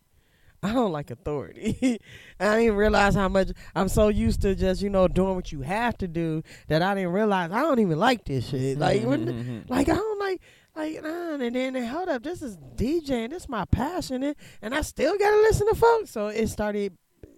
I 0.63 0.73
don't 0.73 0.91
like 0.91 1.11
authority. 1.11 1.99
I 2.39 2.57
didn't 2.57 2.75
realize 2.75 3.13
how 3.13 3.29
much 3.29 3.49
I'm 3.75 3.89
so 3.89 4.07
used 4.07 4.41
to 4.41 4.55
just 4.55 4.81
you 4.81 4.89
know 4.89 5.07
doing 5.07 5.35
what 5.35 5.51
you 5.51 5.61
have 5.61 5.97
to 5.99 6.07
do 6.07 6.43
that 6.67 6.81
I 6.81 6.95
didn't 6.95 7.11
realize 7.11 7.51
I 7.51 7.61
don't 7.61 7.79
even 7.79 7.99
like 7.99 8.25
this 8.25 8.49
shit. 8.49 8.77
Mm-hmm, 8.77 8.81
like 8.81 9.03
when, 9.03 9.25
mm-hmm, 9.25 9.51
mm-hmm. 9.51 9.73
like 9.73 9.89
I 9.89 9.95
don't 9.95 10.19
like 10.19 10.41
like 10.75 11.03
nah, 11.03 11.33
and 11.33 11.55
then 11.55 11.75
hold 11.85 12.07
up, 12.07 12.23
this 12.23 12.41
is 12.41 12.57
DJing, 12.75 13.31
this 13.31 13.43
is 13.43 13.49
my 13.49 13.65
passion, 13.65 14.23
and, 14.23 14.35
and 14.61 14.75
I 14.75 14.81
still 14.81 15.17
gotta 15.17 15.37
listen 15.37 15.67
to 15.67 15.75
folks. 15.75 16.11
So 16.11 16.27
it 16.27 16.47
started 16.47 16.93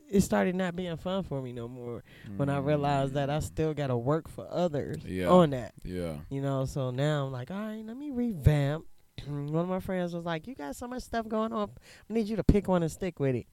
it 0.10 0.22
started 0.22 0.56
not 0.56 0.76
being 0.76 0.98
fun 0.98 1.24
for 1.24 1.42
me 1.42 1.52
no 1.52 1.68
more 1.68 2.04
when 2.36 2.50
I 2.50 2.60
realized 2.60 3.14
that 3.14 3.30
I 3.30 3.38
mm. 3.38 3.44
still 3.44 3.74
gotta 3.74 3.98
work 3.98 4.28
for 4.28 4.48
others 4.50 4.98
Yeah. 5.06 5.28
on 5.28 5.52
that. 5.52 5.74
Yeah. 5.84 6.16
You 6.30 6.42
know, 6.42 6.66
so 6.66 6.92
now 6.92 7.26
I'm 7.26 7.32
like, 7.32 7.52
all 7.52 7.58
right, 7.58 7.86
let 7.86 7.98
me 7.98 8.12
revamp. 8.12 8.86
one 9.28 9.64
of 9.64 9.70
my 9.70 9.80
friends 9.80 10.14
was 10.14 10.26
like, 10.26 10.48
You 10.48 10.56
got 10.56 10.76
so 10.76 10.88
much 10.88 11.04
stuff 11.04 11.28
going 11.28 11.54
on. 11.54 11.72
I 12.10 12.14
need 12.14 12.28
you 12.28 12.36
to 12.38 12.44
pick 12.44 12.68
one 12.68 12.84
and 12.84 12.92
stick 12.92 13.20
with 13.20 13.36
it. 13.36 13.48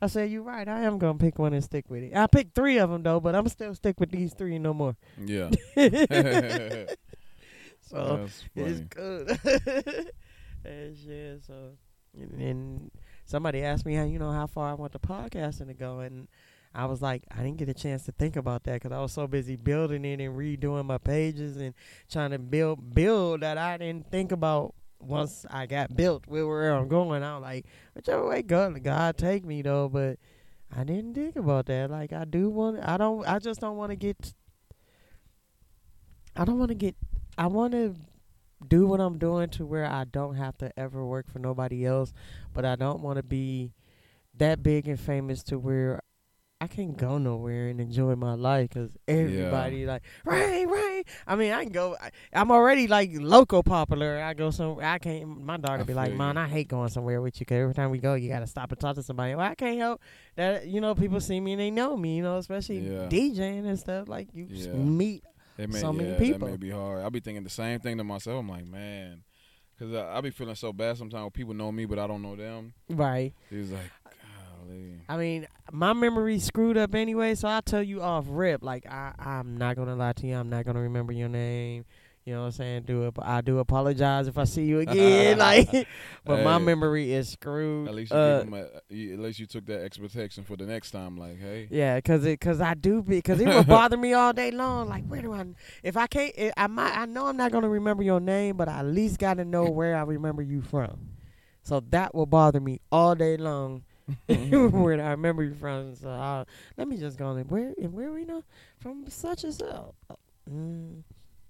I 0.00 0.06
said, 0.06 0.30
You're 0.30 0.42
right. 0.42 0.66
I 0.68 0.82
am 0.82 0.98
going 0.98 1.18
to 1.18 1.24
pick 1.24 1.38
one 1.38 1.52
and 1.54 1.64
stick 1.64 1.88
with 1.88 2.02
it. 2.02 2.14
I 2.14 2.26
picked 2.26 2.54
three 2.54 2.78
of 2.78 2.90
them, 2.90 3.02
though, 3.02 3.20
but 3.20 3.34
I'm 3.34 3.48
still 3.48 3.74
stick 3.74 3.98
with 4.00 4.10
these 4.10 4.34
three 4.34 4.58
no 4.58 4.74
more. 4.74 4.96
Yeah. 5.18 5.50
so 7.80 8.28
it's 8.54 8.80
good. 8.80 9.38
and 10.64 10.96
shit, 10.96 11.44
so. 11.46 11.72
And, 12.14 12.42
and 12.42 12.90
somebody 13.24 13.62
asked 13.62 13.86
me 13.86 13.94
how, 13.94 14.04
you 14.04 14.18
know, 14.18 14.32
how 14.32 14.46
far 14.46 14.70
I 14.70 14.74
want 14.74 14.92
the 14.92 14.98
podcasting 14.98 15.68
to 15.68 15.74
go. 15.74 16.00
And 16.00 16.28
I 16.74 16.86
was 16.86 17.02
like, 17.02 17.24
I 17.30 17.42
didn't 17.42 17.58
get 17.58 17.68
a 17.68 17.74
chance 17.74 18.04
to 18.04 18.12
think 18.12 18.36
about 18.36 18.64
that 18.64 18.74
because 18.74 18.92
I 18.92 19.00
was 19.00 19.12
so 19.12 19.26
busy 19.26 19.56
building 19.56 20.04
it 20.04 20.20
and 20.20 20.36
redoing 20.36 20.86
my 20.86 20.98
pages 20.98 21.56
and 21.56 21.74
trying 22.10 22.30
to 22.30 22.38
build 22.38 22.94
build 22.94 23.40
that 23.40 23.58
I 23.58 23.76
didn't 23.76 24.10
think 24.10 24.32
about 24.32 24.74
once 24.98 25.44
I 25.50 25.66
got 25.66 25.96
built 25.96 26.26
where 26.26 26.46
where 26.46 26.74
I'm 26.74 26.88
going. 26.88 27.22
I 27.22 27.34
was 27.34 27.42
like, 27.42 27.66
whichever 27.94 28.26
way 28.26 28.42
God 28.42 28.82
God 28.82 29.16
take 29.18 29.44
me 29.44 29.62
though, 29.62 29.88
but 29.88 30.18
I 30.74 30.84
didn't 30.84 31.14
think 31.14 31.36
about 31.36 31.66
that. 31.66 31.90
Like 31.90 32.12
I 32.12 32.24
do 32.24 32.48
want 32.48 32.80
I 32.82 32.96
don't 32.96 33.26
I 33.26 33.38
just 33.38 33.60
don't 33.60 33.76
want 33.76 33.90
to 33.90 33.96
get 33.96 34.32
I 36.34 36.44
don't 36.44 36.58
want 36.58 36.70
to 36.70 36.74
get 36.74 36.96
I 37.36 37.46
want 37.48 37.72
to 37.72 37.94
do 38.68 38.86
what 38.86 39.00
I'm 39.00 39.18
doing 39.18 39.48
to 39.50 39.66
where 39.66 39.84
I 39.86 40.04
don't 40.04 40.34
have 40.36 40.56
to 40.58 40.72
ever 40.78 41.04
work 41.04 41.30
for 41.30 41.38
nobody 41.38 41.84
else, 41.86 42.12
but 42.54 42.64
I 42.64 42.76
don't 42.76 43.00
want 43.00 43.16
to 43.16 43.22
be 43.22 43.72
that 44.38 44.62
big 44.62 44.88
and 44.88 44.98
famous 44.98 45.42
to 45.44 45.58
where 45.58 46.00
I 46.60 46.68
can't 46.68 46.96
go 46.96 47.18
nowhere 47.18 47.66
and 47.66 47.80
enjoy 47.80 48.14
my 48.14 48.34
life 48.34 48.68
because 48.68 48.96
everybody 49.08 49.84
like 49.84 50.02
rain, 50.24 50.68
rain. 50.68 51.02
I 51.26 51.34
mean, 51.34 51.52
I 51.52 51.64
can 51.64 51.72
go. 51.72 51.96
I, 52.00 52.10
I'm 52.32 52.52
already 52.52 52.86
like 52.86 53.10
local 53.14 53.64
popular. 53.64 54.22
I 54.22 54.34
go 54.34 54.52
somewhere. 54.52 54.86
I 54.86 55.00
can't. 55.00 55.26
My 55.44 55.56
daughter 55.56 55.80
I 55.80 55.82
be 55.82 55.92
like, 55.92 56.12
"Man. 56.12 56.36
I 56.38 56.46
hate 56.46 56.68
going 56.68 56.88
somewhere 56.90 57.20
with 57.20 57.40
you 57.40 57.40
because 57.40 57.56
every 57.62 57.74
time 57.74 57.90
we 57.90 57.98
go, 57.98 58.14
you 58.14 58.28
got 58.28 58.40
to 58.40 58.46
stop 58.46 58.70
and 58.70 58.78
talk 58.78 58.94
to 58.94 59.02
somebody." 59.02 59.34
Well, 59.34 59.44
I 59.44 59.56
can't 59.56 59.76
help 59.76 60.00
that. 60.36 60.68
You 60.68 60.80
know, 60.80 60.94
people 60.94 61.20
see 61.20 61.40
me 61.40 61.54
and 61.54 61.60
they 61.60 61.72
know 61.72 61.96
me. 61.96 62.18
You 62.18 62.22
know, 62.22 62.38
especially 62.38 62.78
Yeah. 62.78 63.08
DJing 63.08 63.66
and 63.66 63.76
stuff. 63.76 64.06
Like 64.08 64.28
you 64.32 64.46
Yeah. 64.48 64.72
meet. 64.74 65.24
It 65.58 65.70
may, 65.70 65.78
so 65.80 65.92
many 65.92 66.10
yeah, 66.10 66.18
people. 66.18 66.46
That 66.46 66.52
may 66.52 66.56
be 66.56 66.70
hard. 66.70 67.02
I'll 67.02 67.10
be 67.10 67.20
thinking 67.20 67.44
the 67.44 67.50
same 67.50 67.80
thing 67.80 67.98
to 67.98 68.04
myself. 68.04 68.40
I'm 68.40 68.48
like, 68.48 68.66
man, 68.66 69.22
because 69.76 69.94
I, 69.94 70.16
I 70.16 70.20
be 70.20 70.30
feeling 70.30 70.54
so 70.54 70.72
bad 70.72 70.96
sometimes 70.96 71.22
when 71.22 71.30
people 71.30 71.54
know 71.54 71.70
me, 71.70 71.84
but 71.84 71.98
I 71.98 72.06
don't 72.06 72.22
know 72.22 72.36
them. 72.36 72.72
Right. 72.88 73.34
He's 73.50 73.70
like, 73.70 73.90
golly. 74.62 75.00
I 75.08 75.16
mean, 75.16 75.46
my 75.70 75.92
memory 75.92 76.38
screwed 76.38 76.76
up 76.76 76.94
anyway, 76.94 77.34
so 77.34 77.48
I'll 77.48 77.62
tell 77.62 77.82
you 77.82 78.02
off 78.02 78.26
rip. 78.28 78.62
Like 78.62 78.86
I, 78.86 79.12
I'm 79.18 79.56
not 79.56 79.76
gonna 79.76 79.96
lie 79.96 80.12
to 80.14 80.26
you. 80.26 80.36
I'm 80.36 80.50
not 80.50 80.64
gonna 80.64 80.80
remember 80.80 81.12
your 81.12 81.28
name. 81.28 81.84
You 82.24 82.34
know 82.34 82.40
what 82.42 82.46
I'm 82.46 82.52
saying? 82.52 82.82
Do 82.84 83.06
it. 83.08 83.14
I 83.20 83.40
do 83.40 83.58
apologize 83.58 84.28
if 84.28 84.38
I 84.38 84.44
see 84.44 84.64
you 84.64 84.78
again. 84.86 85.38
like, 85.38 85.68
but 86.24 86.44
my 86.44 86.58
memory 86.58 87.12
is 87.12 87.30
screwed. 87.30 87.88
At 87.88 87.94
least 87.96 88.12
you, 88.12 88.16
uh, 88.16 88.44
give 88.44 88.52
'em 88.52 88.54
a, 88.54 88.94
you, 88.94 89.12
at 89.14 89.18
least 89.18 89.38
you 89.40 89.46
took 89.46 89.66
that 89.66 89.82
expectation 89.82 90.44
for 90.44 90.56
the 90.56 90.64
next 90.64 90.92
time. 90.92 91.16
Like, 91.16 91.40
hey, 91.40 91.66
yeah, 91.68 92.00
cause 92.00 92.24
it, 92.24 92.40
cause 92.40 92.60
I 92.60 92.74
do 92.74 93.02
be, 93.02 93.20
cause 93.22 93.40
it 93.40 93.48
would 93.48 93.66
bother 93.78 93.96
me 93.96 94.12
all 94.12 94.32
day 94.32 94.52
long. 94.52 94.88
Like, 94.88 95.04
where 95.06 95.20
do 95.20 95.32
I? 95.32 95.44
If 95.82 95.96
I 95.96 96.06
can't, 96.06 96.32
eh, 96.36 96.52
I 96.56 96.68
might. 96.68 96.96
I 96.96 97.06
know 97.06 97.26
I'm 97.26 97.36
not 97.36 97.50
gonna 97.50 97.68
remember 97.68 98.04
your 98.04 98.20
name, 98.20 98.56
but 98.56 98.68
I 98.68 98.78
at 98.80 98.86
least 98.86 99.18
got 99.18 99.34
to 99.34 99.44
know 99.44 99.64
where 99.68 99.96
I 99.96 100.02
remember 100.02 100.42
you 100.42 100.62
from. 100.62 101.08
So 101.64 101.80
that 101.90 102.14
will 102.14 102.26
bother 102.26 102.60
me 102.60 102.80
all 102.92 103.14
day 103.16 103.36
long. 103.36 103.82
where 104.26 105.00
I 105.00 105.10
remember 105.10 105.42
you 105.42 105.54
from. 105.54 105.94
So 105.96 106.08
uh, 106.08 106.44
let 106.76 106.86
me 106.86 106.96
just 106.98 107.18
go 107.18 107.26
on. 107.26 107.40
Where 107.42 107.72
and 107.80 107.92
where 107.92 108.12
we 108.12 108.24
know 108.24 108.44
from 108.78 109.08
such 109.08 109.42
and 109.42 109.54
so. 109.54 109.94
Uh, 110.08 110.14
Mm, 110.50 111.04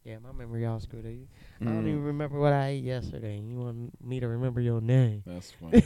yeah, 0.04 0.18
my 0.18 0.32
memory 0.32 0.66
all 0.66 0.80
screwed 0.80 1.06
up. 1.06 1.12
I 1.66 1.70
don't 1.70 1.86
Mm, 1.86 1.88
even 1.88 2.02
remember 2.04 2.38
what 2.38 2.52
I 2.52 2.68
ate 2.68 2.84
yesterday. 2.84 3.38
You 3.38 3.58
want 3.58 4.02
me 4.04 4.20
to 4.20 4.28
remember 4.28 4.60
your 4.60 4.80
name? 4.80 5.22
that's 5.26 5.50
funny 5.52 5.82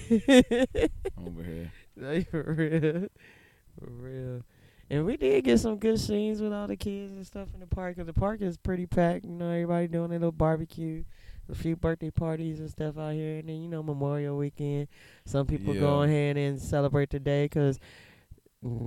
over 1.27 1.43
here. 1.43 1.73
Like, 1.97 2.29
for 2.31 2.43
real, 2.43 3.09
for 3.79 3.91
real. 3.91 4.43
And 4.91 5.05
we 5.05 5.17
did 5.17 5.45
get 5.45 5.59
some 5.59 5.79
good 5.79 5.99
scenes 5.99 6.41
with 6.41 6.53
all 6.53 6.67
the 6.69 6.77
kids 6.77 7.13
and 7.13 7.27
stuff 7.27 7.49
in 7.55 7.61
the 7.61 7.67
park. 7.67 7.97
'cause 7.97 8.07
the 8.07 8.13
park 8.13 8.41
is 8.41 8.57
pretty 8.57 8.87
packed. 8.87 9.25
You 9.25 9.33
know, 9.33 9.51
everybody 9.51 9.89
doing 9.89 10.11
their 10.11 10.19
little 10.21 10.33
barbecue, 10.33 11.05
a 11.51 11.55
few 11.55 11.77
birthday 11.77 12.11
parties 12.11 12.61
and 12.61 12.71
stuff 12.71 12.97
out 12.99 13.13
here. 13.15 13.39
And 13.39 13.49
then 13.49 13.63
you 13.63 13.69
know, 13.69 13.83
Memorial 13.83 14.37
Weekend, 14.37 14.89
some 15.25 15.47
people 15.47 15.75
go 15.75 16.03
ahead 16.03 16.37
and 16.37 16.61
celebrate 16.61 17.11
the 17.11 17.19
day 17.19 17.49
'cause 17.49 17.79
mm, 17.79 17.83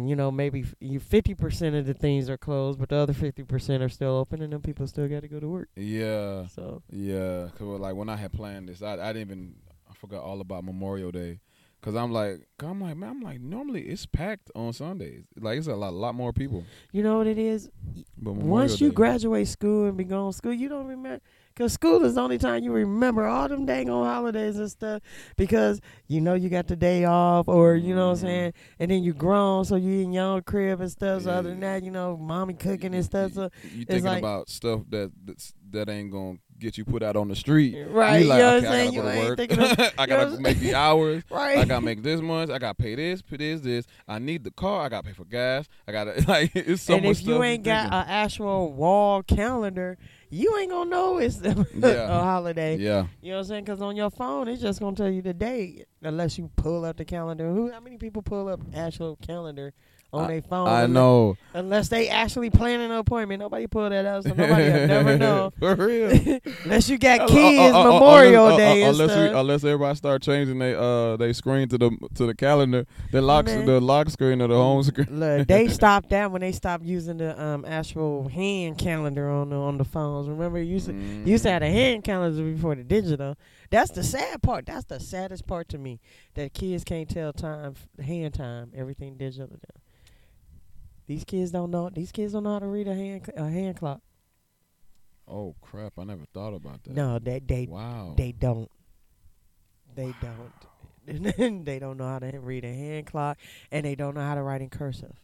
you 0.08 0.16
know 0.16 0.32
maybe 0.32 0.66
you 0.80 1.00
fifty 1.00 1.34
percent 1.36 1.76
of 1.76 1.86
the 1.86 1.94
things 1.94 2.30
are 2.30 2.38
closed, 2.38 2.80
but 2.80 2.90
the 2.90 2.96
other 2.98 3.14
fifty 3.14 3.44
percent 3.44 3.82
are 3.84 3.90
still 3.90 4.16
open, 4.18 4.42
and 4.42 4.52
then 4.54 4.62
people 4.62 4.86
still 4.88 5.08
got 5.08 5.22
to 5.22 5.28
go 5.28 5.40
to 5.40 5.48
work. 5.48 5.70
Yeah, 5.76 6.48
So 6.48 6.82
yeah. 6.92 7.50
Cause 7.58 7.80
like 7.80 7.96
when 7.96 8.10
I 8.10 8.16
had 8.16 8.32
planned 8.34 8.70
this, 8.70 8.82
I 8.82 8.94
I 8.94 9.14
didn't 9.14 9.22
even 9.30 9.56
I 9.90 9.94
forgot 9.94 10.24
all 10.24 10.42
about 10.42 10.64
Memorial 10.64 11.12
Day. 11.12 11.40
Cause 11.82 11.96
I'm 11.96 12.12
like, 12.12 12.42
I'm 12.62 12.82
like, 12.82 12.98
man, 12.98 13.10
I'm 13.10 13.22
like, 13.22 13.40
normally 13.40 13.84
it's 13.84 14.06
packed 14.06 14.52
on 14.54 14.74
Sundays. 14.74 15.24
Like 15.40 15.58
it's 15.58 15.68
a 15.68 15.76
lot, 15.76 15.94
lot 15.94 16.14
more 16.14 16.34
people. 16.34 16.66
you 16.92 17.02
know 17.04 17.18
what 17.20 17.28
it 17.28 17.38
is. 17.38 17.70
But 18.18 18.32
Memorial 18.34 18.50
Once 18.50 18.82
you 18.82 18.90
Day- 18.90 18.96
graduate 18.96 19.48
school 19.48 19.86
and 19.88 19.96
be 19.96 20.04
gone 20.04 20.32
to 20.32 20.38
school, 20.38 20.52
you 20.54 20.68
don't 20.68 20.88
remember. 20.88 21.22
Because 21.60 21.74
school 21.74 22.06
is 22.06 22.16
the 22.16 22.22
only 22.22 22.38
time 22.38 22.64
you 22.64 22.72
remember 22.72 23.28
all 23.28 23.50
them 23.50 23.66
dang 23.66 23.90
on 23.90 24.06
holidays 24.06 24.58
and 24.58 24.72
stuff. 24.72 25.02
Because 25.36 25.82
you 26.08 26.22
know 26.22 26.34
you 26.34 26.48
got 26.48 26.68
the 26.68 26.78
day 26.78 27.04
off, 27.04 27.50
or 27.50 27.76
you 27.76 27.94
know 27.94 28.08
what 28.08 28.12
I'm 28.14 28.18
Mhm. 28.20 28.22
saying, 28.22 28.54
and 28.80 28.90
then 28.92 29.04
you 29.04 29.12
grown, 29.14 29.66
so 29.66 29.76
you 29.76 30.00
in 30.00 30.14
your 30.14 30.24
own 30.24 30.42
crib 30.44 30.80
and 30.80 30.90
stuff. 30.90 31.24
So 31.24 31.32
other 31.32 31.50
than 31.50 31.60
that, 31.60 31.84
you 31.84 31.92
know, 31.92 32.16
mommy 32.16 32.54
cooking 32.54 32.96
and 32.96 33.04
stuff. 33.04 33.34
So 33.34 33.50
you 33.76 33.84
thinking 33.84 34.06
like- 34.06 34.20
about 34.20 34.48
stuff 34.48 34.84
that 34.92 35.12
that's, 35.26 35.54
that 35.72 35.90
ain't 35.90 36.12
gonna 36.14 36.38
get 36.58 36.78
you 36.78 36.84
put 36.86 37.04
out 37.04 37.16
on 37.18 37.28
the 37.28 37.36
street. 37.36 37.76
right, 37.90 38.18
You 38.18 38.24
you 38.24 38.30
like, 38.30 38.40
know 38.40 38.56
what 38.56 38.64
okay, 38.64 38.68
I'm 38.68 38.74
I 38.74 38.76
saying? 38.78 38.94
gotta 38.96 39.18
You 39.42 39.48
go 39.48 39.66
to 39.66 39.76
work. 39.84 39.94
I 39.98 40.06
gotta 40.08 40.40
make 40.42 40.60
the 40.60 40.76
hours. 40.76 41.24
right. 41.30 41.58
I 41.58 41.66
gotta 41.66 41.86
make 41.86 42.02
this 42.04 42.22
much. 42.22 42.50
I 42.50 42.58
gotta 42.58 42.74
pay 42.76 42.96
this, 42.96 43.22
pay 43.22 43.36
this, 43.38 43.60
this. 43.62 43.86
I 44.08 44.18
need 44.20 44.46
the 44.46 44.52
car. 44.52 44.86
I 44.86 44.90
gotta 44.90 45.08
pay 45.08 45.14
for 45.14 45.26
gas. 45.26 45.68
I 45.88 45.92
gotta 45.92 46.24
like 46.28 46.52
it's 46.56 46.82
so 46.84 46.96
and 46.96 47.04
much 47.06 47.20
if 47.20 47.28
you 47.28 47.44
ain't 47.44 47.64
got 47.64 47.88
an 47.88 48.06
actual 48.08 48.72
wall 48.74 49.24
calendar, 49.24 49.98
you 50.30 50.58
ain't 50.58 50.70
gonna 50.72 50.90
know 50.90 51.18
it's 51.18 51.42
a 51.44 52.08
holiday. 52.08 52.78
yeah, 52.78 53.08
You 53.22 53.32
know 53.32 53.38
what 53.38 53.42
I'm 53.42 53.48
saying? 53.48 53.64
Because 53.66 53.82
on 53.82 53.96
your 53.96 54.10
phone, 54.10 54.48
it's 54.48 54.62
just 54.62 54.80
gonna 54.80 54.96
tell 54.96 55.10
you 55.10 55.22
the 55.22 55.34
date 55.34 55.86
unless 56.02 56.38
you 56.38 56.50
pull 56.56 56.86
up 56.86 56.98
the 56.98 57.06
calendar. 57.06 57.52
Who? 57.52 57.72
How 57.72 57.80
many 57.80 57.98
people 57.98 58.22
pull 58.22 58.48
up 58.48 58.62
actual 58.76 59.18
calendar 59.18 59.74
on 60.12 60.28
their 60.28 60.42
phone? 60.42 60.68
I 60.68 60.84
unless- 60.84 60.94
know. 60.94 61.38
Unless 61.54 61.90
they 61.90 62.10
actually 62.10 62.50
planning 62.52 62.86
an 62.92 62.98
appointment, 62.98 63.40
nobody 63.40 63.66
pull 63.66 63.90
that 63.90 64.06
up, 64.06 64.24
so 64.24 64.30
nobody 64.36 64.70
will 64.70 64.88
never 64.88 65.18
know. 65.18 65.52
for 65.60 65.76
real. 65.76 66.40
unless 66.64 66.88
you 66.90 66.98
got 67.00 67.22
Uh, 67.22 67.24
uh, 67.24 67.28
kids, 67.28 67.74
uh, 67.76 67.80
uh, 67.80 67.84
Memorial 67.94 68.46
unless, 68.48 68.54
uh, 68.54 68.58
Day 68.58 68.84
uh, 68.84 68.88
and 68.90 69.00
unless 69.00 69.18
we, 69.18 69.40
unless 69.40 69.64
everybody 69.64 69.96
start 69.96 70.22
changing 70.22 70.60
their 70.60 70.80
uh 70.80 71.18
they 71.18 71.34
screen 71.34 71.68
to 71.70 71.78
the 71.78 71.90
to 72.16 72.28
the 72.28 72.36
calendar, 72.36 72.86
the 73.12 73.22
lock 73.22 73.46
Man. 73.48 73.66
the 73.66 73.82
lock 73.82 74.10
screen 74.10 74.42
or 74.44 74.48
the 74.48 74.56
home 74.56 74.84
screen. 74.84 75.08
Look, 75.10 75.48
they 75.48 75.68
stopped 75.70 76.10
that 76.12 76.32
when 76.32 76.42
they 76.42 76.52
stopped 76.52 76.84
using 76.86 77.18
the 77.18 77.42
um 77.42 77.66
actual 77.66 78.28
hand 78.28 78.78
calendar 78.78 79.28
on 79.30 79.50
the 79.50 79.56
on 79.56 79.78
the 79.80 79.86
phones. 79.86 80.30
Remember, 80.30 80.60
you 80.60 80.74
used 80.74 80.86
to, 80.88 80.94
you 80.94 81.24
used 81.26 81.44
to 81.46 81.52
have 81.52 81.64
a 81.64 81.70
hand 81.72 82.04
calendar 82.04 82.44
before 82.44 82.76
the 82.76 82.84
digital. 82.84 83.36
That's 83.72 83.92
the 83.92 84.04
sad 84.04 84.42
part. 84.44 84.66
That's 84.68 84.86
the 84.86 85.00
saddest 85.00 85.48
part 85.48 85.70
to 85.70 85.78
me 85.80 86.00
that 86.36 86.54
kids 86.54 86.84
can't 86.84 87.10
tell 87.10 87.34
time, 87.34 87.74
hand 88.04 88.36
time, 88.36 88.72
everything 88.76 89.16
digital. 89.18 89.50
now. 89.50 89.79
These 91.10 91.24
kids 91.24 91.50
don't 91.50 91.72
know. 91.72 91.90
These 91.90 92.12
kids 92.12 92.34
don't 92.34 92.44
know 92.44 92.54
how 92.54 92.60
to 92.60 92.68
read 92.68 92.88
a 92.88 92.94
hand 92.94 93.28
a 93.36 93.50
hand 93.50 93.76
clock. 93.78 94.00
Oh 95.28 95.56
crap! 95.60 95.94
I 95.98 96.04
never 96.04 96.26
thought 96.36 96.54
about 96.54 96.84
that. 96.84 96.94
No, 96.94 97.18
they 97.18 97.40
they 97.40 97.66
Wow. 97.68 98.14
they 98.16 98.32
don't. 98.32 98.70
They 99.96 100.14
don't. 100.22 100.54
they 101.66 101.80
don't 101.80 101.98
know 101.98 102.06
how 102.08 102.20
to 102.20 102.38
read 102.40 102.64
a 102.64 102.72
hand 102.72 103.08
clock, 103.08 103.40
and 103.72 103.84
they 103.88 103.96
don't 103.96 104.14
know 104.14 104.22
how 104.22 104.36
to 104.36 104.44
write 104.44 104.62
in 104.62 104.70
cursive. 104.70 105.16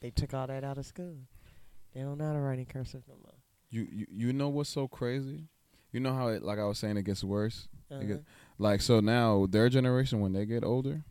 They 0.00 0.10
took 0.10 0.34
all 0.34 0.46
that 0.46 0.64
out 0.64 0.76
of 0.76 0.84
school. 0.84 1.16
They 1.94 2.02
don't 2.02 2.18
know 2.18 2.26
how 2.26 2.32
to 2.34 2.38
write 2.40 2.58
in 2.58 2.66
cursive 2.66 3.04
no 3.08 3.14
more. 3.22 3.32
you, 3.70 3.88
you 3.90 4.06
you 4.10 4.32
know 4.34 4.50
what's 4.50 4.68
so 4.68 4.86
crazy? 4.86 5.48
You 5.92 6.00
know 6.00 6.12
how 6.12 6.28
it 6.28 6.42
like 6.42 6.58
I 6.58 6.64
was 6.64 6.78
saying 6.78 6.98
it 6.98 7.04
gets 7.04 7.24
worse. 7.24 7.68
Uh-huh. 7.90 8.02
get- 8.02 8.24
Like 8.58 8.82
so 8.82 9.00
now 9.00 9.46
their 9.48 9.70
generation 9.70 10.20
when 10.20 10.34
they 10.34 10.44
get 10.44 10.62
older, 10.62 11.04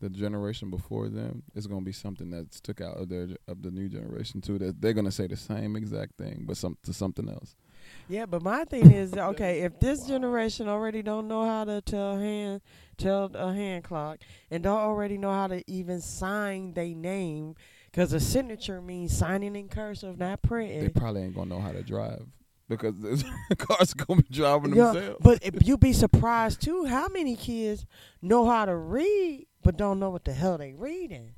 the 0.00 0.08
generation 0.08 0.70
before 0.70 1.08
them 1.08 1.42
is 1.54 1.66
gonna 1.66 1.80
be 1.84 1.92
something 1.92 2.30
that's 2.30 2.60
took 2.60 2.80
out 2.80 2.96
of 2.96 3.08
their 3.08 3.28
of 3.46 3.62
the 3.62 3.70
new 3.70 3.88
generation 3.88 4.40
too. 4.40 4.58
That 4.58 4.80
they're 4.80 4.92
gonna 4.92 5.10
say 5.10 5.26
the 5.26 5.36
same 5.36 5.76
exact 5.76 6.16
thing, 6.16 6.44
but 6.46 6.56
some 6.56 6.76
to 6.84 6.92
something 6.92 7.28
else. 7.28 7.56
Yeah, 8.08 8.26
but 8.26 8.42
my 8.42 8.64
thing 8.64 8.90
is 8.92 9.14
okay. 9.14 9.60
If 9.62 9.80
this 9.80 10.06
generation 10.06 10.68
already 10.68 11.02
don't 11.02 11.26
know 11.26 11.44
how 11.46 11.64
to 11.64 11.80
tell 11.80 12.16
hand 12.18 12.60
tell 12.96 13.30
a 13.34 13.52
hand 13.52 13.84
clock 13.84 14.18
and 14.50 14.62
don't 14.62 14.78
already 14.78 15.18
know 15.18 15.32
how 15.32 15.46
to 15.46 15.62
even 15.70 16.00
sign 16.00 16.74
their 16.74 16.94
name, 16.94 17.54
because 17.90 18.12
a 18.12 18.20
signature 18.20 18.80
means 18.82 19.16
signing 19.16 19.56
in 19.56 19.68
cursive, 19.68 20.18
not 20.18 20.42
printing. 20.42 20.80
They 20.80 20.88
probably 20.90 21.22
ain't 21.22 21.34
gonna 21.34 21.50
know 21.54 21.60
how 21.60 21.72
to 21.72 21.82
drive 21.82 22.26
because 22.68 22.94
the 23.48 23.56
cars 23.56 23.94
gonna 23.94 24.22
be 24.22 24.28
driving 24.30 24.74
Yeah, 24.74 24.92
themselves. 24.92 25.18
but 25.22 25.38
if 25.42 25.66
you'd 25.66 25.80
be 25.80 25.92
surprised 25.94 26.60
too 26.60 26.84
how 26.84 27.08
many 27.08 27.34
kids 27.34 27.86
know 28.22 28.46
how 28.46 28.64
to 28.66 28.76
read 28.76 29.46
but 29.62 29.76
don't 29.76 29.98
know 29.98 30.10
what 30.10 30.24
the 30.24 30.32
hell 30.32 30.58
they 30.58 30.72
reading. 30.72 31.34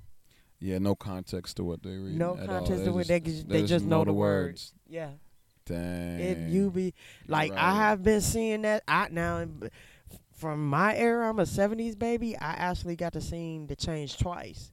yeah, 0.58 0.78
no 0.78 0.94
context 0.94 1.56
to 1.56 1.64
what 1.64 1.82
they 1.82 1.96
read. 1.96 2.16
No 2.16 2.34
context 2.34 2.84
to 2.84 2.92
what 2.92 3.06
they 3.08 3.20
just, 3.20 3.48
they 3.48 3.64
just 3.64 3.84
know 3.84 4.04
the 4.04 4.12
words. 4.12 4.72
Yeah. 4.88 5.10
Dang. 5.66 6.18
If 6.18 6.52
you 6.52 6.70
be 6.70 6.94
like, 7.28 7.52
I 7.52 7.74
have 7.74 8.02
been 8.02 8.20
seeing 8.20 8.62
that. 8.62 8.82
I 8.88 9.08
now 9.10 9.46
from 10.36 10.68
my 10.68 10.96
era, 10.96 11.28
I'm 11.28 11.38
a 11.38 11.44
'70s 11.44 11.98
baby. 11.98 12.36
I 12.36 12.52
actually 12.52 12.96
got 12.96 13.12
to 13.12 13.20
see 13.20 13.64
the 13.66 13.76
change 13.76 14.16
twice. 14.18 14.72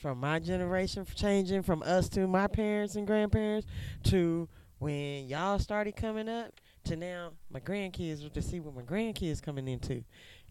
From 0.00 0.18
my 0.18 0.38
generation 0.38 1.06
changing 1.14 1.62
from 1.62 1.82
us 1.82 2.08
to 2.10 2.26
my 2.26 2.46
parents 2.46 2.96
and 2.96 3.06
grandparents 3.06 3.66
to 4.04 4.48
when 4.78 5.26
y'all 5.28 5.58
started 5.58 5.94
coming 5.94 6.26
up 6.28 6.54
to 6.84 6.96
now 6.96 7.32
my 7.50 7.60
grandkids 7.60 8.32
to 8.32 8.40
see 8.42 8.60
what 8.60 8.74
my 8.74 8.82
grandkids 8.82 9.42
coming 9.42 9.68
into. 9.68 10.02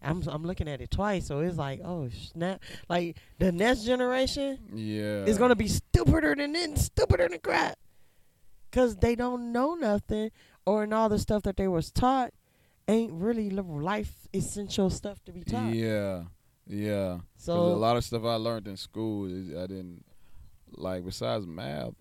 I'm 0.02 0.22
I'm 0.28 0.44
looking 0.44 0.68
at 0.68 0.80
it 0.80 0.90
twice, 0.90 1.26
so 1.26 1.40
it's 1.40 1.56
like 1.56 1.80
oh 1.84 2.08
snap! 2.32 2.62
Like 2.88 3.16
the 3.38 3.52
next 3.52 3.84
generation, 3.84 4.58
yeah, 4.72 5.24
is 5.24 5.38
gonna 5.38 5.56
be 5.56 5.68
stupider 5.68 6.34
than 6.34 6.52
then, 6.52 6.76
stupider 6.76 7.28
than 7.28 7.38
crap. 7.40 7.78
Cause 8.72 8.96
they 8.96 9.16
don't 9.16 9.52
know 9.52 9.74
nothing, 9.74 10.30
or 10.64 10.84
in 10.84 10.92
all 10.92 11.08
the 11.08 11.18
stuff 11.18 11.42
that 11.42 11.56
they 11.56 11.66
was 11.66 11.90
taught, 11.90 12.32
ain't 12.86 13.12
really 13.12 13.50
life 13.50 14.28
essential 14.32 14.90
stuff 14.90 15.22
to 15.24 15.32
be 15.32 15.42
taught. 15.42 15.72
Yeah, 15.72 16.22
yeah. 16.66 17.18
So 17.36 17.54
a 17.54 17.56
lot 17.56 17.96
of 17.96 18.04
stuff 18.04 18.24
I 18.24 18.36
learned 18.36 18.68
in 18.68 18.76
school, 18.76 19.26
I 19.26 19.66
didn't 19.66 20.04
like. 20.72 21.04
Besides 21.04 21.46
math, 21.46 21.94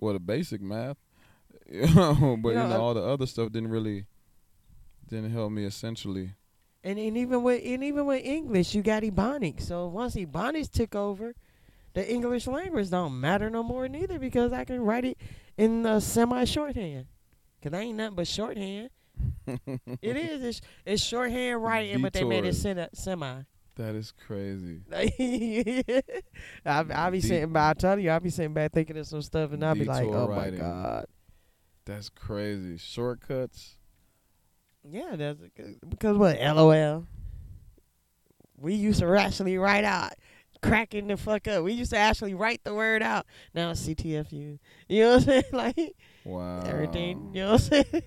well, 0.00 0.14
the 0.14 0.20
basic 0.20 0.60
math, 0.60 0.96
you 1.70 1.86
know, 1.94 2.36
but 2.42 2.50
You 2.50 2.54
you 2.56 2.62
know, 2.62 2.68
know, 2.68 2.76
uh, 2.76 2.78
all 2.78 2.94
the 2.94 3.02
other 3.02 3.26
stuff 3.26 3.52
didn't 3.52 3.70
really 3.70 4.06
didn't 5.08 5.30
help 5.30 5.52
me 5.52 5.64
essentially. 5.64 6.32
And, 6.86 6.98
and 7.00 7.16
even 7.16 7.42
with 7.42 7.62
and 7.64 7.82
even 7.82 8.06
with 8.06 8.24
English, 8.24 8.74
you 8.74 8.82
got 8.82 9.02
Ebonics. 9.02 9.62
So 9.62 9.88
once 9.88 10.14
Ebonics 10.14 10.70
took 10.70 10.94
over, 10.94 11.34
the 11.94 12.08
English 12.08 12.46
language 12.46 12.90
don't 12.90 13.20
matter 13.20 13.50
no 13.50 13.64
more 13.64 13.88
neither 13.88 14.20
because 14.20 14.52
I 14.52 14.64
can 14.64 14.80
write 14.80 15.04
it 15.04 15.18
in 15.58 15.84
uh, 15.84 15.98
semi 15.98 16.44
shorthand. 16.44 17.06
Cause 17.60 17.72
I 17.74 17.80
ain't 17.80 17.96
nothing 17.96 18.14
but 18.14 18.28
shorthand. 18.28 18.90
It 20.02 20.16
is. 20.16 20.42
It's, 20.42 20.60
it's 20.84 21.02
shorthand 21.02 21.62
writing, 21.62 22.02
but 22.02 22.12
they 22.12 22.22
made 22.22 22.44
it 22.44 22.54
sen- 22.54 22.88
semi. 22.92 23.42
That 23.76 23.94
is 23.94 24.12
crazy. 24.26 24.82
I 26.64 26.84
I 26.94 27.10
be 27.10 27.20
sitting 27.20 27.52
by. 27.52 27.70
I 27.70 27.74
tell 27.74 27.98
you, 27.98 28.10
I 28.10 28.18
be 28.20 28.30
sitting 28.30 28.54
back 28.54 28.72
thinking 28.72 28.96
of 28.96 29.06
some 29.06 29.22
stuff, 29.22 29.52
and 29.52 29.64
I 29.64 29.74
be 29.74 29.84
like, 29.86 30.06
"Oh 30.08 30.28
my 30.28 30.50
god." 30.50 31.06
That's 31.84 32.08
crazy. 32.08 32.76
Shortcuts. 32.76 33.75
Yeah, 34.90 35.16
that's 35.16 35.38
because 35.88 36.16
what? 36.16 36.38
LOL. 36.40 37.06
We 38.58 38.74
used 38.74 39.00
to 39.00 39.06
actually 39.18 39.58
write 39.58 39.84
out, 39.84 40.12
cracking 40.62 41.08
the 41.08 41.16
fuck 41.16 41.46
up. 41.48 41.62
We 41.64 41.72
used 41.72 41.90
to 41.92 41.98
actually 41.98 42.34
write 42.34 42.62
the 42.64 42.74
word 42.74 43.02
out. 43.02 43.26
Now 43.54 43.70
it's 43.70 43.86
CTFU. 43.86 44.58
You 44.88 45.02
know 45.02 45.10
what 45.10 45.16
I'm 45.16 45.22
saying? 45.22 45.42
Like 45.52 45.96
Wow. 46.24 46.62
everything. 46.64 47.30
You 47.34 47.42
know 47.42 47.52
what 47.52 47.62
I'm 47.62 47.84
saying? 47.84 48.02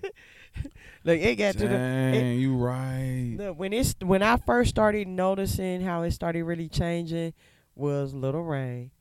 like 1.03 1.21
it 1.21 1.35
got 1.35 1.53
to 1.53 1.67
the 1.67 1.77
Dang, 1.77 2.39
you 2.39 2.55
right. 2.55 3.35
Look, 3.37 3.59
when 3.59 3.73
it's 3.73 3.95
when 4.01 4.23
I 4.23 4.37
first 4.37 4.71
started 4.71 5.07
noticing 5.07 5.81
how 5.81 6.01
it 6.03 6.11
started 6.11 6.43
really 6.43 6.67
changing 6.67 7.33
was 7.75 8.13
Little 8.13 8.43
Rain, 8.43 8.91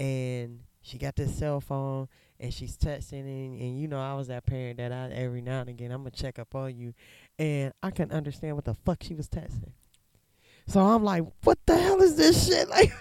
and 0.00 0.60
she 0.82 0.98
got 0.98 1.16
this 1.16 1.36
cell 1.38 1.60
phone 1.60 2.08
and 2.38 2.52
she's 2.52 2.76
texting 2.76 3.20
and, 3.20 3.58
and 3.58 3.80
you 3.80 3.88
know 3.88 3.98
I 3.98 4.12
was 4.14 4.28
that 4.28 4.44
parent 4.44 4.76
that 4.76 4.92
I 4.92 5.10
every 5.10 5.40
now 5.40 5.60
and 5.60 5.70
again 5.70 5.90
I'm 5.90 6.00
gonna 6.02 6.10
check 6.10 6.38
up 6.38 6.54
on 6.54 6.76
you, 6.76 6.92
and 7.38 7.72
I 7.82 7.90
couldn't 7.90 8.12
understand 8.12 8.56
what 8.56 8.64
the 8.64 8.74
fuck 8.74 9.02
she 9.02 9.14
was 9.14 9.28
texting. 9.28 9.72
So 10.68 10.80
I'm 10.80 11.04
like, 11.04 11.22
what 11.44 11.58
the 11.66 11.76
hell 11.76 12.02
is 12.02 12.16
this 12.16 12.46
shit? 12.46 12.68
Like, 12.76 12.92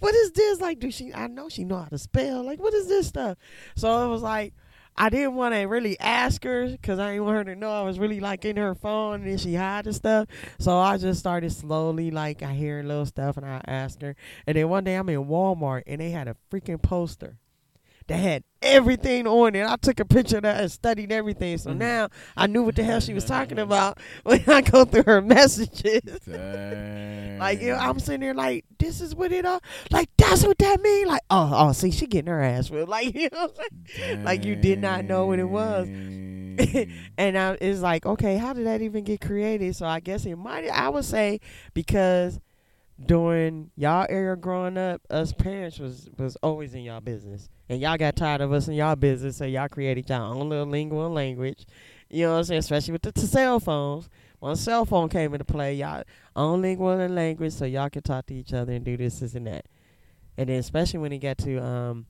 what 0.00 0.14
is 0.14 0.32
this? 0.32 0.60
Like, 0.60 0.78
do 0.78 0.90
she? 0.90 1.12
I 1.14 1.26
know 1.26 1.48
she 1.48 1.64
know 1.64 1.78
how 1.78 1.86
to 1.86 1.98
spell. 1.98 2.44
Like, 2.44 2.60
what 2.60 2.74
is 2.74 2.88
this 2.88 3.06
stuff? 3.06 3.38
So 3.76 4.04
it 4.04 4.08
was 4.08 4.22
like, 4.22 4.52
I 4.96 5.10
didn't 5.10 5.34
want 5.34 5.54
to 5.54 5.60
really 5.62 5.98
ask 6.00 6.42
her 6.42 6.66
because 6.66 6.98
I 6.98 7.12
didn't 7.12 7.24
want 7.24 7.36
her 7.36 7.44
to 7.44 7.54
know 7.54 7.70
I 7.70 7.82
was 7.82 8.00
really 8.00 8.18
like 8.18 8.44
in 8.44 8.56
her 8.56 8.74
phone 8.74 9.22
and 9.26 9.40
she 9.40 9.54
hide 9.54 9.84
the 9.84 9.92
stuff. 9.92 10.26
So 10.58 10.76
I 10.76 10.98
just 10.98 11.20
started 11.20 11.52
slowly, 11.52 12.10
like 12.10 12.42
I 12.42 12.52
hear 12.52 12.82
little 12.82 13.06
stuff 13.06 13.36
and 13.36 13.46
I 13.46 13.60
ask 13.66 14.02
her. 14.02 14.16
And 14.46 14.56
then 14.56 14.68
one 14.68 14.82
day 14.82 14.96
I'm 14.96 15.08
in 15.08 15.24
Walmart 15.24 15.84
and 15.86 16.00
they 16.00 16.10
had 16.10 16.26
a 16.26 16.36
freaking 16.50 16.82
poster 16.82 17.38
that 18.08 18.16
had 18.16 18.42
everything 18.60 19.26
on 19.26 19.54
it. 19.54 19.64
I 19.66 19.76
took 19.76 20.00
a 20.00 20.04
picture 20.04 20.38
of 20.38 20.42
that 20.42 20.60
and 20.60 20.70
studied 20.72 21.12
everything. 21.12 21.58
So 21.58 21.70
Mhm. 21.70 21.76
now 21.78 22.08
I 22.36 22.46
knew 22.48 22.62
what 22.64 22.74
the 22.76 22.82
hell 22.82 23.00
she 23.00 23.14
was 23.14 23.24
talking 23.24 23.58
about 23.58 23.98
when 24.24 24.42
I 24.48 24.62
go 24.62 24.84
through 24.84 25.04
her 25.04 25.22
messages. 25.22 26.00
Like 27.38 27.60
you 27.60 27.68
know, 27.68 27.76
I'm 27.76 28.00
sitting 28.00 28.20
there 28.20 28.34
like, 28.34 28.64
this 28.80 29.00
is 29.00 29.14
what 29.14 29.30
it 29.30 29.46
all 29.46 29.60
like. 29.92 30.08
That's 30.16 30.44
what 30.44 30.58
that 30.58 30.80
mean. 30.82 31.06
Like, 31.06 31.20
oh, 31.30 31.52
oh, 31.54 31.70
see, 31.72 31.92
she 31.92 32.08
getting 32.08 32.26
her 32.32 32.42
ass 32.42 32.68
whipped. 32.68 32.88
Like 32.98 33.14
you 33.14 33.28
know, 33.32 33.46
what 33.46 33.60
I'm 33.60 33.86
saying? 33.86 34.24
like 34.24 34.44
you 34.44 34.56
did 34.56 34.80
not 34.80 35.04
know 35.04 35.26
what 35.26 35.38
it 35.38 35.44
was. 35.48 35.86
And 37.16 37.38
I, 37.38 37.56
it's 37.60 37.80
like, 37.80 38.04
okay, 38.06 38.36
how 38.38 38.52
did 38.54 38.66
that 38.66 38.82
even 38.82 39.04
get 39.04 39.20
created? 39.20 39.76
So 39.76 39.86
I 39.86 40.00
guess 40.00 40.26
it 40.26 40.34
might. 40.36 40.68
I 40.68 40.88
would 40.88 41.04
say 41.04 41.40
because 41.74 42.40
during 43.04 43.70
y'all 43.76 44.06
era 44.08 44.36
growing 44.36 44.76
up, 44.76 45.00
us 45.10 45.32
parents 45.32 45.78
was 45.78 46.08
was 46.18 46.36
always 46.42 46.74
in 46.74 46.82
y'all 46.82 47.00
business, 47.00 47.48
and 47.68 47.80
y'all 47.80 47.96
got 47.96 48.16
tired 48.16 48.40
of 48.40 48.52
us 48.52 48.68
in 48.68 48.74
y'all 48.74 48.96
business, 48.96 49.36
so 49.36 49.44
y'all 49.44 49.68
created 49.68 50.08
y'all 50.08 50.36
own 50.36 50.48
little 50.48 50.66
lingual 50.66 51.06
and 51.06 51.14
language. 51.14 51.66
You 52.10 52.24
know 52.26 52.32
what 52.32 52.38
I'm 52.38 52.44
saying? 52.44 52.58
Especially 52.60 52.92
with 52.92 53.02
the 53.02 53.12
t- 53.12 53.20
cell 53.26 53.60
phones. 53.60 54.08
When 54.40 54.54
cell 54.54 54.84
phone 54.84 55.08
came 55.08 55.34
into 55.34 55.44
play, 55.44 55.74
y'all 55.74 56.04
own 56.36 56.62
lingual 56.62 56.90
and 56.90 57.14
language, 57.14 57.52
so 57.52 57.64
y'all 57.64 57.90
could 57.90 58.04
talk 58.04 58.26
to 58.26 58.34
each 58.34 58.52
other 58.52 58.72
and 58.72 58.84
do 58.84 58.96
this, 58.96 59.20
this, 59.20 59.34
and 59.34 59.46
that. 59.46 59.66
And 60.36 60.48
then 60.48 60.60
especially 60.60 61.00
when 61.00 61.12
it 61.12 61.18
got 61.18 61.38
to 61.38 61.58
um, 61.58 62.06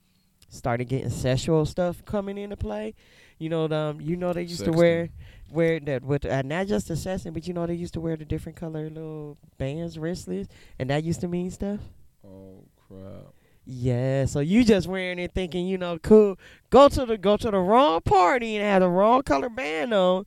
started 0.49 0.87
getting 0.87 1.11
sexual 1.11 1.65
stuff 1.67 2.05
coming 2.05 2.39
into 2.39 2.57
play. 2.57 2.95
You 3.39 3.49
know, 3.49 3.69
the, 3.69 3.77
um, 3.77 4.01
you 4.01 4.17
know 4.17 4.33
they 4.33 4.43
used 4.43 4.65
to 4.65 4.73
wear 4.73 5.07
Sexting. 5.07 5.11
Wear 5.51 5.81
that 5.81 6.05
with 6.05 6.25
uh, 6.25 6.43
not 6.43 6.67
just 6.67 6.89
sexting, 6.89 7.33
but 7.35 7.47
you 7.47 7.55
know 7.55 7.67
they 7.67 7.75
used 7.75 7.95
to 7.95 8.01
wear 8.01 8.17
the 8.17 8.25
different 8.25 8.57
color 8.57 8.89
little 8.89 9.37
bands, 9.59 9.97
wristlets, 9.99 10.49
and 10.79 10.91
that 10.91 11.05
used 11.05 11.21
to 11.21 11.29
mean 11.29 11.51
stuff. 11.51 11.81
Oh 12.27 12.65
crap. 12.77 13.35
Yeah, 13.71 14.25
so 14.25 14.41
you 14.41 14.65
just 14.65 14.89
wearing 14.89 15.19
it 15.19 15.33
thinking, 15.35 15.67
you 15.67 15.77
know, 15.77 15.99
cool. 15.99 16.39
Go 16.71 16.89
to 16.89 17.05
the 17.05 17.19
go 17.19 17.37
to 17.37 17.51
the 17.51 17.59
wrong 17.59 18.01
party 18.01 18.57
and 18.57 18.65
have 18.65 18.81
the 18.81 18.89
wrong 18.89 19.23
color 19.23 19.51
band 19.51 19.93
on, 19.93 20.25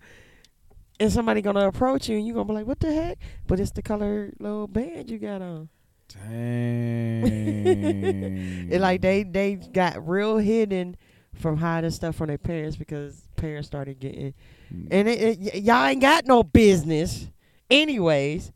and 1.00 1.12
somebody 1.12 1.42
gonna 1.42 1.68
approach 1.68 2.08
you 2.08 2.18
and 2.18 2.28
you 2.28 2.34
gonna 2.34 2.46
be 2.46 2.54
like, 2.54 2.68
"What 2.68 2.80
the 2.80 2.94
heck?" 2.94 3.18
But 3.48 3.60
it's 3.60 3.72
the 3.72 3.82
color 3.82 4.32
little 4.40 4.68
band 4.68 5.10
you 5.10 5.18
got 5.18 5.42
on. 5.42 5.70
Dang. 6.08 7.22
It 8.72 8.80
like 8.80 9.02
they 9.02 9.24
they 9.24 9.56
got 9.56 10.08
real 10.08 10.38
hidden 10.38 10.96
from 11.34 11.58
hiding 11.58 11.92
stuff 11.92 12.16
from 12.16 12.28
their 12.28 12.38
parents 12.38 12.78
because 12.78 13.28
parents 13.42 13.68
started 13.68 14.00
getting 14.00 14.34
mm. 14.74 14.88
and 14.92 15.10
it, 15.10 15.40
it, 15.42 15.64
y'all 15.64 15.86
ain't 15.86 16.02
got 16.02 16.26
no 16.26 16.44
business 16.44 17.28
anyways 17.70 18.52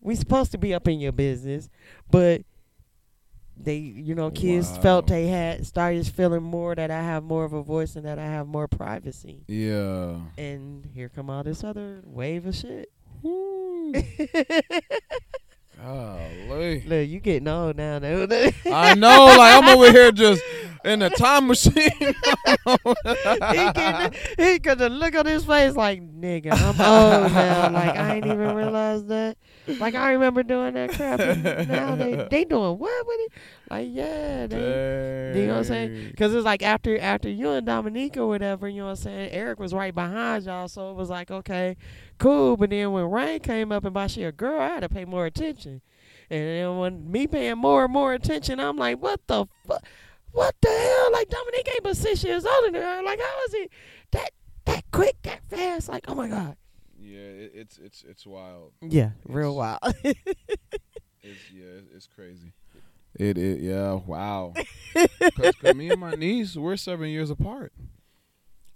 we 0.00 0.14
supposed 0.14 0.52
to 0.52 0.58
be 0.58 0.74
up 0.74 0.88
in 0.88 0.98
your 0.98 1.12
business 1.12 1.68
but 2.10 2.42
they 3.56 3.76
you 3.76 4.14
know 4.14 4.30
kids 4.30 4.76
felt 4.78 5.06
they 5.06 5.28
had 5.28 5.64
started 5.64 6.06
feeling 6.06 6.42
more 6.42 6.74
that 6.74 6.90
i 6.90 7.00
have 7.00 7.22
more 7.22 7.44
of 7.44 7.52
a 7.52 7.62
voice 7.62 7.94
and 7.94 8.04
that 8.04 8.18
i 8.18 8.24
have 8.24 8.46
more 8.46 8.66
privacy 8.66 9.44
yeah. 9.46 10.16
and 10.36 10.84
here 10.92 11.08
come 11.08 11.30
all 11.30 11.44
this 11.44 11.62
other 11.62 12.00
wave 12.04 12.46
of 12.46 12.54
shit. 12.54 12.90
Golly. 15.76 16.82
look 16.86 17.08
you 17.08 17.20
getting 17.20 17.48
old 17.48 17.76
now 17.76 17.98
though. 17.98 18.26
I 18.66 18.94
know, 18.94 19.26
like 19.38 19.62
I'm 19.62 19.68
over 19.68 19.90
here 19.90 20.12
just 20.12 20.42
in 20.84 21.02
a 21.02 21.10
time 21.10 21.46
machine. 21.46 21.72
he 21.74 22.14
could 23.72 24.14
he 24.38 24.58
the 24.58 24.88
look 24.90 25.14
on 25.14 25.26
his 25.26 25.44
face 25.44 25.76
like 25.76 26.00
nigga 26.00 26.52
i'm 26.52 26.68
old 26.68 27.32
now 27.32 27.70
like 27.70 27.96
i 27.96 28.14
ain't 28.16 28.26
even 28.26 28.54
realized 28.54 29.08
that 29.08 29.36
like 29.78 29.94
i 29.94 30.12
remember 30.12 30.42
doing 30.42 30.74
that 30.74 30.90
crap 30.92 31.18
now 31.68 31.94
they 31.94 32.14
they 32.30 32.44
doing 32.44 32.78
what 32.78 33.06
with 33.06 33.20
it 33.20 33.32
like 33.70 33.88
yeah 33.90 34.46
they 34.46 35.34
You 35.34 35.46
know 35.46 35.52
what 35.54 35.58
I'm 35.58 35.64
saying? 35.64 36.08
Because 36.10 36.34
it's 36.34 36.44
like 36.44 36.62
after 36.62 36.98
after 36.98 37.28
you 37.28 37.50
and 37.50 37.66
Dominique 37.66 38.16
or 38.16 38.26
whatever, 38.26 38.68
you 38.68 38.78
know 38.80 38.86
what 38.86 38.90
I'm 38.90 38.96
saying? 38.96 39.30
Eric 39.32 39.58
was 39.58 39.74
right 39.74 39.94
behind 39.94 40.44
y'all, 40.44 40.68
so 40.68 40.90
it 40.90 40.94
was 40.94 41.10
like, 41.10 41.30
okay, 41.30 41.76
cool. 42.18 42.56
But 42.56 42.70
then 42.70 42.92
when 42.92 43.10
Rain 43.10 43.40
came 43.40 43.72
up 43.72 43.84
and 43.84 43.94
by 43.94 44.06
she 44.06 44.22
a 44.22 44.32
girl, 44.32 44.60
I 44.60 44.68
had 44.68 44.80
to 44.80 44.88
pay 44.88 45.04
more 45.04 45.26
attention. 45.26 45.80
And 46.30 46.40
then 46.40 46.78
when 46.78 47.10
me 47.10 47.26
paying 47.26 47.58
more 47.58 47.84
and 47.84 47.92
more 47.92 48.12
attention, 48.14 48.60
I'm 48.60 48.76
like, 48.76 49.02
what 49.02 49.20
the 49.26 49.46
fuck? 49.66 49.82
What 50.34 50.54
the 50.60 50.68
hell? 50.68 51.12
Like 51.12 51.28
Dominique 51.30 51.68
ain't 51.72 51.82
but 51.82 51.96
six 51.96 52.22
years 52.22 52.44
older 52.44 52.70
than 52.72 52.82
her. 52.82 53.02
Like 53.02 53.18
how 53.20 53.44
is 53.48 53.52
he 53.54 53.68
that 54.12 54.30
that 54.66 54.84
quick, 54.92 55.16
that 55.22 55.40
fast? 55.48 55.88
Like 55.88 56.04
oh 56.08 56.14
my 56.14 56.28
god. 56.28 56.56
Yeah, 57.00 57.18
it, 57.18 57.52
it's 57.54 57.78
it's 57.78 58.04
it's 58.06 58.26
wild. 58.26 58.72
Yeah, 58.82 59.10
real 59.26 59.56
wild. 59.56 59.78
It's 61.26 61.50
yeah, 61.50 61.64
it's, 61.78 61.88
it's 61.96 62.06
crazy. 62.06 62.52
It 63.18 63.38
it 63.38 63.60
yeah, 63.60 63.92
wow. 63.94 64.52
Because 65.20 65.54
me 65.62 65.88
and 65.88 66.00
my 66.00 66.14
niece, 66.14 66.54
we're 66.54 66.76
seven 66.76 67.08
years 67.08 67.30
apart. 67.30 67.72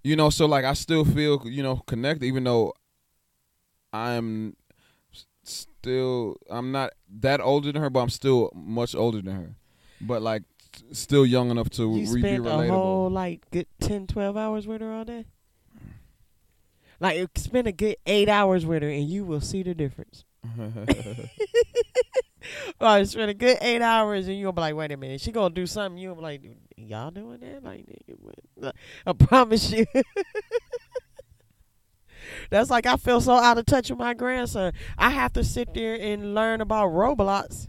You 0.03 0.17
know, 0.17 0.31
so 0.31 0.47
like 0.47 0.65
I 0.65 0.73
still 0.73 1.05
feel 1.05 1.43
you 1.45 1.63
know 1.63 1.77
connected, 1.87 2.25
even 2.25 2.45
though 2.45 2.73
I'm 3.93 4.57
still 5.45 6.37
I'm 6.51 6.73
not 6.73 6.93
that 7.21 7.41
older 7.41 7.71
than 7.73 7.83
her, 7.83 7.91
but 7.91 8.01
I'm 8.01 8.09
still 8.11 8.51
much 8.55 8.95
older 8.95 9.21
than 9.21 9.35
her. 9.35 9.57
But 10.01 10.23
like 10.23 10.43
s- 10.58 10.58
still 10.93 11.27
young 11.27 11.51
enough 11.51 11.71
to 11.71 11.83
you 11.83 12.13
re- 12.13 12.23
be 12.23 12.29
spent 12.29 12.47
a 12.47 12.69
whole 12.69 13.11
like 13.11 13.51
good 13.51 13.67
10, 13.81 14.07
12 14.07 14.37
hours 14.37 14.67
with 14.67 14.81
her 14.81 14.93
all 14.93 15.05
day. 15.05 15.27
Like 17.01 17.29
spend 17.37 17.67
a 17.69 17.73
good 17.73 17.97
eight 18.07 18.29
hours 18.29 18.67
with 18.67 18.83
her, 18.83 18.89
and 18.89 19.09
you 19.09 19.25
will 19.25 19.41
see 19.41 19.63
the 19.63 19.75
difference. 19.75 20.25
Or 22.81 23.05
spend 23.05 23.31
a 23.31 23.35
good 23.35 23.59
eight 23.61 23.83
hours, 23.83 24.29
and 24.29 24.39
you'll 24.39 24.53
be 24.53 24.61
like, 24.61 24.75
"Wait 24.75 24.93
a 24.93 24.97
minute, 24.97 25.21
she 25.21 25.33
gonna 25.33 25.55
do 25.55 25.67
something." 25.67 25.99
You'll 25.99 26.15
be 26.15 26.23
like, 26.23 26.43
"Y'all 26.77 27.11
doing 27.11 27.41
that?" 27.41 27.65
Like, 27.65 27.87
nigga, 27.87 28.15
what? 28.21 28.75
I 29.07 29.13
promise 29.13 29.71
you. 29.73 29.87
That's 32.51 32.71
like 32.71 32.87
I 32.87 32.97
feel 32.97 33.21
so 33.21 33.33
out 33.33 33.59
of 33.59 33.67
touch 33.67 33.91
with 33.91 33.99
my 33.99 34.15
grandson. 34.15 34.73
I 34.97 35.11
have 35.11 35.33
to 35.35 35.45
sit 35.45 35.75
there 35.75 35.95
and 35.95 36.35
learn 36.35 36.61
about 36.61 36.91
Roblox 36.91 37.69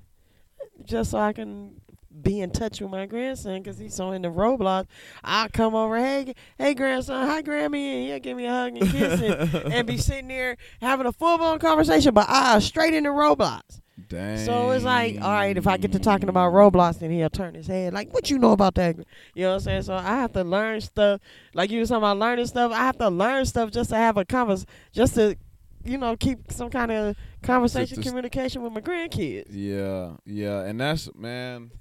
just 0.83 1.11
so 1.11 1.17
I 1.19 1.33
can 1.33 1.81
be 2.21 2.41
in 2.41 2.51
touch 2.51 2.81
with 2.81 2.89
my 2.89 3.05
grandson 3.05 3.61
because 3.61 3.77
he's 3.77 3.95
so 3.95 4.11
into 4.11 4.29
Roblox. 4.29 4.85
I 5.23 5.47
come 5.49 5.75
over, 5.75 5.97
hey, 5.97 6.33
hey, 6.57 6.73
grandson, 6.73 7.27
hi, 7.27 7.41
Grammy, 7.41 7.93
and 7.93 8.07
he'll 8.07 8.19
give 8.19 8.37
me 8.37 8.45
a 8.45 8.51
hug 8.51 8.77
and 8.77 8.89
kiss 8.89 9.21
and, 9.21 9.73
and 9.73 9.87
be 9.87 9.97
sitting 9.97 10.27
there 10.27 10.57
having 10.81 11.05
a 11.05 11.11
full 11.11 11.37
blown 11.37 11.59
conversation, 11.59 12.13
but 12.13 12.27
I 12.29 12.59
straight 12.59 12.93
into 12.93 13.09
Roblox. 13.09 13.81
Dang. 14.07 14.37
So 14.37 14.71
it's 14.71 14.85
like, 14.85 15.21
all 15.21 15.31
right, 15.31 15.57
if 15.57 15.67
I 15.67 15.77
get 15.77 15.91
to 15.91 15.99
talking 15.99 16.29
about 16.29 16.53
Roblox, 16.53 16.99
then 16.99 17.11
he'll 17.11 17.29
turn 17.29 17.53
his 17.53 17.67
head. 17.67 17.93
Like, 17.93 18.13
what 18.13 18.29
you 18.29 18.39
know 18.39 18.53
about 18.53 18.75
that? 18.75 18.97
You 19.35 19.43
know 19.43 19.49
what 19.49 19.55
I'm 19.55 19.59
saying? 19.61 19.81
So 19.83 19.93
I 19.93 20.01
have 20.01 20.31
to 20.33 20.43
learn 20.43 20.81
stuff. 20.81 21.21
Like 21.53 21.69
you 21.69 21.79
were 21.79 21.85
talking 21.85 21.97
about 21.97 22.17
learning 22.17 22.47
stuff. 22.47 22.71
I 22.71 22.77
have 22.77 22.97
to 22.99 23.09
learn 23.09 23.45
stuff 23.45 23.71
just 23.71 23.89
to 23.89 23.97
have 23.97 24.17
a 24.17 24.25
convers, 24.25 24.65
just 24.93 25.15
to, 25.15 25.35
you 25.83 25.97
know, 25.97 26.15
keep 26.15 26.51
some 26.51 26.69
kind 26.69 26.91
of 26.91 27.15
conversation, 27.43 28.01
communication 28.01 28.61
with 28.61 28.73
my 28.73 28.81
grandkids. 28.81 29.47
Yeah, 29.49 30.13
yeah, 30.25 30.61
and 30.61 30.79
that's 30.79 31.13
man, 31.15 31.71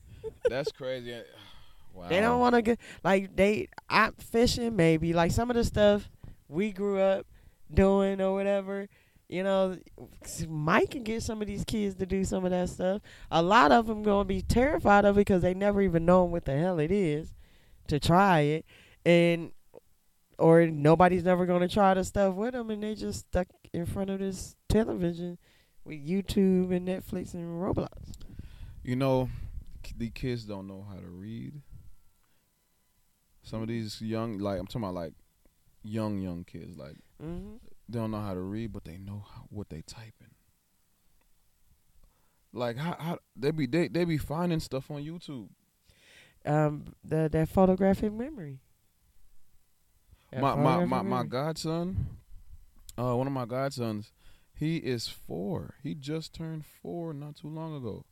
that's 0.48 0.72
crazy. 0.72 1.14
Wow. 1.94 2.08
They 2.08 2.20
don't 2.20 2.38
want 2.38 2.54
to 2.54 2.62
get 2.62 2.78
like 3.02 3.34
they. 3.34 3.66
I'm 3.88 4.12
fishing 4.12 4.76
maybe 4.76 5.12
like 5.12 5.32
some 5.32 5.50
of 5.50 5.56
the 5.56 5.64
stuff 5.64 6.08
we 6.48 6.70
grew 6.70 7.00
up 7.00 7.26
doing 7.74 8.20
or 8.20 8.34
whatever. 8.34 8.88
You 9.28 9.42
know, 9.42 9.76
Mike 10.48 10.90
can 10.92 11.02
get 11.02 11.24
some 11.24 11.42
of 11.42 11.48
these 11.48 11.64
kids 11.64 11.96
to 11.96 12.06
do 12.06 12.24
some 12.24 12.44
of 12.44 12.52
that 12.52 12.68
stuff. 12.68 13.02
A 13.32 13.42
lot 13.42 13.72
of 13.72 13.88
them 13.88 14.04
gonna 14.04 14.24
be 14.24 14.42
terrified 14.42 15.04
of 15.06 15.16
it 15.16 15.22
because 15.22 15.42
they 15.42 15.54
never 15.54 15.82
even 15.82 16.04
know 16.06 16.22
what 16.22 16.44
the 16.44 16.56
hell 16.56 16.78
it 16.78 16.92
is 16.92 17.34
to 17.88 17.98
try 17.98 18.40
it, 18.40 18.64
and 19.04 19.50
or 20.38 20.66
nobody's 20.68 21.24
never 21.24 21.46
gonna 21.46 21.68
try 21.68 21.94
the 21.94 22.04
stuff 22.04 22.34
with 22.36 22.52
them, 22.52 22.70
and 22.70 22.80
they 22.82 22.94
just 22.94 23.20
stuck 23.26 23.48
in 23.72 23.86
front 23.86 24.08
of 24.08 24.20
this 24.20 24.54
television 24.68 25.36
with 25.84 25.98
YouTube 25.98 26.70
and 26.74 26.86
Netflix 26.86 27.34
and 27.34 27.60
Roblox. 27.60 28.12
You 28.84 28.94
know, 28.96 29.28
k- 29.28 29.30
the 29.96 30.10
kids 30.10 30.44
don't 30.44 30.66
know 30.66 30.84
how 30.88 30.96
to 30.98 31.06
read. 31.08 31.62
Some 33.42 33.62
of 33.62 33.68
these 33.68 34.00
young, 34.02 34.38
like 34.38 34.58
I'm 34.58 34.66
talking 34.66 34.82
about, 34.82 34.94
like 34.94 35.12
young 35.82 36.20
young 36.20 36.44
kids, 36.44 36.76
like 36.76 36.96
Mm-hmm. 37.22 37.56
they 37.88 37.98
don't 37.98 38.12
know 38.12 38.20
how 38.20 38.34
to 38.34 38.40
read, 38.40 38.72
but 38.72 38.84
they 38.84 38.96
know 38.98 39.24
how, 39.34 39.42
what 39.50 39.68
they 39.70 39.82
typing. 39.82 40.34
Like 42.52 42.76
how, 42.76 42.96
how 42.98 43.18
they 43.36 43.50
be 43.50 43.66
they 43.66 43.88
they 43.88 44.04
be 44.04 44.18
finding 44.18 44.60
stuff 44.60 44.90
on 44.90 45.02
YouTube. 45.04 45.48
um 46.46 46.84
the 47.04 47.28
that 47.30 47.48
photographic 47.48 48.12
memory. 48.12 48.60
That 50.30 50.40
my 50.42 50.54
my 50.54 50.62
photographic 50.76 50.90
my, 50.90 51.02
my 51.02 51.02
memory. 51.16 51.28
godson, 51.28 52.06
uh, 52.98 53.16
one 53.16 53.26
of 53.26 53.32
my 53.32 53.44
godsons, 53.46 54.12
he 54.54 54.76
is 54.78 55.08
four. 55.08 55.74
He 55.82 55.94
just 55.94 56.32
turned 56.34 56.64
four 56.64 57.12
not 57.12 57.36
too 57.36 57.48
long 57.48 57.74
ago. 57.76 58.04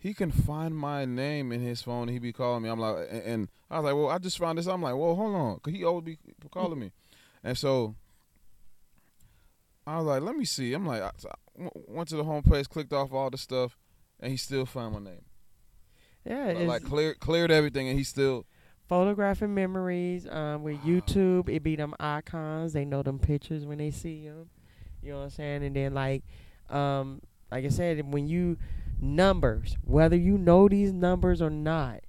He 0.00 0.14
can 0.14 0.30
find 0.32 0.74
my 0.74 1.04
name 1.04 1.52
in 1.52 1.60
his 1.60 1.82
phone. 1.82 2.08
He 2.08 2.18
be 2.18 2.32
calling 2.32 2.62
me. 2.62 2.68
I'm 2.70 2.80
like, 2.80 3.06
and, 3.10 3.22
and 3.22 3.48
I 3.70 3.76
was 3.78 3.84
like, 3.84 3.94
well, 3.94 4.08
I 4.08 4.18
just 4.18 4.38
found 4.38 4.56
this. 4.58 4.66
I'm 4.66 4.80
like, 4.82 4.94
well, 4.96 5.14
hold 5.14 5.34
on, 5.36 5.60
cause 5.60 5.72
he 5.74 5.84
always 5.84 6.04
be 6.04 6.18
calling 6.50 6.78
me, 6.80 6.90
and 7.44 7.56
so 7.56 7.94
I 9.86 9.96
was 9.98 10.06
like, 10.06 10.22
let 10.22 10.36
me 10.36 10.44
see. 10.44 10.72
I'm 10.74 10.86
like, 10.86 11.02
I, 11.02 11.10
so 11.16 11.28
I 11.28 11.62
w- 11.62 11.84
went 11.88 12.08
to 12.10 12.16
the 12.16 12.24
home 12.24 12.42
page, 12.42 12.68
clicked 12.68 12.92
off 12.92 13.12
all 13.12 13.30
the 13.30 13.38
stuff, 13.38 13.76
and 14.20 14.30
he 14.30 14.36
still 14.36 14.66
found 14.66 14.94
my 14.94 15.00
name. 15.10 15.24
Yeah, 16.24 16.46
Like, 16.46 16.66
like 16.68 16.84
cleared 16.84 17.20
cleared 17.20 17.50
everything, 17.50 17.88
and 17.88 17.96
he 17.98 18.04
still. 18.04 18.46
photographing 18.88 19.54
memories. 19.54 20.26
Um, 20.28 20.62
with 20.62 20.76
Wow. 20.76 20.80
YouTube, 20.86 21.48
it 21.48 21.62
be 21.62 21.76
them 21.76 21.94
icons. 22.00 22.72
They 22.72 22.84
know 22.84 23.02
them 23.02 23.18
pictures 23.18 23.64
when 23.66 23.78
they 23.78 23.90
see 23.90 24.26
them. 24.28 24.48
You 25.02 25.12
know 25.12 25.18
what 25.18 25.24
I'm 25.24 25.30
saying? 25.30 25.64
And 25.64 25.74
then 25.76 25.94
like, 25.94 26.22
um, 26.68 27.20
like 27.50 27.64
I 27.64 27.68
said, 27.68 28.12
when 28.12 28.28
you 28.28 28.58
numbers, 29.00 29.76
whether 29.84 30.16
you 30.16 30.36
know 30.38 30.68
these 30.68 30.92
numbers 30.92 31.40
or 31.42 31.50
not, 31.50 32.00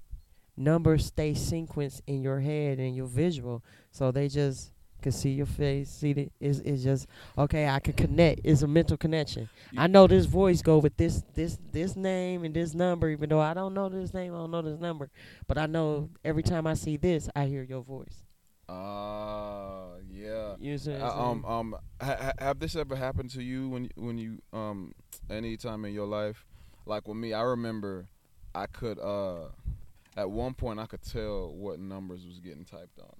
numbers 0.58 1.06
stay 1.06 1.32
sequenced 1.34 2.02
in 2.08 2.22
your 2.22 2.40
head 2.40 2.80
and 2.80 2.96
your 2.96 3.08
visual, 3.08 3.64
so 3.92 4.12
they 4.12 4.28
just 4.28 4.72
can 5.02 5.12
see 5.12 5.32
your 5.32 5.48
face. 5.48 5.90
See 5.90 6.14
the 6.14 6.30
it's, 6.40 6.60
it's 6.60 6.84
just 6.84 7.08
okay. 7.38 7.68
I 7.68 7.80
can 7.80 7.94
connect. 7.94 8.42
It's 8.44 8.62
a 8.62 8.68
mental 8.68 8.98
connection. 8.98 9.50
I 9.76 9.88
know 9.88 10.06
this 10.08 10.26
voice 10.26 10.62
go 10.62 10.78
with 10.78 10.96
this 10.98 11.24
this 11.34 11.58
this 11.72 11.96
name 11.96 12.44
and 12.44 12.54
this 12.54 12.74
number, 12.74 13.10
even 13.10 13.30
though 13.30 13.40
I 13.40 13.54
don't 13.54 13.74
know 13.74 13.90
this 13.90 14.14
name, 14.14 14.34
I 14.34 14.38
don't 14.38 14.52
know 14.52 14.62
this 14.62 14.80
number, 14.80 15.10
but 15.48 15.58
I 15.58 15.66
know 15.66 16.10
every 16.24 16.44
time 16.44 16.68
I 16.68 16.76
see 16.76 16.98
this, 16.98 17.30
I 17.36 17.46
hear 17.46 17.64
your 17.64 17.82
voice. 17.82 18.26
Ah, 18.70 19.96
yeah. 20.10 20.56
You 20.60 20.78
see 20.78 20.94
Uh, 20.94 21.12
um, 21.12 21.44
um, 21.46 21.76
ha- 22.00 22.18
ha- 22.22 22.34
have 22.40 22.60
this 22.60 22.76
ever 22.76 22.96
happened 22.96 23.30
to 23.32 23.44
you 23.44 23.68
when 23.68 23.90
when 23.96 24.18
you 24.18 24.42
um 24.54 24.94
any 25.30 25.58
time 25.58 25.84
in 25.84 25.94
your 25.94 26.08
life? 26.08 26.46
Like 26.92 27.08
with 27.08 27.16
me, 27.16 27.32
I 27.34 27.42
remember 27.44 28.06
I 28.54 28.66
could 28.66 29.00
uh 29.00 29.46
at 30.18 30.30
one 30.30 30.54
point 30.54 30.78
I 30.78 30.86
could 30.88 31.02
tell 31.02 31.54
what 31.54 31.80
numbers 31.80 32.26
was 32.28 32.40
getting 32.40 32.66
typed 32.66 33.00
on, 33.00 33.16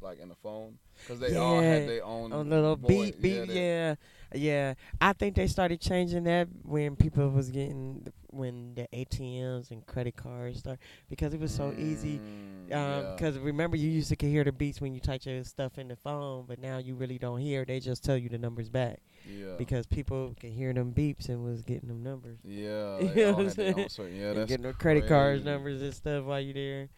like 0.00 0.20
in 0.20 0.28
the 0.28 0.36
phone, 0.36 0.78
because 1.00 1.18
they 1.18 1.34
all 1.34 1.60
had 1.60 1.88
their 1.88 2.04
own 2.04 2.30
a 2.30 2.40
little 2.42 2.76
voice. 2.76 3.10
beat, 3.10 3.20
beat, 3.20 3.48
they- 3.48 3.60
yeah, 3.60 3.94
yeah. 4.32 4.74
I 5.00 5.14
think 5.14 5.34
they 5.34 5.48
started 5.48 5.80
changing 5.80 6.22
that 6.24 6.46
when 6.62 6.94
people 6.94 7.28
was 7.30 7.50
getting 7.50 8.06
when 8.38 8.74
the 8.74 8.88
ATMs 8.94 9.70
and 9.72 9.86
credit 9.86 10.16
cards 10.16 10.60
start 10.60 10.78
because 11.10 11.34
it 11.34 11.40
was 11.40 11.52
so 11.52 11.74
easy. 11.76 12.20
Mm, 12.20 12.72
Um 12.72 13.08
yeah. 13.08 13.16
'cause 13.16 13.38
remember 13.38 13.76
you 13.76 13.90
used 13.90 14.08
to 14.18 14.26
hear 14.26 14.44
the 14.44 14.52
beats 14.52 14.80
when 14.80 14.94
you 14.94 15.00
type 15.00 15.24
your 15.26 15.44
stuff 15.44 15.78
in 15.78 15.88
the 15.88 15.96
phone, 15.96 16.46
but 16.46 16.58
now 16.58 16.78
you 16.78 16.94
really 16.94 17.18
don't 17.18 17.40
hear. 17.40 17.64
They 17.64 17.80
just 17.80 18.04
tell 18.04 18.16
you 18.16 18.28
the 18.28 18.38
numbers 18.38 18.68
back 18.70 19.00
yeah, 19.24 19.56
because 19.58 19.86
people 19.86 20.34
can 20.40 20.52
hear 20.52 20.72
them 20.72 20.92
beeps 20.92 21.28
and 21.28 21.44
was 21.44 21.62
getting 21.62 21.88
them 21.88 22.02
numbers. 22.02 22.38
yeah, 22.44 22.98
You 23.00 23.14
know 23.14 23.32
what 23.32 23.40
I'm 23.40 23.50
saying? 23.50 23.74
yeah, 23.98 24.32
and 24.32 24.38
that's 24.38 24.48
getting 24.48 24.66
the 24.66 24.72
credit 24.74 25.06
cards 25.08 25.44
numbers 25.44 25.82
and 25.82 25.94
stuff 25.94 26.24
while 26.24 26.40
you're 26.40 26.54
there. 26.54 26.88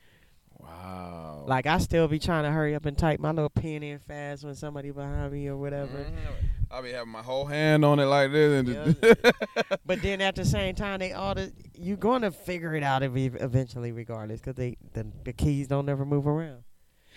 Wow. 0.63 1.45
Like 1.47 1.67
I 1.67 1.79
still 1.79 2.07
be 2.09 2.19
trying 2.19 2.45
to 2.45 2.51
hurry 2.51 2.75
up 2.75 2.85
and 2.87 2.97
type 2.97 3.19
my 3.21 3.31
little 3.31 3.51
pen 3.51 3.83
in 3.83 3.99
fast 3.99 4.45
when 4.45 4.55
somebody 4.55 4.91
behind 4.91 5.33
me 5.33 5.49
or 5.49 5.57
whatever. 5.57 5.99
Mhm. 6.05 6.15
I 6.71 6.81
be 6.83 6.91
having 6.93 7.11
my 7.11 7.23
whole 7.23 7.47
hand 7.47 7.85
on 7.85 7.99
it 7.99 8.05
like 8.05 8.31
this, 8.31 8.61
and 8.61 8.69
Yeah. 8.69 8.85
just 8.85 9.81
But 9.87 10.03
then 10.03 10.21
at 10.21 10.37
the 10.37 10.45
same 10.45 10.75
time, 10.77 11.01
they 11.01 11.13
all 11.13 11.35
the 11.35 11.53
you're 11.75 11.97
gonna 11.97 12.31
figure 12.31 12.75
it 12.75 12.83
out 12.83 13.03
ev- 13.03 13.17
eventually, 13.17 13.91
regardless, 13.93 14.41
'cause 14.41 14.55
they 14.55 14.77
the, 14.93 15.07
the 15.25 15.33
keys 15.33 15.67
don't 15.67 15.89
ever 15.89 16.05
move 16.05 16.27
around. 16.27 16.63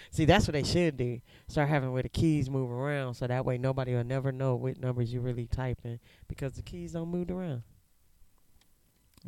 See, 0.09 0.25
that's 0.25 0.47
what 0.47 0.53
they 0.53 0.63
should 0.63 0.97
do. 0.97 1.21
Start 1.47 1.69
having 1.69 1.91
where 1.93 2.03
the 2.03 2.09
keys 2.09 2.49
move 2.49 2.71
around, 2.71 3.13
so 3.13 3.27
that 3.27 3.45
way 3.45 3.57
nobody 3.57 3.93
will 3.93 4.03
never 4.03 4.31
know 4.31 4.55
what 4.55 4.79
numbers 4.79 5.13
you 5.13 5.21
really 5.21 5.45
typing 5.47 5.99
because 6.27 6.53
the 6.53 6.61
keys 6.61 6.91
don't 6.93 7.09
move 7.09 7.29
around. 7.29 7.63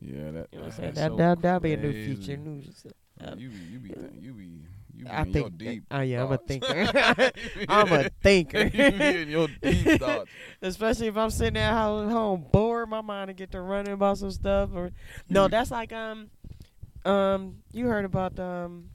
yeah, 0.01 0.11
that 0.11 0.24
You 0.24 0.32
know 0.32 0.32
what 0.32 0.53
I'm 0.53 0.61
that's 0.63 0.76
saying? 0.78 0.93
That 0.95 1.11
so 1.11 1.16
that 1.18 1.41
that'll 1.41 1.59
be 1.61 1.74
a 1.74 1.78
new 1.78 2.16
feature. 2.16 2.36
New. 2.38 2.61
Uh, 3.24 3.36
you 3.38 3.49
be 3.49 3.57
you 3.57 3.80
be 3.80 3.89
think, 3.89 4.13
you 4.20 4.34
be 4.34 4.43
you 4.93 5.05
be 5.05 5.09
I 5.09 5.22
in 5.22 5.34
think. 5.34 5.36
your 5.36 5.49
deep. 5.49 5.84
Oh 5.91 6.01
yeah, 6.01 6.24
I'm 6.24 6.32
a 6.32 6.38
thinker. 6.38 7.32
I'm 7.70 7.91
a 7.91 8.09
thinker. 8.22 8.59
you 8.74 8.91
be 8.91 9.22
in 9.22 9.30
your 9.30 9.47
deep 9.61 9.99
thoughts. 9.99 10.30
Especially 10.61 11.07
if 11.07 11.18
I'm 11.18 11.30
sitting 11.30 11.57
at 11.57 11.74
home, 11.74 12.09
home 12.09 12.45
bored, 12.51 12.89
my 12.89 13.01
mind 13.01 13.30
to 13.30 13.34
get 13.34 13.51
to 13.51 13.61
running 13.61 13.93
about 13.93 14.18
some 14.18 14.32
stuff. 14.32 14.70
Or 14.74 14.91
no, 15.30 15.47
that's 15.47 15.72
like 15.72 15.93
um, 15.93 16.30
um, 17.05 17.57
you 17.72 17.88
heard 17.88 18.05
about 18.05 18.39
um, 18.39 18.89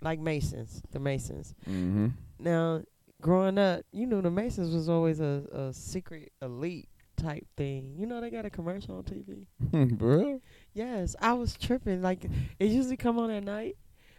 like 0.00 0.20
Masons, 0.20 0.82
the 0.92 0.98
Masons. 0.98 1.54
Mm-hmm. 1.68 2.08
Now, 2.38 2.82
growing 3.20 3.58
up, 3.58 3.82
you 3.92 4.06
knew 4.06 4.22
the 4.22 4.30
Masons 4.30 4.74
was 4.74 4.88
always 4.88 5.20
a, 5.20 5.44
a 5.52 5.72
secret 5.72 6.32
elite 6.40 6.88
type 7.18 7.46
thing. 7.56 7.94
You 7.96 8.06
know 8.06 8.20
they 8.20 8.30
got 8.30 8.46
a 8.46 8.50
commercial 8.50 8.96
on 8.96 9.02
TV. 9.04 9.96
Bro. 9.98 10.40
Yes, 10.74 11.16
I 11.20 11.32
was 11.32 11.56
tripping. 11.56 12.02
Like 12.02 12.24
it 12.60 12.66
usually 12.66 12.96
come 12.96 13.18
on 13.18 13.30
at 13.30 13.42
night, 13.42 13.76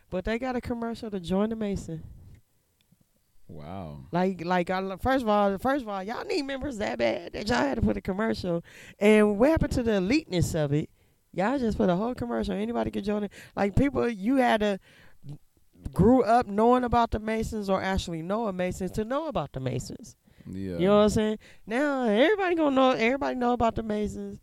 but 0.10 0.26
they 0.26 0.38
got 0.38 0.58
a 0.58 0.62
commercial 0.62 1.10
to 1.10 1.20
join 1.20 1.50
the 1.50 1.56
Mason. 1.56 2.04
Wow. 3.47 4.06
Like, 4.12 4.43
like, 4.45 4.70
I, 4.70 4.95
first 4.97 5.24
of 5.24 5.30
all, 5.30 5.58
first 5.58 5.82
of 5.84 5.89
all, 5.89 6.04
y'all 6.04 6.24
need 6.26 6.43
members 6.43 6.78
that 6.78 7.00
bad 7.00 7.34
that 7.34 7.47
y'all 7.47 7.58
had 7.58 7.76
to 7.76 7.82
put 7.82 7.97
a 7.97 8.02
commercial. 8.02 8.64
And 9.00 9.39
what 9.39 9.50
happened 9.50 9.72
to 9.74 9.84
the 9.84 9.93
eliteness 9.93 10.54
of 10.54 10.72
it? 10.72 10.89
Y'all 11.34 11.58
just 11.58 11.78
put 11.78 11.89
a 11.89 11.95
whole 11.95 12.14
commercial. 12.14 12.54
Anybody 12.54 12.91
could 12.91 13.04
join 13.04 13.24
it. 13.24 13.32
Like 13.56 13.76
people, 13.76 14.08
you 14.08 14.36
had 14.36 14.60
to 14.60 14.80
grew 15.93 16.24
up 16.24 16.47
knowing 16.47 16.84
about 16.84 17.12
the 17.12 17.20
Masons 17.20 17.70
or 17.70 17.82
actually 17.82 18.22
know 18.22 18.47
a 18.47 18.54
Masons 18.54 18.91
to 18.91 19.06
know 19.06 19.28
about 19.28 19.54
the 19.54 19.60
Masons. 19.60 20.16
Yeah. 20.52 20.78
You 20.78 20.88
know 20.88 20.97
what 20.97 21.04
I'm 21.04 21.10
saying? 21.10 21.39
Now 21.66 22.04
everybody 22.04 22.56
gonna 22.56 22.76
know. 22.76 22.91
Everybody 22.91 23.36
know 23.36 23.54
about 23.54 23.76
the 23.76 23.84
Masons 23.84 24.39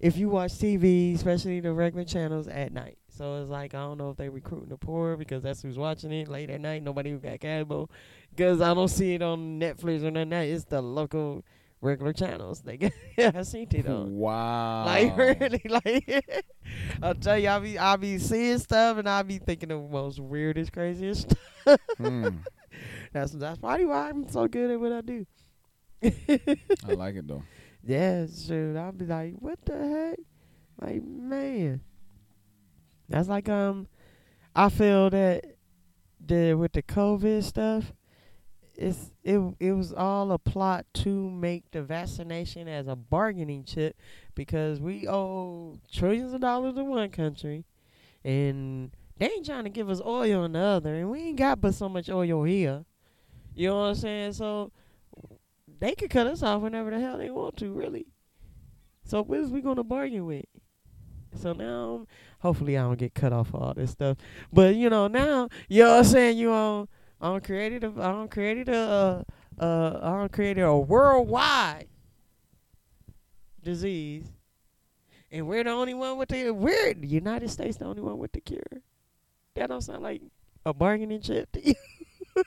if 0.00 0.16
you 0.16 0.28
watch 0.28 0.52
TV, 0.52 1.14
especially 1.14 1.60
the 1.60 1.72
regular 1.72 2.04
channels 2.04 2.48
at 2.48 2.72
night. 2.72 2.98
So 3.08 3.40
it's 3.42 3.50
like 3.50 3.74
I 3.74 3.78
don't 3.78 3.98
know 3.98 4.10
if 4.10 4.16
they 4.16 4.28
recruiting 4.28 4.68
the 4.68 4.78
poor 4.78 5.16
because 5.16 5.42
that's 5.42 5.62
who's 5.62 5.76
watching 5.78 6.12
it 6.12 6.28
late 6.28 6.50
at 6.50 6.60
night. 6.60 6.82
Nobody 6.82 7.10
who 7.10 7.18
got 7.18 7.40
cable 7.40 7.90
because 8.30 8.60
I 8.60 8.74
don't 8.74 8.88
see 8.88 9.14
it 9.14 9.22
on 9.22 9.58
Netflix 9.58 10.04
or 10.04 10.10
nothing. 10.10 10.32
It's 10.32 10.64
the 10.64 10.80
local 10.80 11.44
regular 11.80 12.12
channels. 12.12 12.60
They 12.62 12.76
get 12.76 12.92
I 13.18 13.42
seen 13.42 13.66
it 13.72 13.86
on. 13.88 14.14
Wow. 14.18 14.84
Like 14.84 15.16
really, 15.16 15.62
like 15.68 16.46
I'll 17.02 17.14
tell 17.14 17.38
you, 17.38 17.48
I 17.48 17.58
be 17.58 17.78
I 17.78 17.96
be 17.96 18.18
seeing 18.18 18.58
stuff 18.58 18.98
and 18.98 19.08
I 19.08 19.22
be 19.22 19.38
thinking 19.38 19.72
of 19.72 19.82
the 19.82 19.88
most 19.88 20.20
weirdest, 20.20 20.72
craziest. 20.72 21.34
stuff. 21.62 21.80
Hmm. 21.96 22.28
That's 23.12 23.32
that's 23.32 23.58
probably 23.58 23.86
why 23.86 24.10
I'm 24.10 24.28
so 24.28 24.46
good 24.46 24.70
at 24.70 24.78
what 24.78 24.92
I 24.92 25.00
do. 25.00 25.26
I 26.02 26.92
like 26.94 27.16
it 27.16 27.26
though. 27.26 27.42
Yeah, 27.84 28.26
shoot. 28.26 28.76
I'll 28.76 28.92
be 28.92 29.06
like, 29.06 29.34
what 29.38 29.64
the 29.64 29.78
heck? 29.78 30.18
Like, 30.80 31.02
man. 31.02 31.80
That's 33.08 33.28
like 33.28 33.48
um 33.48 33.86
I 34.54 34.68
feel 34.68 35.08
that 35.10 35.44
the 36.24 36.54
with 36.54 36.72
the 36.72 36.82
COVID 36.82 37.42
stuff, 37.44 37.92
it's 38.74 39.12
it 39.22 39.38
it 39.60 39.72
was 39.72 39.92
all 39.92 40.32
a 40.32 40.38
plot 40.38 40.86
to 40.94 41.30
make 41.30 41.70
the 41.70 41.82
vaccination 41.82 42.68
as 42.68 42.88
a 42.88 42.96
bargaining 42.96 43.64
chip 43.64 43.96
because 44.34 44.80
we 44.80 45.08
owe 45.08 45.78
trillions 45.90 46.32
of 46.32 46.40
dollars 46.40 46.74
to 46.74 46.84
one 46.84 47.10
country 47.10 47.64
and 48.24 48.90
they 49.16 49.26
ain't 49.26 49.46
trying 49.46 49.64
to 49.64 49.70
give 49.70 49.88
us 49.88 50.00
oil 50.04 50.44
in 50.44 50.52
the 50.52 50.58
other 50.58 50.94
and 50.94 51.10
we 51.10 51.20
ain't 51.20 51.38
got 51.38 51.60
but 51.60 51.74
so 51.74 51.88
much 51.88 52.10
oil 52.10 52.42
here. 52.44 52.84
You 53.54 53.68
know 53.68 53.80
what 53.80 53.86
I'm 53.86 53.94
saying? 53.94 54.32
So 54.34 54.72
they 55.80 55.94
could 55.94 56.10
cut 56.10 56.26
us 56.26 56.42
off 56.42 56.62
whenever 56.62 56.90
the 56.90 57.00
hell 57.00 57.18
they 57.18 57.30
want 57.30 57.56
to, 57.58 57.72
really. 57.72 58.06
So 59.04 59.22
what 59.22 59.38
is 59.38 59.50
we 59.50 59.60
gonna 59.60 59.84
bargain 59.84 60.26
with? 60.26 60.44
So 61.34 61.52
now, 61.52 62.06
hopefully, 62.40 62.76
I 62.76 62.82
don't 62.82 62.98
get 62.98 63.14
cut 63.14 63.32
off 63.32 63.54
all 63.54 63.74
this 63.74 63.92
stuff. 63.92 64.18
But 64.52 64.74
you 64.74 64.90
know, 64.90 65.08
now 65.08 65.48
I'm 65.70 66.04
saying. 66.04 66.38
You 66.38 66.52
on, 66.52 66.88
on 67.20 67.40
created 67.40 67.84
a, 67.84 67.88
on 68.02 68.28
created 68.28 68.68
a, 68.68 69.24
uh, 69.58 69.62
uh, 69.62 69.98
on 70.02 70.28
created 70.28 70.62
a 70.62 70.76
worldwide 70.76 71.88
disease, 73.62 74.26
and 75.30 75.46
we're 75.46 75.64
the 75.64 75.70
only 75.70 75.94
one 75.94 76.16
with 76.18 76.28
the 76.28 76.50
we're 76.50 76.94
the 76.94 77.06
United 77.06 77.50
States 77.50 77.76
the 77.76 77.84
only 77.84 78.02
one 78.02 78.18
with 78.18 78.32
the 78.32 78.40
cure. 78.40 78.62
That 79.54 79.68
don't 79.68 79.80
sound 79.80 80.02
like 80.02 80.22
a 80.64 80.72
bargaining 80.72 81.20
chip 81.20 81.50
to 81.52 81.66
you. 81.66 81.74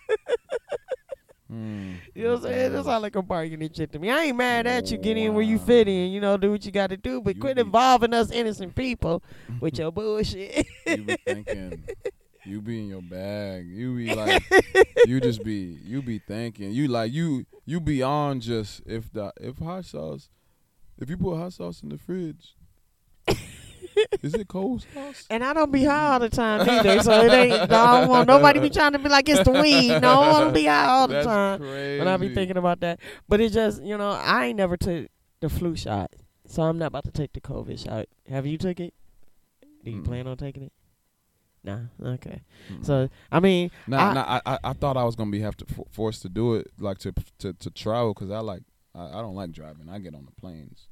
Hmm. 1.51 1.95
You 2.15 2.23
know 2.23 2.29
what 2.29 2.37
I'm 2.37 2.43
saying? 2.43 2.71
That 2.71 2.85
sound 2.85 3.01
like 3.01 3.15
a 3.17 3.21
bargaining 3.21 3.69
chip 3.71 3.91
to 3.91 3.99
me. 3.99 4.09
I 4.09 4.21
ain't 4.23 4.37
mad 4.37 4.67
at 4.67 4.89
you. 4.89 4.97
Get 4.97 5.17
in 5.17 5.33
where 5.33 5.43
you 5.43 5.59
fit 5.59 5.85
in. 5.89 6.09
You 6.11 6.21
know, 6.21 6.37
do 6.37 6.49
what 6.51 6.65
you 6.65 6.71
got 6.71 6.91
to 6.91 6.95
do, 6.97 7.19
but 7.19 7.35
You 7.35 7.41
quit 7.41 7.55
be- 7.57 7.61
involving 7.63 8.13
us 8.13 8.31
innocent 8.31 8.73
people 8.73 9.21
with 9.59 9.77
your 9.77 9.91
bullshit. 9.91 10.65
you 10.87 11.03
be 11.03 11.17
thinking 11.25 11.83
you 12.45 12.61
be 12.61 12.79
in 12.79 12.87
your 12.87 13.01
bag. 13.01 13.67
You 13.67 13.97
be 13.97 14.15
like 14.15 14.41
you 15.05 15.19
just 15.19 15.43
be 15.43 15.77
you 15.83 16.01
be 16.01 16.19
thinking. 16.19 16.71
You 16.71 16.87
like 16.87 17.11
you 17.11 17.45
you 17.65 17.81
beyond 17.81 18.43
just 18.43 18.81
if 18.85 19.11
the 19.11 19.33
if 19.41 19.57
hot 19.57 19.83
sauce 19.83 20.29
if 20.99 21.09
you 21.09 21.17
put 21.17 21.35
hot 21.35 21.51
sauce 21.51 21.83
in 21.83 21.89
the 21.89 21.97
fridge. 21.97 22.55
is 24.21 24.33
it 24.33 24.47
cold 24.47 24.85
and 25.29 25.43
I 25.43 25.53
don't 25.53 25.71
be 25.71 25.83
high 25.83 26.13
all 26.13 26.19
the 26.19 26.29
time 26.29 26.67
either, 26.69 27.01
so 27.01 27.11
it 27.23 27.31
ain't. 27.31 27.71
I 27.71 27.99
don't 28.01 28.09
want 28.09 28.27
nobody 28.27 28.59
be 28.59 28.69
trying 28.69 28.93
to 28.93 28.99
be 28.99 29.09
like 29.09 29.27
it's 29.29 29.43
the 29.43 29.51
weed. 29.51 29.99
No, 30.01 30.19
I 30.21 30.39
don't 30.41 30.53
be 30.53 30.65
high 30.65 30.87
all 30.87 31.07
the 31.07 31.13
That's 31.15 31.25
time. 31.27 31.59
crazy. 31.59 31.99
When 31.99 32.07
I 32.07 32.17
be 32.17 32.33
thinking 32.33 32.57
about 32.57 32.79
that, 32.81 32.99
but 33.27 33.39
it 33.41 33.51
just 33.51 33.81
you 33.83 33.97
know 33.97 34.11
I 34.11 34.47
ain't 34.47 34.57
never 34.57 34.77
took 34.77 35.07
the 35.39 35.49
flu 35.49 35.75
shot, 35.75 36.11
so 36.47 36.63
I'm 36.63 36.77
not 36.77 36.87
about 36.87 37.05
to 37.05 37.11
take 37.11 37.33
the 37.33 37.41
COVID 37.41 37.83
shot. 37.83 38.07
Have 38.29 38.45
you 38.45 38.57
took 38.57 38.79
it? 38.79 38.93
Do 39.83 39.89
you 39.91 40.01
Mm. 40.01 40.05
plan 40.05 40.27
on 40.27 40.37
taking 40.37 40.63
it? 40.63 40.71
Nah. 41.63 41.79
Okay. 42.03 42.41
Mm. 42.71 42.85
So 42.85 43.09
I 43.31 43.39
mean, 43.39 43.71
Nah, 43.87 44.09
I- 44.09 44.13
nah, 44.13 44.41
I, 44.45 44.53
I 44.53 44.57
I 44.65 44.73
thought 44.73 44.97
I 44.97 45.03
was 45.03 45.15
gonna 45.15 45.31
be 45.31 45.41
have 45.41 45.57
to 45.57 45.65
f- 45.69 45.85
forced 45.91 46.21
to 46.23 46.29
do 46.29 46.55
it 46.55 46.67
like 46.79 46.97
to 46.99 47.13
to 47.39 47.53
to 47.53 47.69
travel 47.71 48.13
because 48.13 48.31
I 48.31 48.39
like 48.39 48.63
I, 48.95 49.05
I 49.07 49.21
don't 49.21 49.35
like 49.35 49.51
driving. 49.51 49.89
I 49.89 49.99
get 49.99 50.13
on 50.15 50.25
the 50.25 50.31
planes. 50.41 50.87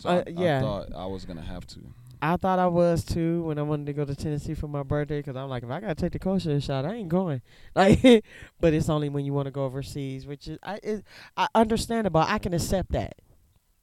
So 0.00 0.08
Uh, 0.10 0.24
I, 0.26 0.30
yeah. 0.30 0.58
I 0.58 0.60
thought 0.60 0.88
I 0.94 1.06
was 1.06 1.24
gonna 1.24 1.40
have 1.42 1.66
to. 1.68 1.80
I 2.24 2.36
thought 2.36 2.60
I 2.60 2.68
was 2.68 3.04
too 3.04 3.42
when 3.42 3.58
I 3.58 3.62
wanted 3.62 3.86
to 3.86 3.92
go 3.92 4.04
to 4.04 4.14
Tennessee 4.14 4.54
for 4.54 4.68
my 4.68 4.84
birthday 4.84 5.18
because 5.18 5.34
I'm 5.34 5.48
like, 5.48 5.64
if 5.64 5.70
I 5.70 5.80
gotta 5.80 5.96
take 5.96 6.12
the 6.12 6.20
COVID 6.20 6.62
shot, 6.62 6.86
I 6.86 6.94
ain't 6.94 7.08
going. 7.08 7.42
Like, 7.74 8.24
but 8.60 8.74
it's 8.74 8.88
only 8.88 9.08
when 9.08 9.24
you 9.24 9.32
want 9.32 9.46
to 9.46 9.50
go 9.50 9.64
overseas, 9.64 10.26
which 10.26 10.46
is 10.46 10.58
I 10.62 10.78
is 10.82 11.02
I 11.36 11.48
understandable. 11.54 12.20
I 12.20 12.38
can 12.38 12.54
accept 12.54 12.92
that. 12.92 13.14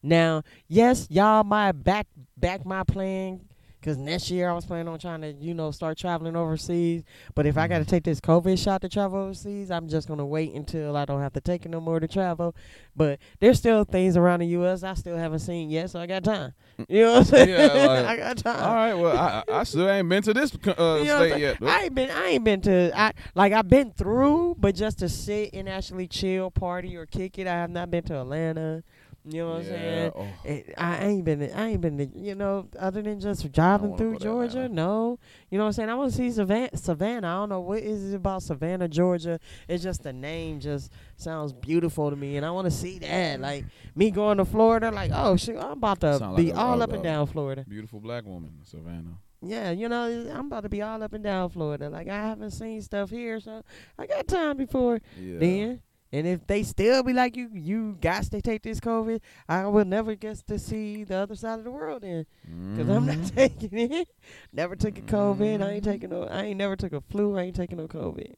Now, 0.02 0.42
yes, 0.68 1.06
y'all 1.10 1.44
might 1.44 1.72
back 1.72 2.06
back 2.36 2.64
my 2.64 2.84
plan 2.84 3.40
because 3.80 3.96
next 3.96 4.30
year 4.30 4.48
I 4.50 4.52
was 4.52 4.64
planning 4.66 4.88
on 4.88 4.98
trying 4.98 5.22
to 5.22 5.32
you 5.32 5.54
know 5.54 5.70
start 5.70 5.98
traveling 5.98 6.36
overseas. 6.36 7.02
But 7.34 7.46
if 7.46 7.56
I 7.58 7.66
got 7.68 7.78
to 7.78 7.84
take 7.84 8.04
this 8.04 8.20
COVID 8.20 8.62
shot 8.62 8.82
to 8.82 8.88
travel 8.88 9.18
overseas, 9.20 9.70
I'm 9.70 9.88
just 9.88 10.06
gonna 10.08 10.26
wait 10.26 10.52
until 10.54 10.96
I 10.96 11.04
don't 11.04 11.20
have 11.20 11.32
to 11.34 11.40
take 11.40 11.64
it 11.64 11.70
no 11.70 11.80
more 11.80 11.98
to 12.00 12.06
travel. 12.08 12.54
But 12.94 13.18
there's 13.40 13.58
still 13.58 13.84
things 13.84 14.16
around 14.16 14.40
the 14.40 14.46
U.S. 14.48 14.82
I 14.82 14.94
still 14.94 15.16
haven't 15.16 15.38
seen 15.40 15.70
yet, 15.70 15.90
so 15.90 16.00
I 16.00 16.06
got 16.06 16.24
time. 16.24 16.52
You 16.88 17.02
know 17.02 17.12
what 17.12 17.18
I'm 17.18 17.24
saying? 17.24 17.48
Yeah, 17.48 17.66
like- 17.86 18.06
I 18.06 18.16
got 18.16 18.36
time. 18.38 18.62
All 18.64 18.74
right, 18.74 18.94
well 18.94 19.16
I 19.16 19.44
I 19.48 19.60
I 19.60 19.64
still 19.64 19.88
ain't 19.88 20.08
been 20.08 20.22
to 20.24 20.34
this 20.34 20.54
uh, 20.66 20.96
You 21.00 21.04
know 21.06 21.26
state 21.28 21.40
yet. 21.40 21.56
though. 21.60 21.66
I 21.68 21.78
ain't 21.84 21.94
been. 21.94 22.10
I 22.10 22.26
ain't 22.28 22.44
been 22.44 22.60
to. 22.62 22.92
I 22.98 23.12
like. 23.34 23.52
I've 23.52 23.68
been 23.68 23.92
through, 23.92 24.56
but 24.58 24.74
just 24.74 24.98
to 25.00 25.08
sit 25.08 25.50
and 25.54 25.68
actually 25.68 26.06
chill, 26.06 26.50
party, 26.50 26.96
or 26.96 27.06
kick 27.06 27.38
it. 27.38 27.46
I 27.46 27.52
have 27.52 27.70
not 27.70 27.90
been 27.90 28.04
to 28.04 28.20
Atlanta. 28.20 28.82
You 29.24 29.42
know 29.42 29.50
what 29.50 29.56
I'm 29.58 29.64
saying? 29.64 30.12
Oh. 30.16 30.28
It, 30.44 30.74
I 30.78 31.04
ain't 31.04 31.24
been. 31.24 31.42
I 31.54 31.68
ain't 31.68 31.80
been. 31.82 31.98
To, 31.98 32.18
you 32.18 32.34
know, 32.34 32.66
other 32.78 33.02
than 33.02 33.20
just 33.20 33.50
driving 33.52 33.96
through 33.96 34.18
Georgia. 34.18 34.66
No, 34.68 35.18
you 35.50 35.58
know 35.58 35.64
what 35.64 35.68
I'm 35.68 35.72
saying. 35.74 35.88
I 35.90 35.94
want 35.94 36.12
to 36.12 36.16
see 36.16 36.30
Savannah. 36.30 36.74
Savannah. 36.76 37.28
I 37.28 37.34
don't 37.34 37.50
know 37.50 37.60
what 37.60 37.80
is 37.80 38.12
it 38.12 38.16
about 38.16 38.42
Savannah, 38.42 38.88
Georgia. 38.88 39.38
It's 39.68 39.82
just 39.82 40.02
the 40.02 40.12
name 40.14 40.58
just 40.60 40.90
sounds 41.16 41.52
beautiful 41.52 42.08
to 42.08 42.16
me, 42.16 42.38
and 42.38 42.46
I 42.46 42.50
want 42.50 42.64
to 42.64 42.70
see 42.70 42.98
that. 43.00 43.40
Like 43.40 43.66
me 43.94 44.10
going 44.10 44.38
to 44.38 44.46
Florida. 44.46 44.90
Like 44.90 45.10
oh 45.14 45.36
shit, 45.36 45.56
I'm 45.56 45.72
about 45.72 46.00
to 46.00 46.18
Sound 46.18 46.36
be 46.36 46.52
like 46.52 46.58
all 46.58 46.80
up 46.82 46.92
and 46.92 47.02
down 47.02 47.26
Florida. 47.26 47.64
Beautiful 47.68 48.00
black 48.00 48.24
woman, 48.24 48.52
Savannah. 48.64 49.18
Yeah, 49.42 49.70
you 49.70 49.88
know, 49.88 50.04
I'm 50.34 50.46
about 50.46 50.62
to 50.62 50.68
be 50.68 50.82
all 50.82 51.02
up 51.02 51.12
and 51.12 51.24
down 51.24 51.48
Florida. 51.50 51.88
Like 51.90 52.08
I 52.08 52.16
haven't 52.16 52.50
seen 52.52 52.80
stuff 52.82 53.10
here, 53.10 53.40
so 53.40 53.62
I 53.98 54.06
got 54.06 54.26
time 54.28 54.56
before 54.56 55.00
Yeah. 55.18 55.38
then. 55.38 55.82
And 56.12 56.26
if 56.26 56.44
they 56.46 56.64
still 56.64 57.02
be 57.04 57.12
like 57.12 57.36
you, 57.36 57.48
you 57.52 57.96
got 58.00 58.24
to 58.24 58.42
take 58.42 58.62
this 58.62 58.80
COVID. 58.80 59.20
I 59.48 59.66
will 59.66 59.84
never 59.84 60.16
get 60.16 60.38
to 60.48 60.58
see 60.58 61.04
the 61.04 61.16
other 61.16 61.36
side 61.36 61.58
of 61.58 61.64
the 61.64 61.70
world 61.70 62.02
then, 62.02 62.26
because 62.72 62.88
I'm 62.88 63.06
not 63.06 63.16
Mhm. 63.18 63.34
taking 63.36 63.78
it. 63.92 64.08
Never 64.52 64.74
took 64.74 64.98
a 64.98 65.02
COVID. 65.02 65.62
I 65.62 65.70
ain't 65.74 65.84
taking 65.84 66.10
no. 66.10 66.24
I 66.24 66.42
ain't 66.46 66.58
never 66.58 66.74
took 66.74 66.92
a 66.92 67.00
flu. 67.00 67.38
I 67.38 67.42
ain't 67.42 67.54
taking 67.56 67.78
no 67.78 67.86
COVID. 67.86 68.34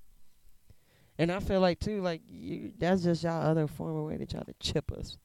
And 1.18 1.32
I 1.32 1.40
feel 1.40 1.60
like 1.60 1.78
too, 1.80 2.02
like 2.02 2.20
you, 2.28 2.72
that's 2.78 3.04
just 3.04 3.22
y'all 3.22 3.40
other 3.42 3.66
form 3.66 3.96
of 3.96 4.04
way 4.04 4.18
to 4.18 4.26
try 4.26 4.42
to 4.42 4.54
chip 4.60 4.92
us. 4.92 5.16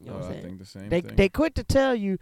You 0.00 0.06
know 0.10 0.16
Uh, 0.16 0.18
what 0.18 0.24
I'm 0.24 0.30
I 0.30 0.32
saying? 0.34 0.44
think 0.44 0.58
the 0.58 0.66
same 0.66 0.88
they 0.90 1.00
thing. 1.00 1.16
they 1.16 1.28
quit 1.28 1.54
to 1.54 1.64
tell 1.64 1.94
you, 1.94 2.18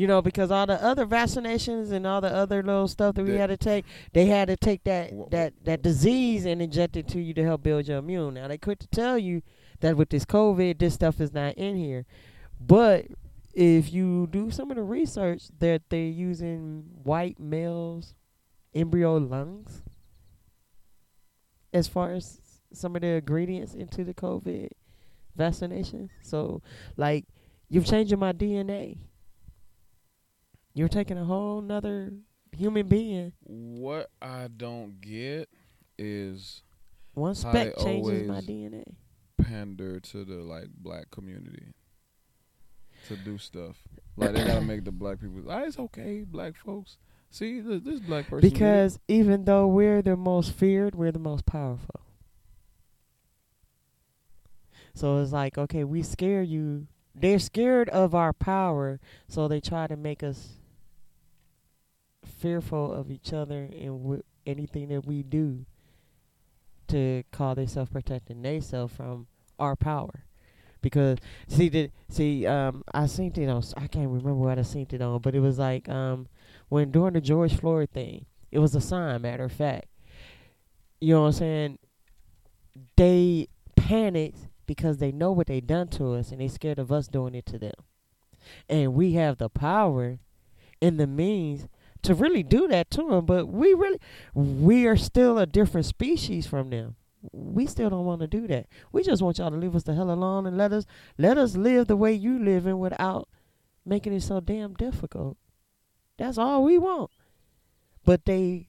you 0.00 0.06
know, 0.06 0.22
because 0.22 0.50
all 0.50 0.64
the 0.64 0.82
other 0.82 1.04
vaccinations 1.04 1.92
and 1.92 2.06
all 2.06 2.22
the 2.22 2.32
other 2.32 2.62
little 2.62 2.88
stuff 2.88 3.14
that 3.16 3.22
we 3.22 3.32
They- 3.32 3.36
had 3.36 3.48
to 3.48 3.58
take, 3.58 3.84
they 4.14 4.24
had 4.24 4.48
to 4.48 4.56
take 4.56 4.82
that 4.84 5.12
that 5.30 5.52
that 5.64 5.82
disease 5.82 6.46
and 6.46 6.62
inject 6.62 6.96
it 6.96 7.06
to 7.08 7.20
you 7.20 7.34
to 7.34 7.44
help 7.44 7.62
build 7.62 7.86
your 7.86 7.98
immune. 7.98 8.32
Now 8.32 8.48
they 8.48 8.56
quit 8.56 8.80
to 8.80 8.86
tell 8.88 9.18
you 9.18 9.42
that 9.80 9.98
with 9.98 10.08
this 10.08 10.24
COVID, 10.24 10.78
this 10.78 10.94
stuff 10.94 11.20
is 11.20 11.34
not 11.34 11.52
in 11.58 11.76
here, 11.76 12.06
but 12.58 13.08
if 13.52 13.92
you 13.92 14.26
do 14.28 14.50
some 14.50 14.70
of 14.70 14.78
the 14.78 14.82
research 14.82 15.48
that 15.58 15.82
they're 15.90 16.06
using 16.30 16.84
white 17.02 17.38
males 17.38 18.14
embryo 18.74 19.18
lungs 19.18 19.82
as 21.74 21.88
far 21.88 22.12
as 22.12 22.40
some 22.72 22.96
of 22.96 23.02
the 23.02 23.08
ingredients 23.08 23.74
into 23.74 24.02
the 24.04 24.14
COVID 24.14 24.70
vaccination. 25.36 26.08
So 26.22 26.62
like 26.96 27.26
you're 27.68 27.84
changing 27.84 28.18
my 28.18 28.32
DNA. 28.32 28.96
You're 30.74 30.88
taking 30.88 31.18
a 31.18 31.24
whole 31.24 31.60
nother 31.60 32.12
human 32.56 32.86
being. 32.88 33.32
What 33.44 34.10
I 34.22 34.48
don't 34.54 35.00
get 35.00 35.48
is 35.98 36.62
One 37.14 37.34
speck 37.34 37.76
changes 37.78 38.28
my 38.28 38.40
DNA. 38.40 38.84
pander 39.40 40.00
to 40.00 40.24
the 40.24 40.36
like 40.36 40.68
black 40.76 41.10
community 41.10 41.72
to 43.08 43.16
do 43.16 43.36
stuff. 43.38 43.76
Like 44.16 44.32
they 44.32 44.44
gotta 44.44 44.60
make 44.60 44.84
the 44.84 44.92
black 44.92 45.20
people. 45.20 45.42
Ah, 45.48 45.62
it's 45.64 45.78
okay, 45.78 46.24
black 46.26 46.56
folks. 46.56 46.98
See, 47.30 47.60
this, 47.60 47.82
this 47.82 48.00
black 48.00 48.28
person. 48.28 48.48
did. 48.48 48.52
Because 48.52 48.98
even 49.08 49.44
though 49.44 49.66
we're 49.68 50.02
the 50.02 50.16
most 50.16 50.52
feared, 50.52 50.94
we're 50.94 51.12
the 51.12 51.18
most 51.18 51.46
powerful. 51.46 52.00
So 54.94 55.18
it's 55.18 55.32
like, 55.32 55.56
okay, 55.56 55.84
we 55.84 56.02
scare 56.02 56.42
you. 56.42 56.86
They're 57.14 57.38
scared 57.38 57.88
of 57.90 58.14
our 58.14 58.32
power, 58.32 59.00
so 59.28 59.46
they 59.48 59.60
try 59.60 59.86
to 59.86 59.96
make 59.96 60.22
us 60.22 60.59
fearful 62.40 62.92
of 62.92 63.10
each 63.10 63.32
other 63.32 63.68
and 63.72 64.02
w- 64.02 64.22
anything 64.46 64.88
that 64.88 65.06
we 65.06 65.22
do 65.22 65.64
to 66.88 67.22
call 67.30 67.54
themselves 67.54 67.90
protecting 67.90 68.42
they 68.42 68.54
themselves 68.54 68.94
from 68.94 69.26
our 69.58 69.76
power. 69.76 70.24
Because 70.82 71.18
see, 71.46 71.68
the, 71.68 71.90
see, 72.08 72.46
um, 72.46 72.82
I 72.94 73.06
seen 73.06 73.32
it 73.36 73.48
on. 73.48 73.62
I 73.76 73.86
can't 73.86 74.08
remember 74.08 74.34
what 74.34 74.58
I 74.58 74.62
seen 74.62 74.86
it 74.90 75.02
on, 75.02 75.20
but 75.20 75.34
it 75.34 75.40
was 75.40 75.58
like 75.58 75.88
um, 75.88 76.26
when 76.68 76.90
during 76.90 77.12
the 77.14 77.20
George 77.20 77.54
Floyd 77.54 77.90
thing, 77.90 78.24
it 78.50 78.58
was 78.60 78.74
a 78.74 78.80
sign. 78.80 79.22
Matter 79.22 79.44
of 79.44 79.52
fact, 79.52 79.86
you 81.00 81.14
know 81.14 81.22
what 81.22 81.26
I'm 81.28 81.32
saying? 81.34 81.78
They 82.96 83.48
panicked 83.76 84.48
because 84.66 84.98
they 84.98 85.12
know 85.12 85.32
what 85.32 85.48
they 85.48 85.60
done 85.60 85.88
to 85.88 86.14
us, 86.14 86.32
and 86.32 86.40
they 86.40 86.48
scared 86.48 86.78
of 86.78 86.90
us 86.90 87.08
doing 87.08 87.34
it 87.34 87.44
to 87.46 87.58
them. 87.58 87.74
And 88.68 88.94
we 88.94 89.12
have 89.12 89.36
the 89.36 89.50
power 89.50 90.18
and 90.80 90.98
the 90.98 91.06
means 91.06 91.68
to 92.02 92.14
really 92.14 92.42
do 92.42 92.68
that 92.68 92.90
to 92.92 93.08
them, 93.08 93.26
but 93.26 93.46
we 93.46 93.74
really, 93.74 93.98
we 94.34 94.86
are 94.86 94.96
still 94.96 95.38
a 95.38 95.46
different 95.46 95.86
species 95.86 96.46
from 96.46 96.70
them. 96.70 96.96
We 97.32 97.66
still 97.66 97.90
don't 97.90 98.06
want 98.06 98.20
to 98.22 98.26
do 98.26 98.46
that. 98.46 98.66
We 98.92 99.02
just 99.02 99.20
want 99.20 99.38
y'all 99.38 99.50
to 99.50 99.56
leave 99.56 99.76
us 99.76 99.82
the 99.82 99.94
hell 99.94 100.10
alone 100.10 100.46
and 100.46 100.56
let 100.56 100.72
us 100.72 100.86
let 101.18 101.36
us 101.36 101.54
live 101.54 101.86
the 101.86 101.96
way 101.96 102.14
you 102.14 102.38
live 102.38 102.60
living 102.64 102.78
without 102.78 103.28
making 103.84 104.12
it 104.12 104.22
so 104.22 104.40
damn 104.40 104.74
difficult. 104.74 105.36
That's 106.18 106.38
all 106.38 106.64
we 106.64 106.78
want. 106.78 107.10
But 108.04 108.24
they 108.24 108.68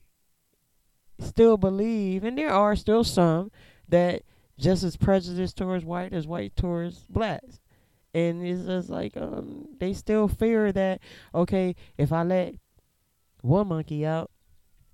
still 1.18 1.56
believe, 1.56 2.24
and 2.24 2.36
there 2.36 2.52
are 2.52 2.76
still 2.76 3.04
some 3.04 3.50
that 3.88 4.22
just 4.58 4.82
as 4.84 4.96
prejudiced 4.96 5.56
towards 5.56 5.84
white 5.84 6.12
as 6.12 6.26
white 6.26 6.56
towards 6.56 7.00
blacks. 7.08 7.60
And 8.14 8.46
it's 8.46 8.66
just 8.66 8.90
like 8.90 9.16
um, 9.16 9.68
they 9.78 9.94
still 9.94 10.28
fear 10.28 10.72
that 10.72 11.00
okay, 11.34 11.74
if 11.96 12.12
I 12.12 12.22
let 12.22 12.54
one 13.42 13.68
monkey 13.68 14.06
out, 14.06 14.30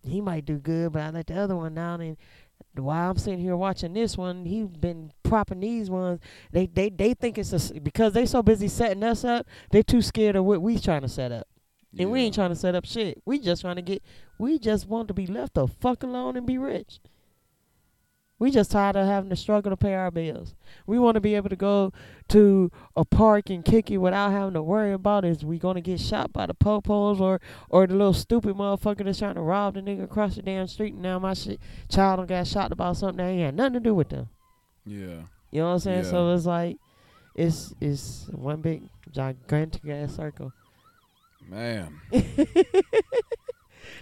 he 0.03 0.21
might 0.21 0.45
do 0.45 0.59
good, 0.59 0.93
but 0.93 1.03
I 1.03 1.11
let 1.11 1.27
the 1.29 1.39
other 1.39 1.57
one 1.57 1.79
out, 1.79 2.01
and 2.01 2.17
while 2.75 3.11
I'm 3.11 3.19
sitting 3.19 3.39
here 3.39 3.57
watching 3.57 3.93
this 3.93 4.17
one, 4.17 4.45
he 4.45 4.65
been 4.65 5.13
propping 5.23 5.61
these 5.61 5.91
ones. 5.91 6.21
They 6.53 6.67
they 6.67 6.91
they 6.91 7.15
think 7.15 7.39
it's 7.39 7.53
a 7.53 7.81
because 7.81 8.13
they 8.13 8.27
so 8.27 8.43
busy 8.43 8.69
setting 8.69 9.03
us 9.03 9.25
up. 9.25 9.47
They 9.71 9.83
too 9.83 10.03
scared 10.03 10.37
of 10.37 10.45
what 10.45 10.63
we 10.63 10.79
trying 10.79 11.03
to 11.03 11.09
set 11.09 11.33
up. 11.33 11.47
And 11.99 12.11
we 12.11 12.21
ain't 12.21 12.35
trying 12.35 12.51
to 12.51 12.57
set 12.57 12.75
up 12.75 12.85
shit. 12.85 13.21
We 13.25 13.39
just 13.39 13.63
trying 13.63 13.77
to 13.77 13.83
get. 13.83 14.03
We 14.39 14.59
just 14.59 14.87
want 14.87 15.09
to 15.09 15.15
be 15.15 15.27
left 15.27 15.55
the 15.55 15.67
fuck 15.67 16.03
alone 16.03 16.37
and 16.37 16.47
be 16.47 16.59
rich. 16.59 17.01
We 18.39 18.53
just 18.53 18.71
tired 18.71 18.95
of 18.95 19.07
having 19.07 19.31
to 19.31 19.37
struggle 19.37 19.71
to 19.71 19.77
pay 19.77 19.95
our 19.95 20.13
bills. 20.13 20.55
We 20.87 20.99
want 20.99 21.17
to 21.17 21.21
be 21.21 21.35
able 21.35 21.49
to 21.49 21.57
go 21.57 21.93
to 22.29 22.71
a 22.97 23.05
park 23.05 23.51
and 23.51 23.65
kick 23.65 23.91
it 23.91 23.97
without 23.97 24.31
having 24.31 24.55
to 24.55 24.63
worry 24.63 24.93
about 24.93 25.25
is 25.25 25.45
we 25.45 25.59
gonna 25.59 25.81
get 25.81 25.99
shot 25.99 26.33
by 26.33 26.47
the 26.47 26.55
popos 26.55 27.19
or 27.21 27.41
or 27.69 27.87
the 27.87 27.95
little 27.95 28.15
stupid 28.15 28.55
motherfucker 28.55 29.05
that's 29.05 29.19
trying 29.19 29.35
to 29.35 29.41
rob 29.41 29.75
the 29.75 29.81
nigga 29.81 30.05
across 30.05 30.37
the 30.37 30.43
damn 30.43 30.69
street. 30.69 30.93
And 30.95 31.03
now 31.03 31.19
my 31.19 31.35
shit, 31.35 31.59
child 31.89 32.19
done 32.19 32.27
got 32.27 32.47
shot 32.47 32.71
about 32.71 32.97
something 32.97 33.17
that 33.17 33.31
ain't 33.31 33.43
had 33.43 33.57
nothing 33.57 33.75
to 33.75 33.81
do 33.81 33.95
with 33.95 34.11
them. 34.11 34.29
Yeah. 34.87 35.23
You 35.51 35.61
know 35.61 35.69
what 35.69 35.73
I'm 35.75 35.79
saying? 35.81 36.05
Yeah. 36.05 36.11
So 36.11 36.35
it's 36.35 36.47
like, 36.47 36.77
it's 37.35 37.75
it's 37.81 38.29
one 38.31 38.61
big 38.61 38.83
gigantic 39.11 39.89
ass 39.89 40.15
circle. 40.15 40.53
Man. 41.49 42.01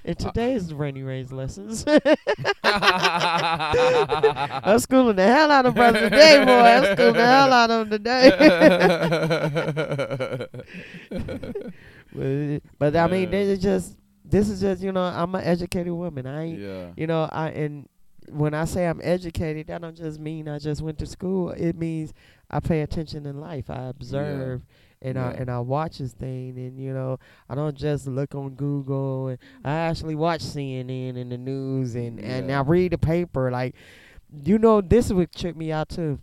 And 0.06 0.24
uh, 0.24 0.30
today's 0.30 0.68
the 0.68 0.76
Rainy 0.76 1.02
Ray's 1.02 1.32
lessons. 1.32 1.84
I'm 2.62 2.78
schooling 4.78 5.16
the 5.16 5.26
hell 5.26 5.50
out 5.50 5.66
of 5.66 5.74
brother 5.74 6.08
today, 6.08 6.44
boy. 6.44 6.52
I'm 6.52 6.94
schooling 6.94 7.14
the 7.14 7.26
hell 7.26 7.52
out 7.52 7.72
of 7.72 7.82
him 7.82 7.90
today. 7.90 8.30
but, 12.14 12.62
but 12.78 12.96
I 12.96 13.08
mean, 13.08 13.32
this 13.32 13.48
is 13.48 13.58
just 13.58 13.96
this 14.24 14.48
is 14.48 14.60
just 14.60 14.80
you 14.80 14.92
know 14.92 15.02
I'm 15.02 15.34
an 15.34 15.42
educated 15.42 15.92
woman. 15.92 16.24
I 16.24 16.44
ain't 16.44 16.60
yeah. 16.60 16.90
you 16.96 17.08
know 17.08 17.28
I 17.32 17.48
and 17.48 17.88
when 18.30 18.54
I 18.54 18.64
say 18.64 18.86
I'm 18.86 19.00
educated, 19.02 19.66
that 19.66 19.82
don't 19.82 19.96
just 19.96 20.20
mean 20.20 20.48
I 20.48 20.60
just 20.60 20.82
went 20.82 20.98
to 20.98 21.06
school. 21.06 21.50
It 21.50 21.76
means 21.76 22.14
I 22.48 22.60
pay 22.60 22.82
attention 22.82 23.26
in 23.26 23.40
life. 23.40 23.70
I 23.70 23.86
observe 23.86 24.62
and 25.02 25.18
I 25.18 25.30
and 25.32 25.50
I 25.50 25.58
watch 25.60 25.98
this 25.98 26.12
thing, 26.12 26.56
and 26.58 26.78
you 26.78 26.92
know 26.92 27.18
I 27.48 27.54
don't 27.54 27.76
just 27.76 28.06
look 28.06 28.34
on 28.34 28.54
Google. 28.54 29.28
And 29.28 29.38
I 29.64 29.72
actually 29.72 30.14
watch 30.14 30.40
CNN 30.40 31.16
and 31.16 31.30
the 31.32 31.38
news, 31.38 31.94
and 31.94 32.18
and 32.20 32.48
Yeah. 32.48 32.60
I 32.60 32.62
read 32.62 32.92
the 32.92 32.98
paper. 32.98 33.50
Like 33.50 33.74
you 34.44 34.58
know, 34.58 34.80
this 34.80 35.12
would 35.12 35.32
trick 35.32 35.56
me 35.56 35.72
out 35.72 35.88
too. 35.88 36.20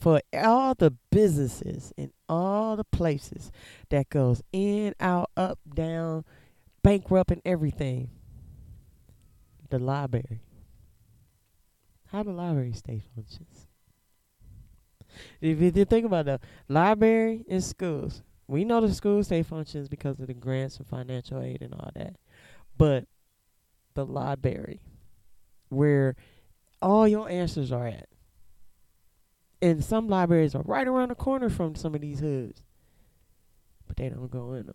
For 0.00 0.20
all 0.36 0.74
the 0.74 0.90
businesses 1.10 1.92
and 1.96 2.10
all 2.28 2.74
the 2.76 2.82
places 2.84 3.52
that 3.90 4.08
goes 4.08 4.42
in, 4.52 4.94
out, 4.98 5.30
up, 5.36 5.60
down, 5.72 6.24
bankrupt, 6.82 7.30
and 7.30 7.40
everything. 7.44 8.10
The 9.70 9.78
library. 9.78 10.40
How 12.10 12.24
the 12.24 12.32
library 12.32 12.72
stay 12.72 13.02
functions. 13.14 13.68
If 15.40 15.60
you 15.60 15.84
think 15.84 16.06
about 16.06 16.26
the 16.26 16.40
library 16.68 17.44
and 17.48 17.62
schools, 17.62 18.22
we 18.46 18.64
know 18.64 18.80
the 18.80 18.92
schools 18.92 19.26
stay 19.26 19.42
functions 19.42 19.88
because 19.88 20.20
of 20.20 20.26
the 20.26 20.34
grants 20.34 20.76
and 20.76 20.86
financial 20.86 21.40
aid 21.40 21.62
and 21.62 21.74
all 21.74 21.90
that. 21.94 22.16
But 22.76 23.06
the 23.94 24.04
library, 24.04 24.80
where 25.68 26.16
all 26.82 27.08
your 27.08 27.28
answers 27.28 27.72
are 27.72 27.86
at, 27.86 28.08
and 29.62 29.82
some 29.82 30.08
libraries 30.08 30.54
are 30.54 30.62
right 30.62 30.86
around 30.86 31.08
the 31.08 31.14
corner 31.14 31.48
from 31.48 31.74
some 31.74 31.94
of 31.94 32.00
these 32.00 32.20
hoods, 32.20 32.62
but 33.86 33.96
they 33.96 34.08
don't 34.08 34.30
go 34.30 34.52
in 34.52 34.66
them. 34.66 34.74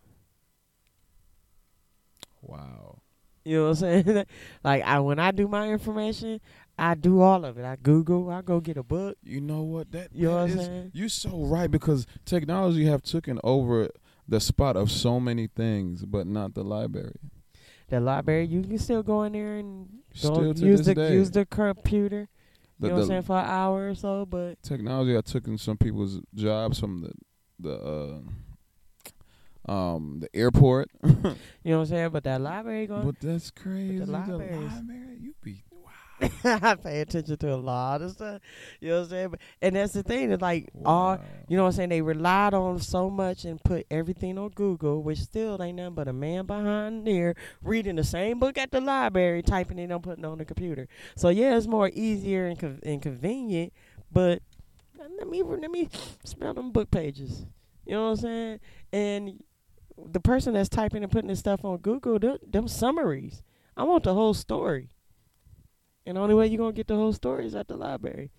Wow. 2.41 3.01
You 3.43 3.57
know 3.57 3.63
what 3.63 3.69
I'm 3.69 3.75
saying? 3.75 4.25
like 4.63 4.83
I 4.83 4.99
when 4.99 5.19
I 5.19 5.31
do 5.31 5.47
my 5.47 5.69
information, 5.69 6.41
I 6.79 6.95
do 6.95 7.21
all 7.21 7.43
of 7.45 7.57
it. 7.57 7.65
I 7.65 7.75
Google, 7.75 8.29
I 8.29 8.41
go 8.41 8.59
get 8.59 8.77
a 8.77 8.83
book. 8.83 9.17
You 9.23 9.41
know 9.41 9.63
what? 9.63 9.91
That, 9.91 10.09
You 10.13 10.27
know 10.27 10.35
what 10.35 10.51
I'm 10.51 10.57
saying? 10.57 10.91
You're 10.93 11.09
so 11.09 11.43
right 11.45 11.69
because 11.69 12.07
technology 12.25 12.85
have 12.85 13.01
taken 13.03 13.39
over 13.43 13.89
the 14.27 14.39
spot 14.39 14.77
of 14.77 14.89
so 14.91 15.19
many 15.19 15.47
things, 15.47 16.05
but 16.05 16.27
not 16.27 16.53
the 16.53 16.63
library. 16.63 17.19
The 17.89 17.99
library, 17.99 18.45
you 18.45 18.61
can 18.61 18.77
still 18.77 19.01
go 19.03 19.23
in 19.23 19.33
there 19.33 19.57
and 19.57 19.87
go 20.21 20.51
use 20.51 20.85
the 20.85 20.93
day, 20.93 21.13
use 21.13 21.31
the 21.31 21.45
computer. 21.45 22.29
the, 22.79 22.87
you 22.87 22.93
know 22.93 22.95
what 22.97 23.01
I'm 23.03 23.07
saying 23.09 23.21
for 23.23 23.37
an 23.37 23.45
hour 23.45 23.89
or 23.89 23.95
so, 23.95 24.25
but 24.25 24.61
technology 24.61 25.13
have 25.15 25.25
taken 25.25 25.57
some 25.57 25.77
people's 25.77 26.21
jobs 26.35 26.79
from 26.79 27.01
the 27.01 27.11
the 27.59 28.21
uh, 29.67 29.71
um 29.71 30.19
the 30.19 30.29
airport. 30.35 30.89
you 31.03 31.11
know 31.11 31.35
what 31.63 31.75
I'm 31.79 31.85
saying. 31.87 32.09
But 32.11 32.23
that 32.25 32.39
library 32.41 32.85
going, 32.87 33.05
but 33.05 33.19
that's 33.19 33.49
crazy. 33.49 33.97
The 33.97 34.05
libraries- 34.05 34.71
library, 34.71 35.17
you 35.19 35.33
be. 35.41 35.63
I 36.43 36.75
pay 36.75 37.01
attention 37.01 37.37
to 37.37 37.53
a 37.53 37.55
lot 37.55 38.01
of 38.01 38.11
stuff. 38.11 38.41
You 38.79 38.89
know 38.89 38.95
what 38.97 39.03
I'm 39.03 39.09
saying. 39.09 39.29
But, 39.29 39.39
and 39.61 39.75
that's 39.75 39.93
the 39.93 40.03
thing. 40.03 40.31
It's 40.31 40.41
like 40.41 40.69
all 40.85 41.19
You 41.47 41.57
know 41.57 41.63
what 41.63 41.69
I'm 41.69 41.73
saying? 41.73 41.89
They 41.89 42.01
relied 42.01 42.53
on 42.53 42.79
so 42.79 43.09
much 43.09 43.45
and 43.45 43.61
put 43.63 43.85
everything 43.89 44.37
on 44.37 44.49
Google, 44.49 45.01
which 45.01 45.19
still 45.19 45.61
ain't 45.61 45.77
nothing 45.77 45.95
but 45.95 46.07
a 46.07 46.13
man 46.13 46.45
behind 46.45 47.07
there 47.07 47.35
reading 47.61 47.95
the 47.95 48.03
same 48.03 48.39
book 48.39 48.57
at 48.57 48.71
the 48.71 48.81
library, 48.81 49.41
typing 49.41 49.79
it 49.79 49.91
and 49.91 50.03
putting 50.03 50.23
it 50.23 50.27
on 50.27 50.37
the 50.37 50.45
computer. 50.45 50.87
So 51.15 51.29
yeah, 51.29 51.55
it's 51.55 51.67
more 51.67 51.89
easier 51.93 52.47
and, 52.47 52.59
con- 52.59 52.79
and 52.83 53.01
convenient, 53.01 53.73
but 54.11 54.41
let 55.17 55.27
me 55.27 55.43
let 55.43 55.71
me 55.71 55.89
smell 56.23 56.53
them 56.53 56.71
book 56.71 56.91
pages. 56.91 57.45
You 57.85 57.93
know 57.93 58.03
what 58.05 58.09
I'm 58.09 58.17
saying? 58.17 58.59
And 58.93 59.43
the 59.97 60.19
person 60.19 60.53
that's 60.53 60.69
typing 60.69 61.03
and 61.03 61.11
putting 61.11 61.27
this 61.29 61.39
stuff 61.39 61.65
on 61.65 61.77
Google, 61.77 62.19
them, 62.19 62.37
them 62.45 62.67
summaries. 62.67 63.41
I 63.75 63.83
want 63.83 64.03
the 64.03 64.13
whole 64.13 64.33
story. 64.33 64.89
And 66.09 66.17
the 66.17 66.21
only 66.21 66.33
way 66.33 66.47
you're 66.47 66.57
going 66.57 66.71
to 66.73 66.75
get 66.75 66.87
the 66.87 66.95
whole 66.95 67.13
story 67.13 67.45
is 67.45 67.53
at 67.53 67.67
the 67.67 67.77
library. 67.77 68.31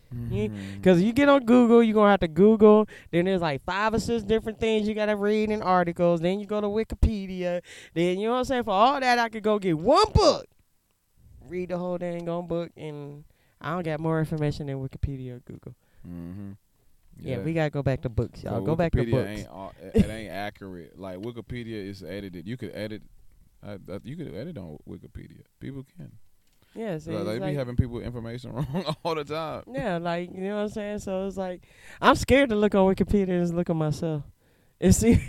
Because 0.75 1.01
you 1.01 1.12
get 1.12 1.29
on 1.29 1.45
Google, 1.45 1.85
you're 1.85 1.95
going 1.95 2.09
to 2.09 2.11
have 2.11 2.21
to 2.21 2.27
Google. 2.29 2.89
Then 3.12 3.27
there's 3.27 3.41
like 3.43 3.62
five 3.62 3.95
or 3.95 4.01
six 4.01 4.25
different 4.25 4.59
things 4.59 4.89
you 4.89 4.95
got 4.95 5.07
to 5.07 5.14
read 5.14 5.53
in 5.53 5.62
articles. 5.62 6.21
Then 6.21 6.41
you 6.41 6.47
go 6.47 6.61
to 6.61 6.66
Wikipedia. 6.66 7.62
Then, 7.95 8.18
you 8.18 8.27
know 8.27 8.33
what 8.33 8.39
I'm 8.41 8.45
saying? 8.47 8.64
For 8.64 8.73
all 8.73 8.99
that, 8.99 9.21
I 9.21 9.29
could 9.29 9.45
go 9.45 9.61
get 9.61 9.79
one 9.79 10.11
book. 10.12 10.47
Read 11.47 11.68
the 11.68 11.79
whole 11.79 11.97
dang 11.97 12.29
on 12.29 12.49
book. 12.49 12.71
And 12.77 13.23
I 13.61 13.75
don't 13.75 13.85
got 13.85 14.01
more 14.01 14.18
information 14.18 14.66
than 14.66 14.77
Wikipedia 14.79 15.37
or 15.37 15.41
Google. 15.41 15.75
Mhm. 16.05 16.57
Yeah, 17.21 17.39
we 17.39 17.53
got 17.53 17.64
to 17.64 17.71
go 17.71 17.83
back 17.85 18.01
to 18.03 18.09
books, 18.09 18.43
y'all. 18.43 18.55
So 18.61 18.64
go 18.64 18.75
back 18.75 18.91
to 18.93 19.05
books. 19.12 19.29
Ain't 19.29 19.49
all, 19.49 19.73
it 19.95 20.07
ain't 20.09 20.33
accurate. 20.33 20.99
Like 20.99 21.18
Wikipedia 21.18 21.87
is 21.89 22.03
edited. 22.03 22.49
You 22.49 22.57
could 22.57 22.73
edit. 22.75 23.03
You 24.03 24.16
could 24.16 24.35
edit 24.35 24.59
on 24.59 24.79
Wikipedia. 24.89 25.43
People 25.61 25.85
can. 25.97 26.11
Yeah, 26.75 26.99
see, 26.99 27.11
like, 27.11 27.41
they 27.41 27.51
be 27.51 27.55
having 27.55 27.75
people 27.77 28.01
information 28.01 28.53
wrong 28.55 28.95
all 29.05 29.14
the 29.14 29.25
time. 29.25 29.64
Yeah, 29.73 29.99
like 29.99 30.31
you 30.33 30.41
know 30.43 30.57
what 30.57 30.62
I'm 30.62 30.68
saying. 30.68 30.99
So 31.01 31.27
it's 31.27 31.37
like 31.37 31.62
I'm 32.01 32.14
scared 32.14 32.51
to 32.51 32.57
look 32.57 32.75
on 32.75 32.95
Wikipedia 32.95 33.31
and 33.31 33.43
just 33.43 33.55
look 33.55 33.71
at 33.71 33.77
myself. 33.77 34.23
And 34.83 34.95
see, 34.95 35.21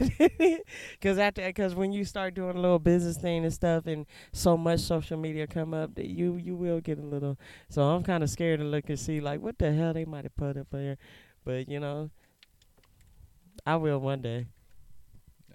because 0.94 1.18
after, 1.18 1.46
because 1.46 1.76
when 1.76 1.92
you 1.92 2.06
start 2.06 2.36
doing 2.36 2.56
a 2.56 2.62
little 2.62 2.80
business 2.80 3.18
thing 3.18 3.44
and 3.44 3.54
stuff, 3.54 3.86
and 3.86 4.06
so 4.32 4.56
much 4.56 4.80
social 4.80 5.18
media 5.18 5.46
come 5.46 5.74
up, 5.74 5.94
that 5.96 6.08
you 6.08 6.36
you 6.38 6.56
will 6.56 6.80
get 6.80 6.98
a 6.98 7.02
little. 7.02 7.38
So 7.68 7.82
I'm 7.82 8.02
kind 8.02 8.24
of 8.24 8.30
scared 8.30 8.62
to 8.62 8.66
look 8.66 8.88
and 8.88 8.98
see 8.98 9.20
like 9.20 9.42
what 9.42 9.60
the 9.60 9.74
hell 9.74 9.92
they 9.92 10.06
might 10.06 10.24
have 10.24 10.38
put 10.38 10.56
up 10.56 10.68
there, 10.72 10.98
but 11.44 11.68
you 11.68 11.82
know, 11.82 12.12
I 13.66 13.76
will 13.76 14.00
one 14.00 14.22
day. 14.22 14.46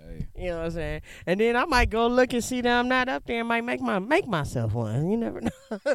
Hey, 0.07 0.26
You 0.36 0.50
know 0.50 0.57
what 0.59 0.64
I'm 0.66 0.70
saying? 0.72 1.02
And 1.26 1.40
then 1.40 1.57
I 1.57 1.64
might 1.64 1.90
go 1.90 2.07
look 2.07 2.32
and 2.32 2.42
see 2.44 2.61
that 2.61 2.78
I'm 2.78 2.88
not 2.88 3.09
up 3.09 3.24
there 3.26 3.40
and 3.40 3.48
might 3.48 3.64
make 3.64 3.80
my 3.80 3.98
make 3.98 4.26
myself 4.26 4.72
one. 4.74 5.11
You 5.11 5.16
never 5.16 5.40
know. 5.40 5.50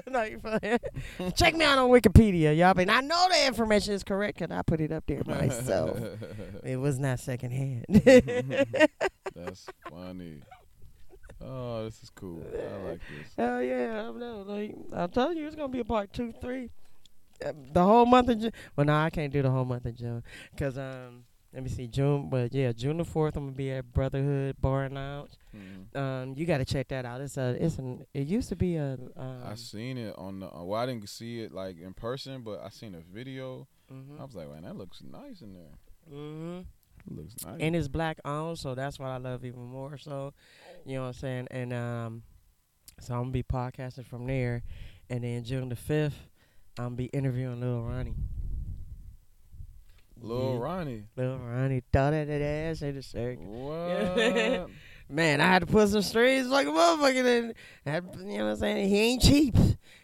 no, 0.07 0.23
you 0.23 0.41
Check 1.35 1.55
me 1.55 1.65
out 1.65 1.77
on 1.77 1.89
Wikipedia, 1.89 2.55
y'all. 2.57 2.73
But 2.73 2.89
I 2.89 3.01
know 3.01 3.27
the 3.29 3.45
information 3.47 3.93
is 3.93 4.03
correct 4.03 4.39
because 4.39 4.55
I 4.55 4.61
put 4.63 4.81
it 4.81 4.91
up 4.91 5.03
there 5.07 5.21
myself. 5.25 5.97
it 6.63 6.77
was 6.77 6.99
not 6.99 7.19
secondhand. 7.19 7.85
That's 7.89 9.67
funny. 9.89 10.41
Oh, 11.43 11.85
this 11.85 12.03
is 12.03 12.09
cool. 12.11 12.43
I 12.53 12.89
like 12.89 12.99
this. 12.99 13.33
Hell 13.37 13.61
yeah, 13.63 14.09
I 14.09 14.11
know. 14.17 14.43
Like 14.45 14.75
I 14.95 15.07
told 15.07 15.37
you, 15.37 15.47
it's 15.47 15.55
gonna 15.55 15.69
be 15.69 15.79
a 15.79 15.85
part 15.85 16.13
two, 16.13 16.33
three. 16.39 16.69
Uh, 17.43 17.53
The 17.73 17.83
whole 17.83 18.05
month 18.05 18.29
of 18.29 18.39
June. 18.39 18.51
Well, 18.75 18.85
no, 18.85 18.95
I 18.95 19.09
can't 19.09 19.33
do 19.33 19.41
the 19.41 19.49
whole 19.49 19.65
month 19.65 19.85
of 19.85 19.95
June 19.95 20.23
because 20.51 20.77
um, 20.77 21.23
let 21.53 21.63
me 21.63 21.69
see, 21.69 21.87
June. 21.87 22.29
But 22.29 22.53
yeah, 22.53 22.71
June 22.71 22.97
the 22.97 23.05
fourth, 23.05 23.35
I'm 23.35 23.45
gonna 23.47 23.55
be 23.57 23.71
at 23.71 23.91
Brotherhood 23.91 24.55
Bar 24.61 24.85
and 24.85 24.95
Lounge. 24.95 25.31
Mhm. 25.55 25.95
Um, 25.97 26.33
you 26.37 26.45
got 26.45 26.59
to 26.59 26.65
check 26.65 26.87
that 26.89 27.05
out. 27.05 27.19
It's 27.21 27.35
a, 27.37 27.57
it's 27.63 27.77
an. 27.77 28.05
It 28.13 28.27
used 28.27 28.49
to 28.49 28.55
be 28.55 28.77
a. 28.77 28.97
Um, 29.17 29.43
I 29.45 29.55
seen 29.55 29.97
it 29.97 30.15
on 30.17 30.39
the. 30.39 30.47
Uh, 30.47 30.63
well, 30.63 30.79
I 30.79 30.85
didn't 30.85 31.09
see 31.09 31.41
it 31.41 31.51
like 31.51 31.77
in 31.79 31.93
person, 31.93 32.41
but 32.41 32.61
I 32.63 32.69
seen 32.69 32.95
a 32.95 33.01
video. 33.01 33.67
mhm. 33.91 34.19
I 34.19 34.23
was 34.23 34.35
like, 34.35 34.49
man, 34.49 34.63
that 34.63 34.77
looks 34.77 35.01
nice 35.03 35.41
in 35.41 35.53
there. 35.53 35.77
Mhm. 36.17 36.65
It 37.07 37.15
looks 37.17 37.35
nice. 37.45 37.57
And 37.59 37.75
it's 37.75 37.87
black 37.89 38.19
owned, 38.23 38.57
so 38.59 38.75
that's 38.75 38.97
what 38.99 39.09
I 39.09 39.17
love 39.17 39.43
even 39.43 39.63
more. 39.65 39.97
So, 39.97 40.33
you 40.85 40.95
know 40.95 41.01
what 41.01 41.07
I'm 41.07 41.13
saying? 41.13 41.47
And 41.51 41.73
um, 41.73 42.23
so 42.99 43.13
I'm 43.15 43.21
gonna 43.23 43.31
be 43.31 43.43
podcasting 43.43 44.05
from 44.05 44.25
there, 44.27 44.63
and 45.09 45.23
then 45.23 45.43
June 45.43 45.67
the 45.69 45.75
fifth, 45.75 46.29
I'm 46.77 46.85
gonna 46.85 46.95
be 46.95 47.05
interviewing 47.05 47.59
Lil 47.59 47.81
Ronnie. 47.83 48.13
Lil 50.21 50.53
Yeah. 50.53 50.59
Ronnie. 50.59 51.03
Lil 51.15 51.37
Ronnie, 51.37 51.83
thought 51.91 52.11
that 52.11 52.29
ass 52.29 52.81
in 52.81 52.95
the 52.95 53.01
circle. 53.03 53.45
What? 53.45 54.69
Man, 55.09 55.41
I 55.41 55.45
had 55.47 55.59
to 55.59 55.65
put 55.65 55.89
some 55.89 56.01
strings 56.03 56.47
like 56.47 56.67
a 56.67 56.69
motherfucker 56.69 57.25
in. 57.25 57.53
I 57.85 57.95
you 57.95 58.37
know 58.37 58.45
what 58.45 58.51
I'm 58.51 58.55
saying? 58.57 58.89
He 58.89 58.97
ain't 58.99 59.21
cheap, 59.21 59.55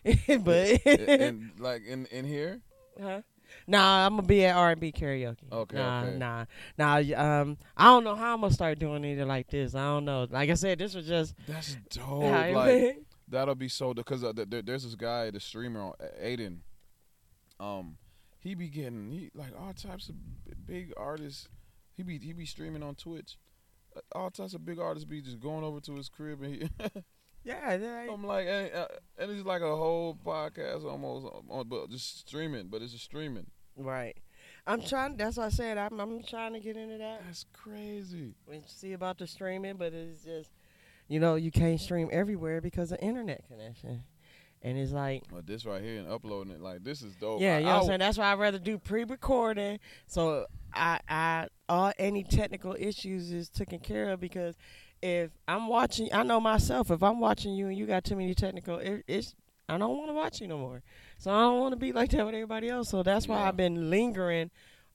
but 0.43 0.85
and 0.85 1.51
like 1.59 1.85
in 1.85 2.05
in 2.07 2.25
here. 2.25 2.59
Huh? 3.01 3.21
Nah, 3.65 4.05
I'm 4.05 4.17
gonna 4.17 4.27
be 4.27 4.43
at 4.45 4.55
R 4.57 4.71
and 4.71 4.81
B 4.81 4.91
karaoke. 4.91 5.37
Okay, 5.49 5.77
Nah, 5.77 6.03
okay. 6.03 6.17
nah, 6.17 6.45
nah. 6.77 7.41
Um, 7.41 7.57
I 7.77 7.85
don't 7.85 8.03
know 8.03 8.15
how 8.15 8.33
I'm 8.33 8.41
gonna 8.41 8.53
start 8.53 8.79
doing 8.79 9.03
it 9.05 9.25
like 9.25 9.49
this. 9.49 9.75
I 9.75 9.85
don't 9.85 10.03
know. 10.03 10.27
Like 10.29 10.49
I 10.49 10.55
said, 10.55 10.79
this 10.79 10.93
was 10.93 11.07
just. 11.07 11.35
That's 11.47 11.77
dope. 11.89 12.23
like 12.53 12.97
that'll 13.29 13.55
be 13.55 13.69
so 13.69 13.93
because 13.93 14.23
uh, 14.25 14.33
th- 14.33 14.49
th- 14.49 14.65
there's 14.65 14.83
this 14.83 14.95
guy, 14.95 15.31
the 15.31 15.39
streamer, 15.39 15.81
on 15.81 15.93
Adin. 16.21 16.61
Um, 17.59 17.97
he 18.47 18.55
be 18.55 18.69
getting 18.69 19.11
he 19.11 19.29
like 19.35 19.51
all 19.59 19.73
types 19.73 20.07
of 20.07 20.15
big 20.65 20.93
artists. 20.95 21.49
He 21.95 22.03
be 22.03 22.17
he 22.17 22.31
be 22.31 22.45
streaming 22.45 22.81
on 22.81 22.95
Twitch. 22.95 23.37
Uh, 23.95 23.99
All 24.13 24.29
types 24.29 24.53
of 24.53 24.65
big 24.65 24.79
artists 24.79 25.05
be 25.09 25.21
just 25.21 25.39
going 25.39 25.63
over 25.63 25.79
to 25.81 25.95
his 25.95 26.07
crib 26.07 26.41
and 26.41 26.55
he. 26.55 26.69
yeah. 27.43 28.07
I'm 28.09 28.23
like, 28.25 28.47
and, 28.47 28.73
uh, 28.73 28.87
and 29.17 29.31
it's 29.31 29.45
like 29.45 29.61
a 29.61 29.75
whole 29.75 30.17
podcast 30.25 30.85
almost, 30.85 31.27
on, 31.49 31.67
but 31.67 31.89
just 31.89 32.19
streaming. 32.19 32.67
But 32.67 32.81
it's 32.81 32.93
just 32.93 33.03
streaming. 33.03 33.47
Right. 33.75 34.15
I'm 34.65 34.81
trying. 34.81 35.17
That's 35.17 35.35
what 35.37 35.47
I 35.47 35.49
said. 35.49 35.77
I'm. 35.77 35.99
I'm 35.99 36.23
trying 36.23 36.53
to 36.53 36.59
get 36.59 36.77
into 36.77 36.97
that 36.99 37.23
That's 37.25 37.45
crazy. 37.51 38.33
and 38.51 38.63
see 38.67 38.93
about 38.93 39.17
the 39.17 39.27
streaming, 39.27 39.75
but 39.75 39.93
it's 39.93 40.23
just, 40.23 40.51
you 41.09 41.19
know, 41.19 41.35
you 41.35 41.51
can't 41.51 41.81
stream 41.81 42.09
everywhere 42.13 42.61
because 42.61 42.91
of 42.91 42.99
internet 43.01 43.43
connection, 43.49 44.03
and 44.61 44.77
it's 44.77 44.91
like. 44.91 45.23
But 45.31 45.45
this 45.47 45.65
right 45.65 45.81
here 45.81 45.99
and 45.99 46.07
uploading 46.07 46.53
it, 46.53 46.61
like 46.61 46.83
this 46.83 47.01
is 47.01 47.15
dope. 47.15 47.41
Yeah, 47.41 47.55
I- 47.55 47.59
you 47.59 47.65
know 47.65 47.71
what 47.71 47.75
I 47.75 47.79
I'm 47.81 47.85
saying. 47.87 47.99
That's 47.99 48.17
why 48.17 48.31
I'd 48.31 48.39
rather 48.39 48.59
do 48.59 48.77
pre-recording. 48.77 49.79
So 50.07 50.45
I, 50.73 50.99
I, 51.09 51.47
all 51.69 51.91
any 51.97 52.23
technical 52.23 52.75
issues 52.77 53.31
is 53.31 53.49
taken 53.49 53.79
care 53.79 54.11
of 54.11 54.19
because 54.19 54.55
if 55.01 55.31
I'm 55.47 55.67
watching, 55.67 56.09
I 56.13 56.23
know 56.23 56.39
myself. 56.39 56.89
If 56.91 57.03
I'm 57.03 57.19
watching 57.19 57.53
you 57.53 57.67
and 57.67 57.77
you 57.77 57.85
got 57.85 58.03
too 58.03 58.15
many 58.15 58.33
technical, 58.33 58.77
it, 58.79 59.03
it's 59.07 59.35
I 59.69 59.77
don't 59.77 59.97
want 59.97 60.09
to 60.09 60.13
watch 60.13 60.39
you 60.41 60.47
no 60.47 60.57
more. 60.57 60.81
So 61.17 61.31
I 61.31 61.41
don't 61.41 61.59
want 61.59 61.73
to 61.73 61.77
be 61.77 61.91
like 61.91 62.09
that 62.11 62.25
with 62.25 62.33
everybody 62.35 62.69
else. 62.69 62.89
So 62.89 63.03
that's 63.03 63.27
why 63.27 63.39
Yeah. 63.39 63.47
I've 63.49 63.57
been 63.57 63.89
lingering 63.89 64.49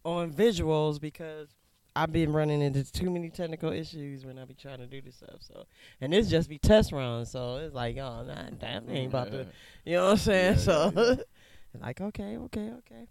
on 0.04 0.32
visuals 0.32 1.00
because 1.00 1.48
I've 1.94 2.12
been 2.12 2.32
running 2.32 2.62
into 2.62 2.90
too 2.90 3.10
many 3.10 3.28
technical 3.28 3.70
issues 3.70 4.24
when 4.24 4.38
I 4.38 4.44
be 4.46 4.54
trying 4.54 4.78
to 4.78 4.86
do 4.86 5.02
this 5.02 5.16
stuff. 5.16 5.40
So 5.40 5.64
and 6.00 6.12
this 6.12 6.28
just 6.28 6.48
be 6.48 6.58
test 6.58 6.92
runs. 6.92 7.30
So 7.30 7.56
it's 7.56 7.74
like, 7.74 7.96
oh, 7.98 8.24
nah, 8.26 8.50
damn, 8.58 8.88
ain't 8.88 9.12
about 9.12 9.30
to. 9.32 9.46
You 9.84 9.96
know 9.96 10.04
what 10.04 10.10
I'm 10.12 10.16
saying? 10.18 10.54
Yeah, 10.54 10.60
so, 10.60 10.92
yeah, 10.96 11.14
like, 11.80 12.00
okay, 12.00 12.36
okay, 12.36 12.70
okay. 12.78 13.06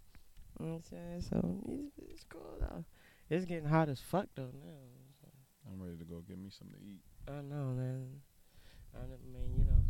You 0.58 0.66
know 0.66 0.72
what 0.72 0.74
I'm 0.74 0.82
saying? 0.82 1.22
So, 1.22 1.58
it's, 1.68 2.12
it's 2.12 2.24
cool, 2.28 2.56
though. 2.60 2.84
It's 3.30 3.44
getting 3.44 3.68
hot 3.68 3.88
as 3.88 4.00
fuck, 4.00 4.26
though, 4.34 4.50
now. 4.52 4.78
I'm 5.70 5.80
ready 5.80 5.96
to 5.98 6.04
go 6.04 6.22
get 6.26 6.38
me 6.38 6.50
something 6.50 6.78
to 6.78 6.84
eat. 6.84 7.00
I 7.28 7.40
know, 7.42 7.72
man. 7.72 8.06
I 8.94 9.06
mean, 9.32 9.54
you 9.56 9.64
know, 9.64 9.84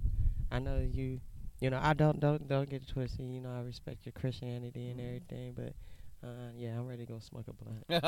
I 0.51 0.59
know 0.59 0.79
you, 0.79 1.21
you 1.61 1.71
know, 1.71 1.81
I 1.83 1.95
don't, 1.95 2.21
don't, 2.21 2.47
don't 2.47 2.69
get 2.69 2.83
it 2.83 2.89
twisted. 2.89 3.27
You 3.27 3.41
know, 3.41 3.51
I 3.51 3.63
respect 3.63 4.05
your 4.05 4.13
Christianity 4.13 4.91
and 4.91 5.01
mm-hmm. 5.01 5.09
everything, 5.09 5.53
but, 5.57 5.73
uh, 6.25 6.29
yeah, 6.57 6.79
I'm 6.79 6.87
ready 6.87 7.05
to 7.07 7.13
go 7.13 7.19
smoke 7.19 7.47
a 7.49 7.53
blunt. 7.53 7.85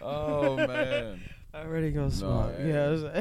oh 0.00 0.56
man. 0.56 1.20
I'm 1.54 1.68
ready 1.68 1.88
to 1.88 1.92
go 1.92 2.02
No, 2.04 2.08
smoke. 2.08 2.56
hey, 2.56 2.68
yeah. 2.68 2.94
do, 2.94 3.12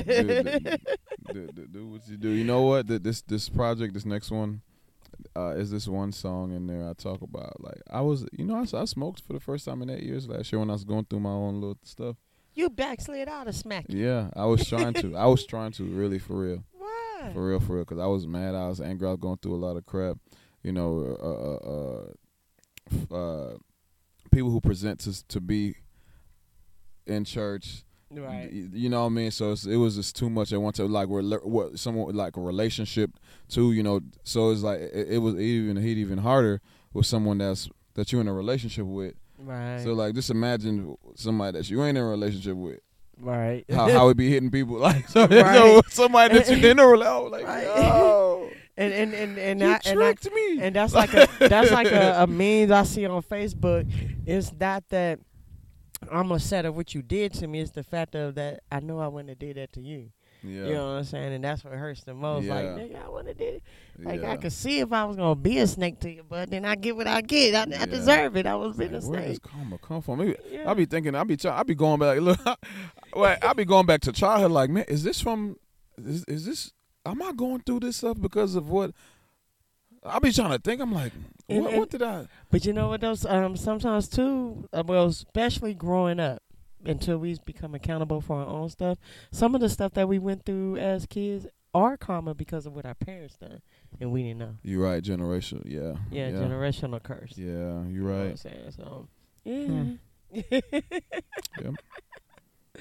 do, 1.34 1.34
do, 1.34 1.48
do, 1.54 1.68
do 1.68 1.88
what 1.88 2.08
you 2.08 2.16
do. 2.18 2.30
You 2.30 2.46
know 2.46 2.62
what? 2.62 2.88
Th- 2.88 3.02
This 3.04 3.22
this 3.24 3.50
project, 3.50 3.94
this 3.94 4.06
next 4.06 4.32
one, 4.32 4.62
uh, 5.36 5.50
is 5.58 5.70
this 5.70 5.86
one 5.88 6.14
song 6.14 6.54
in 6.56 6.66
there 6.68 6.88
I 6.90 6.94
talk 6.94 7.22
about. 7.22 7.62
Like 7.62 7.82
I 7.90 8.00
was, 8.02 8.26
you 8.32 8.46
know, 8.46 8.66
I 8.74 8.86
smoked 8.86 9.22
for 9.26 9.34
the 9.34 9.40
first 9.42 9.66
time 9.66 9.82
in 9.82 9.90
eight 9.90 10.04
years 10.04 10.30
last 10.30 10.50
year 10.52 10.60
when 10.60 10.70
I 10.70 10.74
was 10.74 10.86
going 10.86 11.06
through 11.06 11.20
my 11.20 11.30
own 11.32 11.56
little 11.60 11.78
stuff. 11.84 12.16
you 12.56 12.70
backslid 12.70 13.28
out 13.28 13.48
of 13.50 13.56
smack. 13.56 13.86
Yeah, 13.90 14.30
I 14.36 14.46
was 14.46 14.66
trying 14.66 14.94
to. 14.96 15.16
I 15.18 15.26
was 15.26 15.46
trying 15.46 15.72
to 15.74 15.84
really 15.84 16.20
for 16.20 16.36
real, 16.38 16.64
Why? 16.72 17.32
for 17.34 17.46
real, 17.48 17.60
for 17.60 17.74
real. 17.76 17.84
Because 17.84 18.00
I 18.00 18.08
was 18.08 18.26
mad. 18.26 18.56
I 18.56 18.70
was 18.70 18.80
angry. 18.80 19.08
I 19.10 19.12
was 19.12 19.20
going 19.20 19.38
through 19.38 19.56
a 19.56 19.64
lot 19.66 19.76
of 19.76 19.86
crap. 19.86 20.18
You 20.64 20.72
know, 20.74 21.18
uh, 21.22 23.14
uh, 23.14 23.14
uh, 23.14 23.16
uh, 23.16 23.58
people 24.32 24.50
who 24.52 24.62
present 24.62 25.00
to 25.02 25.28
to 25.28 25.40
be 25.42 25.76
in 27.08 27.26
church 27.26 27.84
right. 28.12 28.52
You 28.52 28.90
know 28.90 29.02
what 29.02 29.06
I 29.08 29.10
mean? 29.10 29.32
So 29.32 29.54
it's, 29.54 29.66
it 29.66 29.78
was 29.78 29.96
just 29.96 30.16
too 30.16 30.30
much 30.30 30.52
at 30.54 30.62
one 30.62 30.74
time. 30.74 30.92
Like 30.92 31.08
we're 31.08 31.24
what 31.40 31.80
someone 31.80 32.14
like 32.16 32.38
a 32.38 32.42
relationship 32.42 33.12
too. 33.48 33.72
You 33.72 33.84
know, 33.84 34.02
so 34.24 34.52
it's 34.52 34.62
like 34.62 34.80
it, 34.82 35.14
it 35.14 35.18
was 35.20 35.36
even 35.36 35.78
hit 35.78 35.98
even 35.98 36.18
harder 36.20 36.62
with 36.94 37.06
someone 37.06 37.38
that's 37.40 37.70
that 37.96 38.12
you're 38.12 38.22
in 38.22 38.28
a 38.28 38.34
relationship 38.34 38.86
with. 38.86 39.16
Right. 39.40 39.80
So 39.82 39.94
like 39.94 40.14
just 40.14 40.30
imagine 40.30 40.96
somebody 41.16 41.58
that 41.58 41.70
you 41.70 41.84
ain't 41.84 41.98
in 41.98 42.04
a 42.04 42.08
relationship 42.08 42.56
with. 42.56 42.80
right. 43.20 43.64
How 43.72 43.90
how 43.98 44.10
it 44.10 44.18
be 44.18 44.30
hitting 44.30 44.52
people 44.52 44.78
like 44.78 45.08
so, 45.16 45.26
Right. 45.28 45.56
so 45.56 45.82
somebody 45.90 46.38
that 46.38 46.50
you 46.50 46.70
in 46.70 46.80
a 46.80 46.86
relationship 46.86 47.32
like 47.32 47.48
Right. 47.48 47.66
oh 47.68 48.11
and 48.82 48.94
and 48.94 49.14
and 49.14 49.38
and, 49.38 49.64
I, 49.64 49.80
and 49.86 50.04
I, 50.04 50.14
me. 50.34 50.60
and 50.62 50.76
that's 50.76 50.94
like 50.94 51.14
a 51.14 51.28
that's 51.40 51.72
like 51.72 51.88
a, 51.92 52.24
a 52.24 52.28
memes 52.40 52.72
I 52.72 52.84
see 52.84 53.06
on 53.06 53.22
Facebook. 53.24 53.88
It's 54.26 54.52
not 54.60 54.88
that 54.90 55.20
I'm 56.12 56.32
upset 56.32 56.66
of 56.66 56.76
what 56.76 56.94
you 56.96 57.02
did 57.02 57.34
to 57.36 57.48
me. 57.48 57.60
It's 57.62 57.72
the 57.72 57.84
fact 57.84 58.16
of 58.16 58.36
that 58.36 58.62
I 58.72 58.80
know 58.80 59.00
I 59.00 59.08
wouldn't 59.08 59.30
have 59.30 59.40
did 59.40 59.58
that 59.58 59.74
to 59.74 59.82
you. 59.82 60.10
yeah. 60.44 60.66
You 60.66 60.74
know 60.74 60.86
what 60.86 60.98
I'm 61.00 61.04
saying? 61.04 61.34
And 61.34 61.44
that's 61.44 61.64
what 61.64 61.74
hurts 61.74 62.04
the 62.04 62.14
most. 62.16 62.48
Like 62.48 62.66
nigga, 62.66 63.06
I 63.06 63.10
wouldn't 63.10 63.28
have 63.30 63.38
did 63.38 63.56
it. 63.56 63.64
Like 64.00 64.22
yeah. 64.22 64.32
I 64.32 64.38
could 64.38 64.52
see 64.54 64.80
if 64.80 64.92
I 64.92 65.06
was 65.06 65.16
gonna 65.18 65.36
be 65.36 65.60
a 65.60 65.68
snake 65.68 66.00
to 66.00 66.10
you, 66.12 66.24
but 66.28 66.50
then 66.50 66.66
I 66.66 66.76
get 66.76 66.96
what 66.96 67.06
I 67.08 67.22
get. 67.22 67.54
I, 67.54 67.62
I 67.62 67.66
Yeah. 67.82 67.86
deserve 67.86 68.36
it. 68.38 68.48
I 68.48 68.56
was 68.56 68.76
being 68.78 68.94
Like, 68.94 69.04
a 69.04 69.08
where 69.08 69.22
does 69.28 69.40
karma 69.40 69.78
come 69.78 70.02
from? 70.02 70.20
Maybe 70.20 70.36
Yeah. 70.50 70.70
I 70.70 70.74
be 70.74 70.86
thinking, 70.86 71.14
I 71.14 71.24
be, 71.24 71.38
I 71.48 71.64
be 71.64 71.76
going 71.76 72.00
back. 72.00 72.20
Look, 72.20 72.40
well, 73.16 73.38
I 73.42 73.54
be 73.54 73.66
going 73.66 73.86
back 73.86 74.02
to 74.02 74.12
childhood. 74.12 74.52
Like, 74.52 74.70
man, 74.72 74.86
is 74.88 75.04
this 75.04 75.22
from? 75.22 75.58
Is, 76.00 76.24
is 76.26 76.46
this? 76.46 76.72
Am 77.06 77.22
I 77.22 77.32
going 77.34 77.62
through 77.62 77.80
this 77.82 77.98
stuff 77.98 78.20
because 78.22 78.56
of 78.56 78.70
what? 78.70 78.92
I'll 80.04 80.20
be 80.20 80.32
trying 80.32 80.52
to 80.52 80.60
think. 80.60 80.82
I'm 80.82 80.94
like, 80.94 81.14
what, 81.48 81.70
and- 81.72 81.80
what 81.80 81.90
did 81.90 82.02
I? 82.02 82.28
But 82.50 82.66
you 82.66 82.74
know 82.74 82.90
what? 82.90 83.02
Those 83.02 83.26
um 83.26 83.56
sometimes 83.56 84.08
too. 84.08 84.68
Uh, 84.74 84.84
well, 84.86 85.08
especially 85.08 85.74
growing 85.74 86.20
up, 86.20 86.42
until 86.86 87.18
we 87.20 87.38
become 87.46 87.76
accountable 87.76 88.22
for 88.22 88.38
our 88.42 88.48
own 88.48 88.70
stuff. 88.70 88.98
Some 89.32 89.54
of 89.56 89.62
the 89.62 89.70
stuff 89.70 89.94
that 89.94 90.08
we 90.08 90.18
went 90.20 90.46
through 90.46 90.78
as 90.78 91.06
kids 91.06 91.46
are 91.74 91.96
karma 91.98 92.34
because 92.34 92.66
of 92.66 92.74
what 92.74 92.86
our 92.86 92.96
parents 92.96 93.36
done, 93.38 93.62
and 94.00 94.12
we 94.12 94.24
didn't 94.24 94.40
know. 94.40 94.56
You're 94.64 94.84
right. 94.84 95.04
Generational. 95.04 95.62
Yeah. 95.66 95.94
Yeah, 96.12 96.30
Yeah. 96.30 96.38
generational 96.40 97.02
curse. 97.02 97.34
Yeah. 97.38 97.48
You're 97.48 97.86
You 97.88 98.02
know 98.02 98.10
what 98.10 98.20
I'm 98.22 98.28
right. 98.30 98.40
saying? 98.40 98.72
So, 98.72 99.08
yeah. 99.44 99.68
Hmm. 99.68 99.94
Yep. 101.62 101.76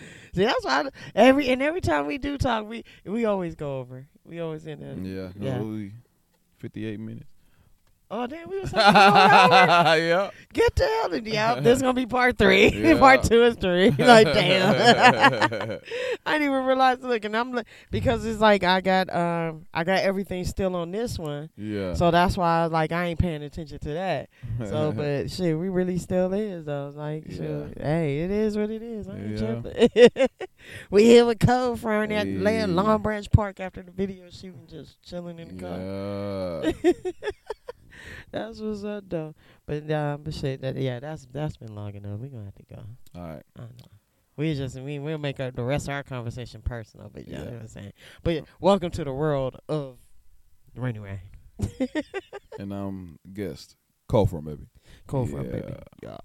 See, 0.34 0.44
that's 0.44 0.64
why 0.64 0.82
I, 0.82 0.88
every 1.14 1.48
and 1.48 1.62
every 1.62 1.80
time 1.80 2.06
we 2.06 2.18
do 2.18 2.38
talk, 2.38 2.68
we 2.68 2.84
we 3.04 3.24
always 3.24 3.54
go 3.54 3.78
over. 3.78 4.06
We 4.24 4.40
always 4.40 4.66
end 4.66 4.82
up. 4.84 4.96
Yeah. 5.04 5.30
Yeah. 5.38 5.58
No, 5.58 5.90
Fifty-eight 6.58 7.00
minutes. 7.00 7.29
Oh 8.12 8.26
damn, 8.26 8.50
we 8.50 8.58
was 8.58 8.72
about 8.72 9.94
yeah. 10.00 10.30
Get 10.52 10.74
the 10.74 10.84
hell 10.84 11.12
in 11.12 11.24
yeah. 11.26 11.60
This 11.60 11.76
is 11.76 11.82
gonna 11.82 11.94
be 11.94 12.06
part 12.06 12.36
three. 12.38 12.70
Yeah. 12.80 12.98
part 12.98 13.22
two 13.22 13.44
is 13.44 13.54
three. 13.54 13.90
like 13.98 14.26
damn. 14.26 15.78
I 16.26 16.32
didn't 16.32 16.48
even 16.48 16.64
realize. 16.64 16.98
Look, 17.00 17.24
and 17.24 17.36
I'm 17.36 17.52
like 17.52 17.66
because 17.92 18.24
it's 18.24 18.40
like 18.40 18.64
I 18.64 18.80
got 18.80 19.14
um 19.14 19.66
I 19.72 19.84
got 19.84 20.00
everything 20.00 20.44
still 20.44 20.74
on 20.74 20.90
this 20.90 21.18
one, 21.20 21.50
yeah. 21.56 21.94
so 21.94 22.10
that's 22.10 22.36
why 22.36 22.60
I 22.60 22.62
was 22.64 22.72
like 22.72 22.90
I 22.90 23.06
ain't 23.06 23.20
paying 23.20 23.44
attention 23.44 23.78
to 23.78 23.88
that. 23.90 24.28
So, 24.66 24.90
but 24.90 25.30
shit, 25.30 25.56
we 25.56 25.68
really 25.68 25.98
still 25.98 26.32
is 26.32 26.64
though. 26.64 26.92
Like, 26.94 27.30
shit, 27.30 27.78
hey, 27.80 28.20
it 28.20 28.30
is 28.30 28.56
what 28.56 28.70
it 28.70 28.82
is. 28.82 29.06
Yeah. 29.40 30.26
we 30.90 31.04
here 31.04 31.26
with 31.26 31.38
Cold 31.38 31.80
Front 31.80 32.10
at 32.10 32.26
Hey. 32.26 32.66
Long 32.66 33.02
Branch 33.02 33.30
Park 33.30 33.60
after 33.60 33.82
the 33.82 33.92
video 33.92 34.30
shooting, 34.30 34.66
just 34.68 35.00
chilling 35.02 35.38
in 35.38 35.56
the 35.56 35.62
car. 35.62 36.94
Yeah. 38.32 38.46
That's 38.46 38.60
what's 38.60 38.84
up 38.84 39.04
though. 39.08 39.34
But 39.66 39.90
um, 39.90 40.22
but 40.22 40.34
shit, 40.34 40.60
that 40.62 40.76
yeah, 40.76 41.00
that's 41.00 41.26
that's 41.32 41.56
been 41.56 41.74
long 41.74 41.94
enough. 41.94 42.20
We 42.20 42.28
gonna 42.28 42.44
have 42.44 42.54
to 42.54 42.74
go. 42.74 42.82
All 43.14 43.22
right. 43.22 43.42
I 43.56 43.62
know. 43.62 43.90
We 44.36 44.54
just 44.54 44.76
we 44.80 44.98
we'll 44.98 45.18
make 45.18 45.38
our, 45.40 45.50
the 45.50 45.64
rest 45.64 45.88
of 45.88 45.94
our 45.94 46.02
conversation 46.02 46.62
personal, 46.62 47.10
but 47.12 47.28
yeah, 47.28 47.40
you 47.40 47.44
know 47.44 47.50
what 47.52 47.60
I'm 47.60 47.68
saying. 47.68 47.92
But 48.22 48.34
yeah, 48.34 48.40
welcome 48.60 48.90
to 48.92 49.04
the 49.04 49.12
world 49.12 49.56
of 49.68 49.98
Rainy 50.74 50.98
Ray. 50.98 51.20
And 52.58 52.72
um, 52.74 53.18
guest 53.32 53.76
call 54.06 54.26
for 54.26 54.38
him, 54.40 54.44
baby. 54.44 54.66
Cold 55.06 55.30
Front 55.30 55.50
baby. 55.50 55.74
Yeah. 56.02 56.18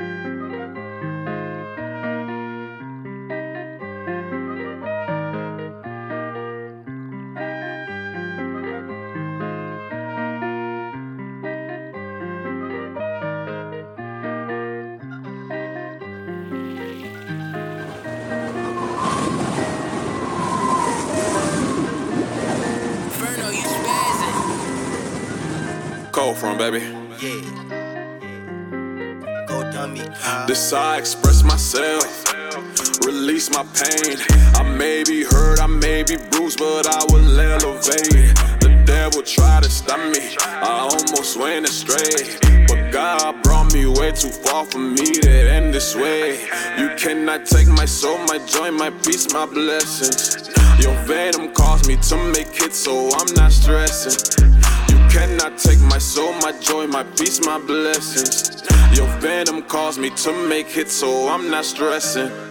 from 26.38 26.58
baby. 26.58 26.80
Yeah. 27.20 27.42
Go 29.48 29.64
dummy. 29.72 30.02
This 30.46 30.72
I 30.72 30.98
express 31.00 31.42
myself, 31.44 32.06
release 33.04 33.50
my 33.50 33.64
pain. 33.74 34.18
I 34.54 34.64
may 34.64 35.04
be 35.04 35.24
hurt, 35.24 35.60
I 35.60 35.66
may 35.66 36.04
be 36.04 36.18
bruised, 36.30 36.60
but 36.60 36.86
I 36.86 37.04
will 37.10 37.40
elevate. 37.40 38.36
The 38.62 38.84
devil 38.86 39.24
tried 39.24 39.64
to 39.64 39.70
stop 39.70 40.00
me, 40.00 40.36
I 40.40 40.88
almost 40.92 41.38
went 41.38 41.68
astray. 41.68 42.38
But 42.68 42.92
God 42.92 43.42
brought 43.42 43.74
me 43.74 43.88
way 43.88 44.12
too 44.12 44.30
far 44.30 44.66
for 44.66 44.80
me 44.80 45.14
to 45.22 45.52
end 45.52 45.74
this 45.74 45.96
way. 45.96 46.42
You 46.78 46.90
cannot 46.98 47.46
take 47.48 47.68
my 47.68 47.86
soul, 47.86 48.20
my 48.28 48.38
joy, 48.46 48.70
my 48.70 48.92
peace, 48.92 49.34
my 49.34 49.48
blessings. 49.48 50.52
Your 50.80 50.96
venom 51.06 51.52
caused 51.54 51.88
me 51.88 51.96
to 51.96 52.16
make 52.32 52.62
it, 52.62 52.76
so 52.76 53.10
I'm 53.16 53.34
not 53.34 53.52
stressing. 53.52 54.54
Cannot 55.18 55.58
take 55.58 55.80
my 55.80 55.98
soul, 55.98 56.32
my 56.34 56.52
joy, 56.62 56.86
my 56.86 57.04
peace, 57.18 57.44
my 57.44 57.58
blessings. 57.58 58.62
Your 58.96 59.08
venom 59.18 59.64
caused 59.64 60.00
me 60.00 60.12
to 60.12 60.32
make 60.48 60.68
hits, 60.68 60.94
so 60.94 61.28
I'm 61.28 61.50
not 61.50 61.66
stressing. 61.66 62.47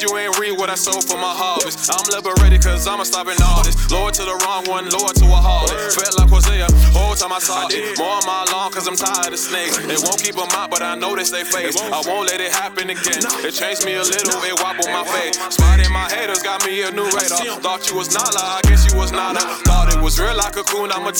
Glad 0.00 0.08
you 0.08 0.16
ain't 0.16 0.38
read 0.38 0.56
what 0.56 0.70
I 0.70 0.76
sold 0.76 1.04
for 1.04 1.16
my 1.20 1.28
harvest. 1.28 1.92
I'm 1.92 2.00
liberated 2.08 2.62
cause 2.62 2.88
I'm 2.88 3.00
a 3.00 3.04
stopping 3.04 3.36
artist. 3.44 3.90
Lord 3.92 4.14
to 4.14 4.24
the 4.24 4.32
wrong 4.46 4.64
one, 4.64 4.88
Lord 4.88 5.12
to 5.20 5.26
a 5.28 5.40
harlot. 5.44 5.76
Felt 5.92 6.16
like 6.16 6.30
Hosea, 6.30 6.68
whole 6.96 7.12
time 7.12 7.32
I 7.32 7.38
saw 7.38 7.68
it. 7.68 7.98
More 7.98 8.16
my 8.24 8.48
lawn 8.48 8.72
cause 8.72 8.88
I'm 8.88 8.96
tired 8.96 9.32
of 9.32 9.38
snakes. 9.38 9.76
It 9.76 10.00
won't 10.00 10.16
keep 10.16 10.36
them 10.36 10.48
out, 10.56 10.70
but 10.70 10.80
I 10.80 10.96
know 10.96 11.16
they 11.16 11.44
face. 11.44 11.76
I 11.76 12.00
won't 12.08 12.32
let 12.32 12.40
it 12.40 12.48
happen 12.48 12.88
again. 12.88 13.20
It 13.44 13.52
changed 13.52 13.84
me 13.84 14.00
a 14.00 14.02
little, 14.02 14.40
it 14.40 14.56
wobbled 14.64 14.88
my 14.88 15.04
face. 15.04 15.36
Spotting 15.52 15.92
my 15.92 16.08
haters 16.08 16.40
got 16.40 16.64
me 16.64 16.80
a 16.80 16.90
new 16.90 17.04
radar. 17.04 17.60
Thought 17.60 17.90
you 17.90 17.96
was 17.96 18.08
Nala, 18.14 18.56
I 18.56 18.60
guess 18.64 18.88
you 18.88 18.96
was 18.96 19.12
Nana. 19.12 19.40
Thought 19.68 19.92
it 19.92 20.00
was 20.00 20.16
real 20.18 20.32
like 20.32 20.56
cocoon, 20.56 20.92
I'm 20.92 21.04
a 21.04 21.12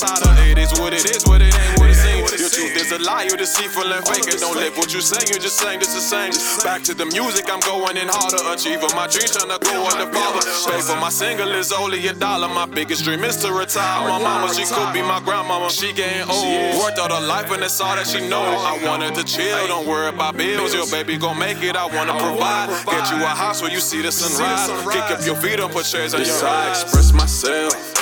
It 0.49 0.57
is 0.57 0.73
what 0.81 0.93
it 0.93 1.05
is, 1.05 1.21
what 1.29 1.41
it 1.41 1.53
ain't 1.53 1.77
what 1.77 1.89
it 1.93 2.01
seems. 2.27 2.41
Your 2.41 2.49
truth 2.49 2.75
is 2.77 2.91
a 2.91 2.99
lie, 2.99 3.23
you're 3.23 3.37
deceitful 3.37 3.87
and 3.91 4.05
fake 4.07 4.27
it. 4.27 4.39
Don't 4.39 4.55
live 4.55 4.77
what 4.77 4.93
you 4.93 5.01
say, 5.01 5.21
you 5.27 5.39
just 5.39 5.57
saying 5.57 5.79
this 5.79 5.93
the 5.93 6.01
same. 6.01 6.31
Back 6.63 6.83
to 6.83 6.93
the 6.93 7.05
music, 7.05 7.49
I'm 7.49 7.59
going 7.61 7.97
in 7.97 8.07
harder. 8.07 8.41
Achieving 8.51 8.93
my 8.95 9.07
dreams, 9.07 9.31
trying 9.31 9.51
to 9.51 9.59
go 9.63 9.85
on 9.85 9.97
undercover. 9.97 10.41
Pay 10.69 10.81
for 10.81 10.97
my 10.99 11.09
single 11.09 11.51
is 11.51 11.71
only 11.71 12.05
a 12.07 12.13
dollar. 12.13 12.47
My 12.47 12.65
biggest 12.65 13.03
dream 13.03 13.23
is 13.23 13.37
to 13.37 13.51
retire. 13.51 14.07
My 14.07 14.19
mama, 14.19 14.53
she 14.53 14.65
could 14.65 14.93
be 14.93 15.01
my 15.01 15.19
grandmama. 15.23 15.69
She 15.69 15.93
getting 15.93 16.29
old. 16.29 16.83
Worked 16.83 16.99
all 16.99 17.11
her 17.11 17.25
life 17.25 17.51
and 17.51 17.63
it's 17.63 17.79
all 17.79 17.95
that 17.95 18.07
she 18.07 18.27
know. 18.27 18.41
I 18.41 18.77
wanted 18.85 19.15
to 19.15 19.23
chill, 19.23 19.67
don't 19.67 19.87
worry 19.87 20.09
about 20.09 20.37
bills. 20.37 20.73
Your 20.73 20.87
baby 20.87 21.17
gon' 21.17 21.39
make 21.39 21.61
it, 21.63 21.75
I 21.75 21.85
wanna 21.85 22.17
provide. 22.17 22.69
Get 22.85 23.09
you 23.11 23.23
a 23.23 23.33
house 23.33 23.61
where 23.61 23.71
you 23.71 23.79
see 23.79 24.01
the 24.01 24.11
sunrise. 24.11 24.67
Kick 24.91 25.09
up 25.11 25.25
your 25.25 25.35
feet 25.35 25.59
and 25.59 25.71
put 25.71 25.85
chairs 25.85 26.13
on 26.13 26.21
your 26.21 26.45
eyes. 26.45 26.83
express 26.83 27.13
myself 27.13 28.01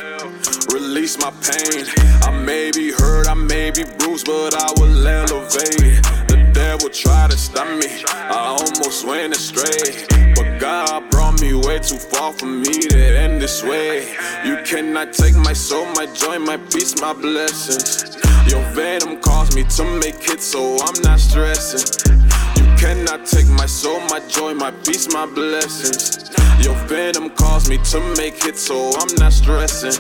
release 0.74 1.18
my 1.18 1.32
pain. 1.41 1.86
I 2.24 2.32
may 2.32 2.72
be 2.72 2.91
hurt, 2.91 3.28
I 3.28 3.34
may 3.34 3.72
be 3.72 3.84
bruised, 3.97 4.26
but 4.26 4.53
I 4.53 4.72
will 4.78 5.07
elevate. 5.07 6.03
The 6.28 6.49
devil 6.53 6.89
tried 6.89 7.32
to 7.32 7.38
stop 7.38 7.68
me, 7.68 8.03
I 8.05 8.57
almost 8.60 9.05
went 9.05 9.36
astray. 9.36 10.05
But 10.36 10.60
God 10.60 11.10
brought 11.10 11.41
me 11.41 11.53
way 11.53 11.80
too 11.80 11.97
far 11.97 12.34
for 12.34 12.45
me 12.45 12.74
to 12.74 13.20
end 13.20 13.41
this 13.41 13.64
way. 13.64 14.16
You 14.45 14.57
cannot 14.66 15.14
take 15.14 15.36
my 15.36 15.53
soul, 15.53 15.86
my 15.95 16.05
joy, 16.14 16.39
my 16.39 16.57
peace, 16.57 16.99
my 16.99 17.14
blessings. 17.14 18.18
Your 18.47 18.64
venom 18.74 19.22
caused 19.22 19.55
me 19.55 19.64
to 19.64 19.84
make 19.99 20.22
hits, 20.24 20.45
so 20.45 20.78
I'm 20.82 21.01
not 21.01 21.20
stressing. 21.20 22.10
You 22.55 22.66
cannot 22.78 23.26
take 23.26 23.47
my 23.47 23.66
soul, 23.66 23.99
my 24.10 24.20
joy, 24.28 24.53
my 24.53 24.72
peace, 24.72 25.12
my 25.14 25.26
blessings. 25.26 26.30
Your 26.62 26.76
venom 26.88 27.30
caused 27.32 27.70
me 27.70 27.78
to 27.91 27.99
make 28.18 28.41
hits, 28.43 28.64
so 28.64 28.91
I'm 28.97 29.14
not 29.16 29.34
stressing. 29.34 29.93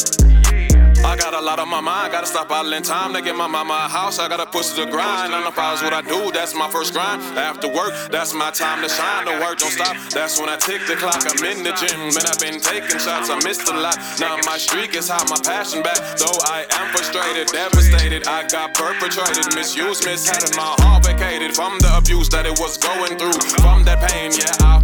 I 1.09 1.15
got 1.15 1.33
a 1.33 1.41
lot 1.41 1.57
on 1.57 1.67
my 1.67 1.81
mind, 1.81 2.11
gotta 2.11 2.27
stop 2.27 2.51
idling 2.51 2.83
time 2.83 3.15
to 3.15 3.21
get 3.23 3.35
my 3.35 3.47
mama 3.47 3.73
a 3.73 3.89
house. 3.89 4.19
I 4.19 4.29
gotta 4.29 4.45
push 4.45 4.77
to 4.77 4.85
the 4.85 4.91
grind. 4.91 5.31
Nine 5.31 5.43
to 5.43 5.51
five 5.51 5.73
is 5.77 5.81
what 5.81 5.91
I 5.91 6.03
do, 6.03 6.29
that's 6.31 6.53
my 6.53 6.69
first 6.69 6.93
grind. 6.93 7.23
After 7.33 7.67
work, 7.67 7.93
that's 8.11 8.35
my 8.35 8.51
time 8.51 8.83
to 8.83 8.89
shine. 8.89 9.25
The 9.25 9.31
work 9.41 9.57
don't 9.57 9.73
stop, 9.73 9.97
that's 10.13 10.39
when 10.39 10.49
I 10.49 10.57
tick 10.57 10.85
the 10.85 10.95
clock. 10.95 11.25
I'm 11.25 11.43
in 11.49 11.63
the 11.63 11.73
gym, 11.81 12.13
man, 12.13 12.29
I've 12.29 12.37
been 12.37 12.61
taking 12.61 13.01
shots, 13.01 13.31
I 13.31 13.41
missed 13.41 13.67
a 13.67 13.73
lot. 13.73 13.97
Now 14.19 14.37
my 14.45 14.59
streak 14.59 14.93
is 14.93 15.09
hot, 15.09 15.25
my 15.33 15.41
passion 15.41 15.81
back. 15.81 15.97
Though 16.21 16.37
I 16.45 16.69
am 16.77 16.93
frustrated, 16.93 17.47
devastated, 17.49 18.27
I 18.27 18.47
got 18.47 18.75
perpetrated, 18.75 19.49
misused, 19.55 20.05
mishandled, 20.05 20.55
my 20.55 20.77
heart 20.85 21.07
vacated 21.07 21.55
from 21.55 21.79
the 21.79 21.89
abuse 21.97 22.29
that 22.29 22.45
it 22.45 22.53
was 22.61 22.77
going 22.77 23.17
through. 23.17 23.41
From 23.65 23.83
that 23.85 23.97
pain, 23.97 24.29
yeah, 24.37 24.53
I. 24.61 24.78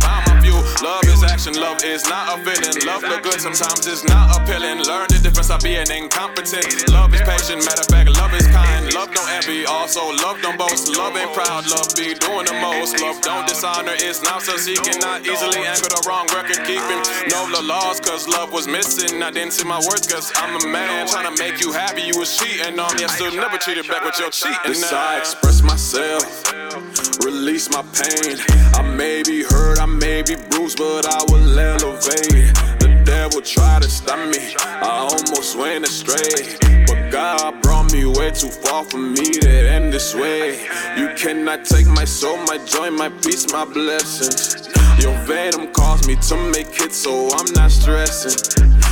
Love 0.83 1.03
is 1.07 1.23
action, 1.23 1.55
love 1.55 1.83
is 1.83 2.03
not 2.09 2.35
a 2.35 2.43
feeling. 2.43 2.75
Love 2.85 3.03
look 3.03 3.23
good, 3.23 3.39
sometimes 3.39 3.87
it's 3.87 4.03
not 4.03 4.35
appealing. 4.35 4.83
Learn 4.83 5.07
the 5.07 5.19
difference 5.23 5.49
of 5.49 5.61
being 5.61 5.87
incompetent. 5.89 6.67
Love 6.91 7.13
is 7.13 7.21
patient, 7.21 7.63
matter 7.63 7.81
of 7.81 7.87
fact, 7.87 8.09
love 8.11 8.33
is 8.33 8.47
kind. 8.47 8.93
Love 8.93 9.13
don't 9.13 9.29
envy, 9.29 9.65
also 9.65 10.11
love 10.23 10.41
don't 10.41 10.57
boast. 10.57 10.95
Love 10.97 11.15
ain't 11.15 11.31
proud, 11.33 11.67
love 11.71 11.87
be 11.95 12.13
doing 12.13 12.45
the 12.45 12.57
most. 12.59 12.99
Love 12.99 13.21
don't 13.21 13.47
dishonor, 13.47 13.95
it's 13.95 14.23
not 14.23 14.41
so 14.41 14.57
seeking. 14.57 14.99
Not 14.99 15.25
easily 15.25 15.63
anchor 15.63 15.87
the 15.87 16.03
wrong 16.07 16.27
record 16.35 16.59
keeping. 16.67 17.01
Know 17.31 17.47
the 17.55 17.63
laws, 17.63 17.99
cause 17.99 18.27
love 18.27 18.51
was 18.51 18.67
missing. 18.67 19.23
I 19.23 19.31
didn't 19.31 19.53
see 19.53 19.67
my 19.67 19.79
words, 19.79 20.07
cause 20.07 20.31
I'm 20.35 20.59
a 20.59 20.67
man. 20.67 21.07
Trying 21.07 21.33
to 21.33 21.35
make 21.41 21.61
you 21.61 21.71
happy, 21.71 22.03
you 22.03 22.19
was 22.19 22.35
cheating 22.35 22.79
on 22.79 22.95
me. 22.97 23.03
I 23.03 23.07
still 23.07 23.33
never 23.33 23.57
treated 23.57 23.87
back 23.87 24.03
with 24.03 24.19
your 24.19 24.29
cheating. 24.29 24.59
This 24.65 24.91
I 24.91 25.19
express 25.19 25.61
myself 25.61 27.04
release 27.23 27.69
my 27.69 27.83
pain. 27.93 28.37
I 28.73 28.81
may 28.81 29.23
be 29.23 29.43
hurt, 29.43 29.79
I 29.79 29.85
may 29.85 30.21
be 30.21 30.35
bruised, 30.35 30.77
but 30.77 31.05
I 31.05 31.23
will 31.29 31.59
elevate. 31.59 32.53
The 32.79 33.01
devil 33.05 33.41
tried 33.41 33.83
to 33.83 33.89
stop 33.89 34.19
me, 34.29 34.55
I 34.59 35.07
almost 35.11 35.57
went 35.57 35.85
astray. 35.85 36.57
But 36.87 37.11
God 37.11 37.61
brought 37.61 37.91
me 37.93 38.05
way 38.05 38.31
too 38.31 38.49
far 38.49 38.83
for 38.85 38.97
me 38.97 39.25
to 39.39 39.49
end 39.49 39.93
this 39.93 40.13
way. 40.15 40.67
You 40.97 41.09
cannot 41.15 41.65
take 41.65 41.87
my 41.87 42.05
soul, 42.05 42.37
my 42.47 42.57
joy, 42.65 42.91
my 42.91 43.09
peace, 43.09 43.51
my 43.51 43.65
blessings. 43.65 44.67
Your 44.99 45.15
venom 45.25 45.71
caused 45.73 46.07
me 46.07 46.15
to 46.15 46.35
make 46.51 46.79
it, 46.79 46.93
so 46.93 47.29
I'm 47.31 47.51
not 47.53 47.71
stressing. 47.71 48.84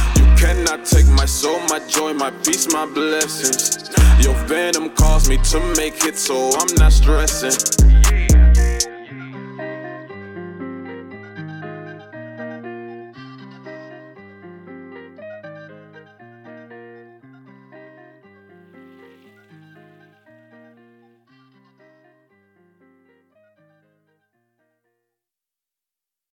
Cannot 0.44 0.84
take 0.86 1.08
my 1.08 1.24
soul, 1.24 1.58
my 1.70 1.80
joy, 1.88 2.12
my 2.12 2.30
peace, 2.44 2.68
my 2.68 2.86
blessings. 2.86 3.90
Your 4.20 4.36
venom 4.46 4.90
caused 4.90 5.30
me 5.30 5.38
to 5.38 5.60
make 5.78 6.04
hits, 6.04 6.24
so 6.24 6.52
I'm 6.60 6.76
not 6.76 6.92
stressing. 6.92 8.33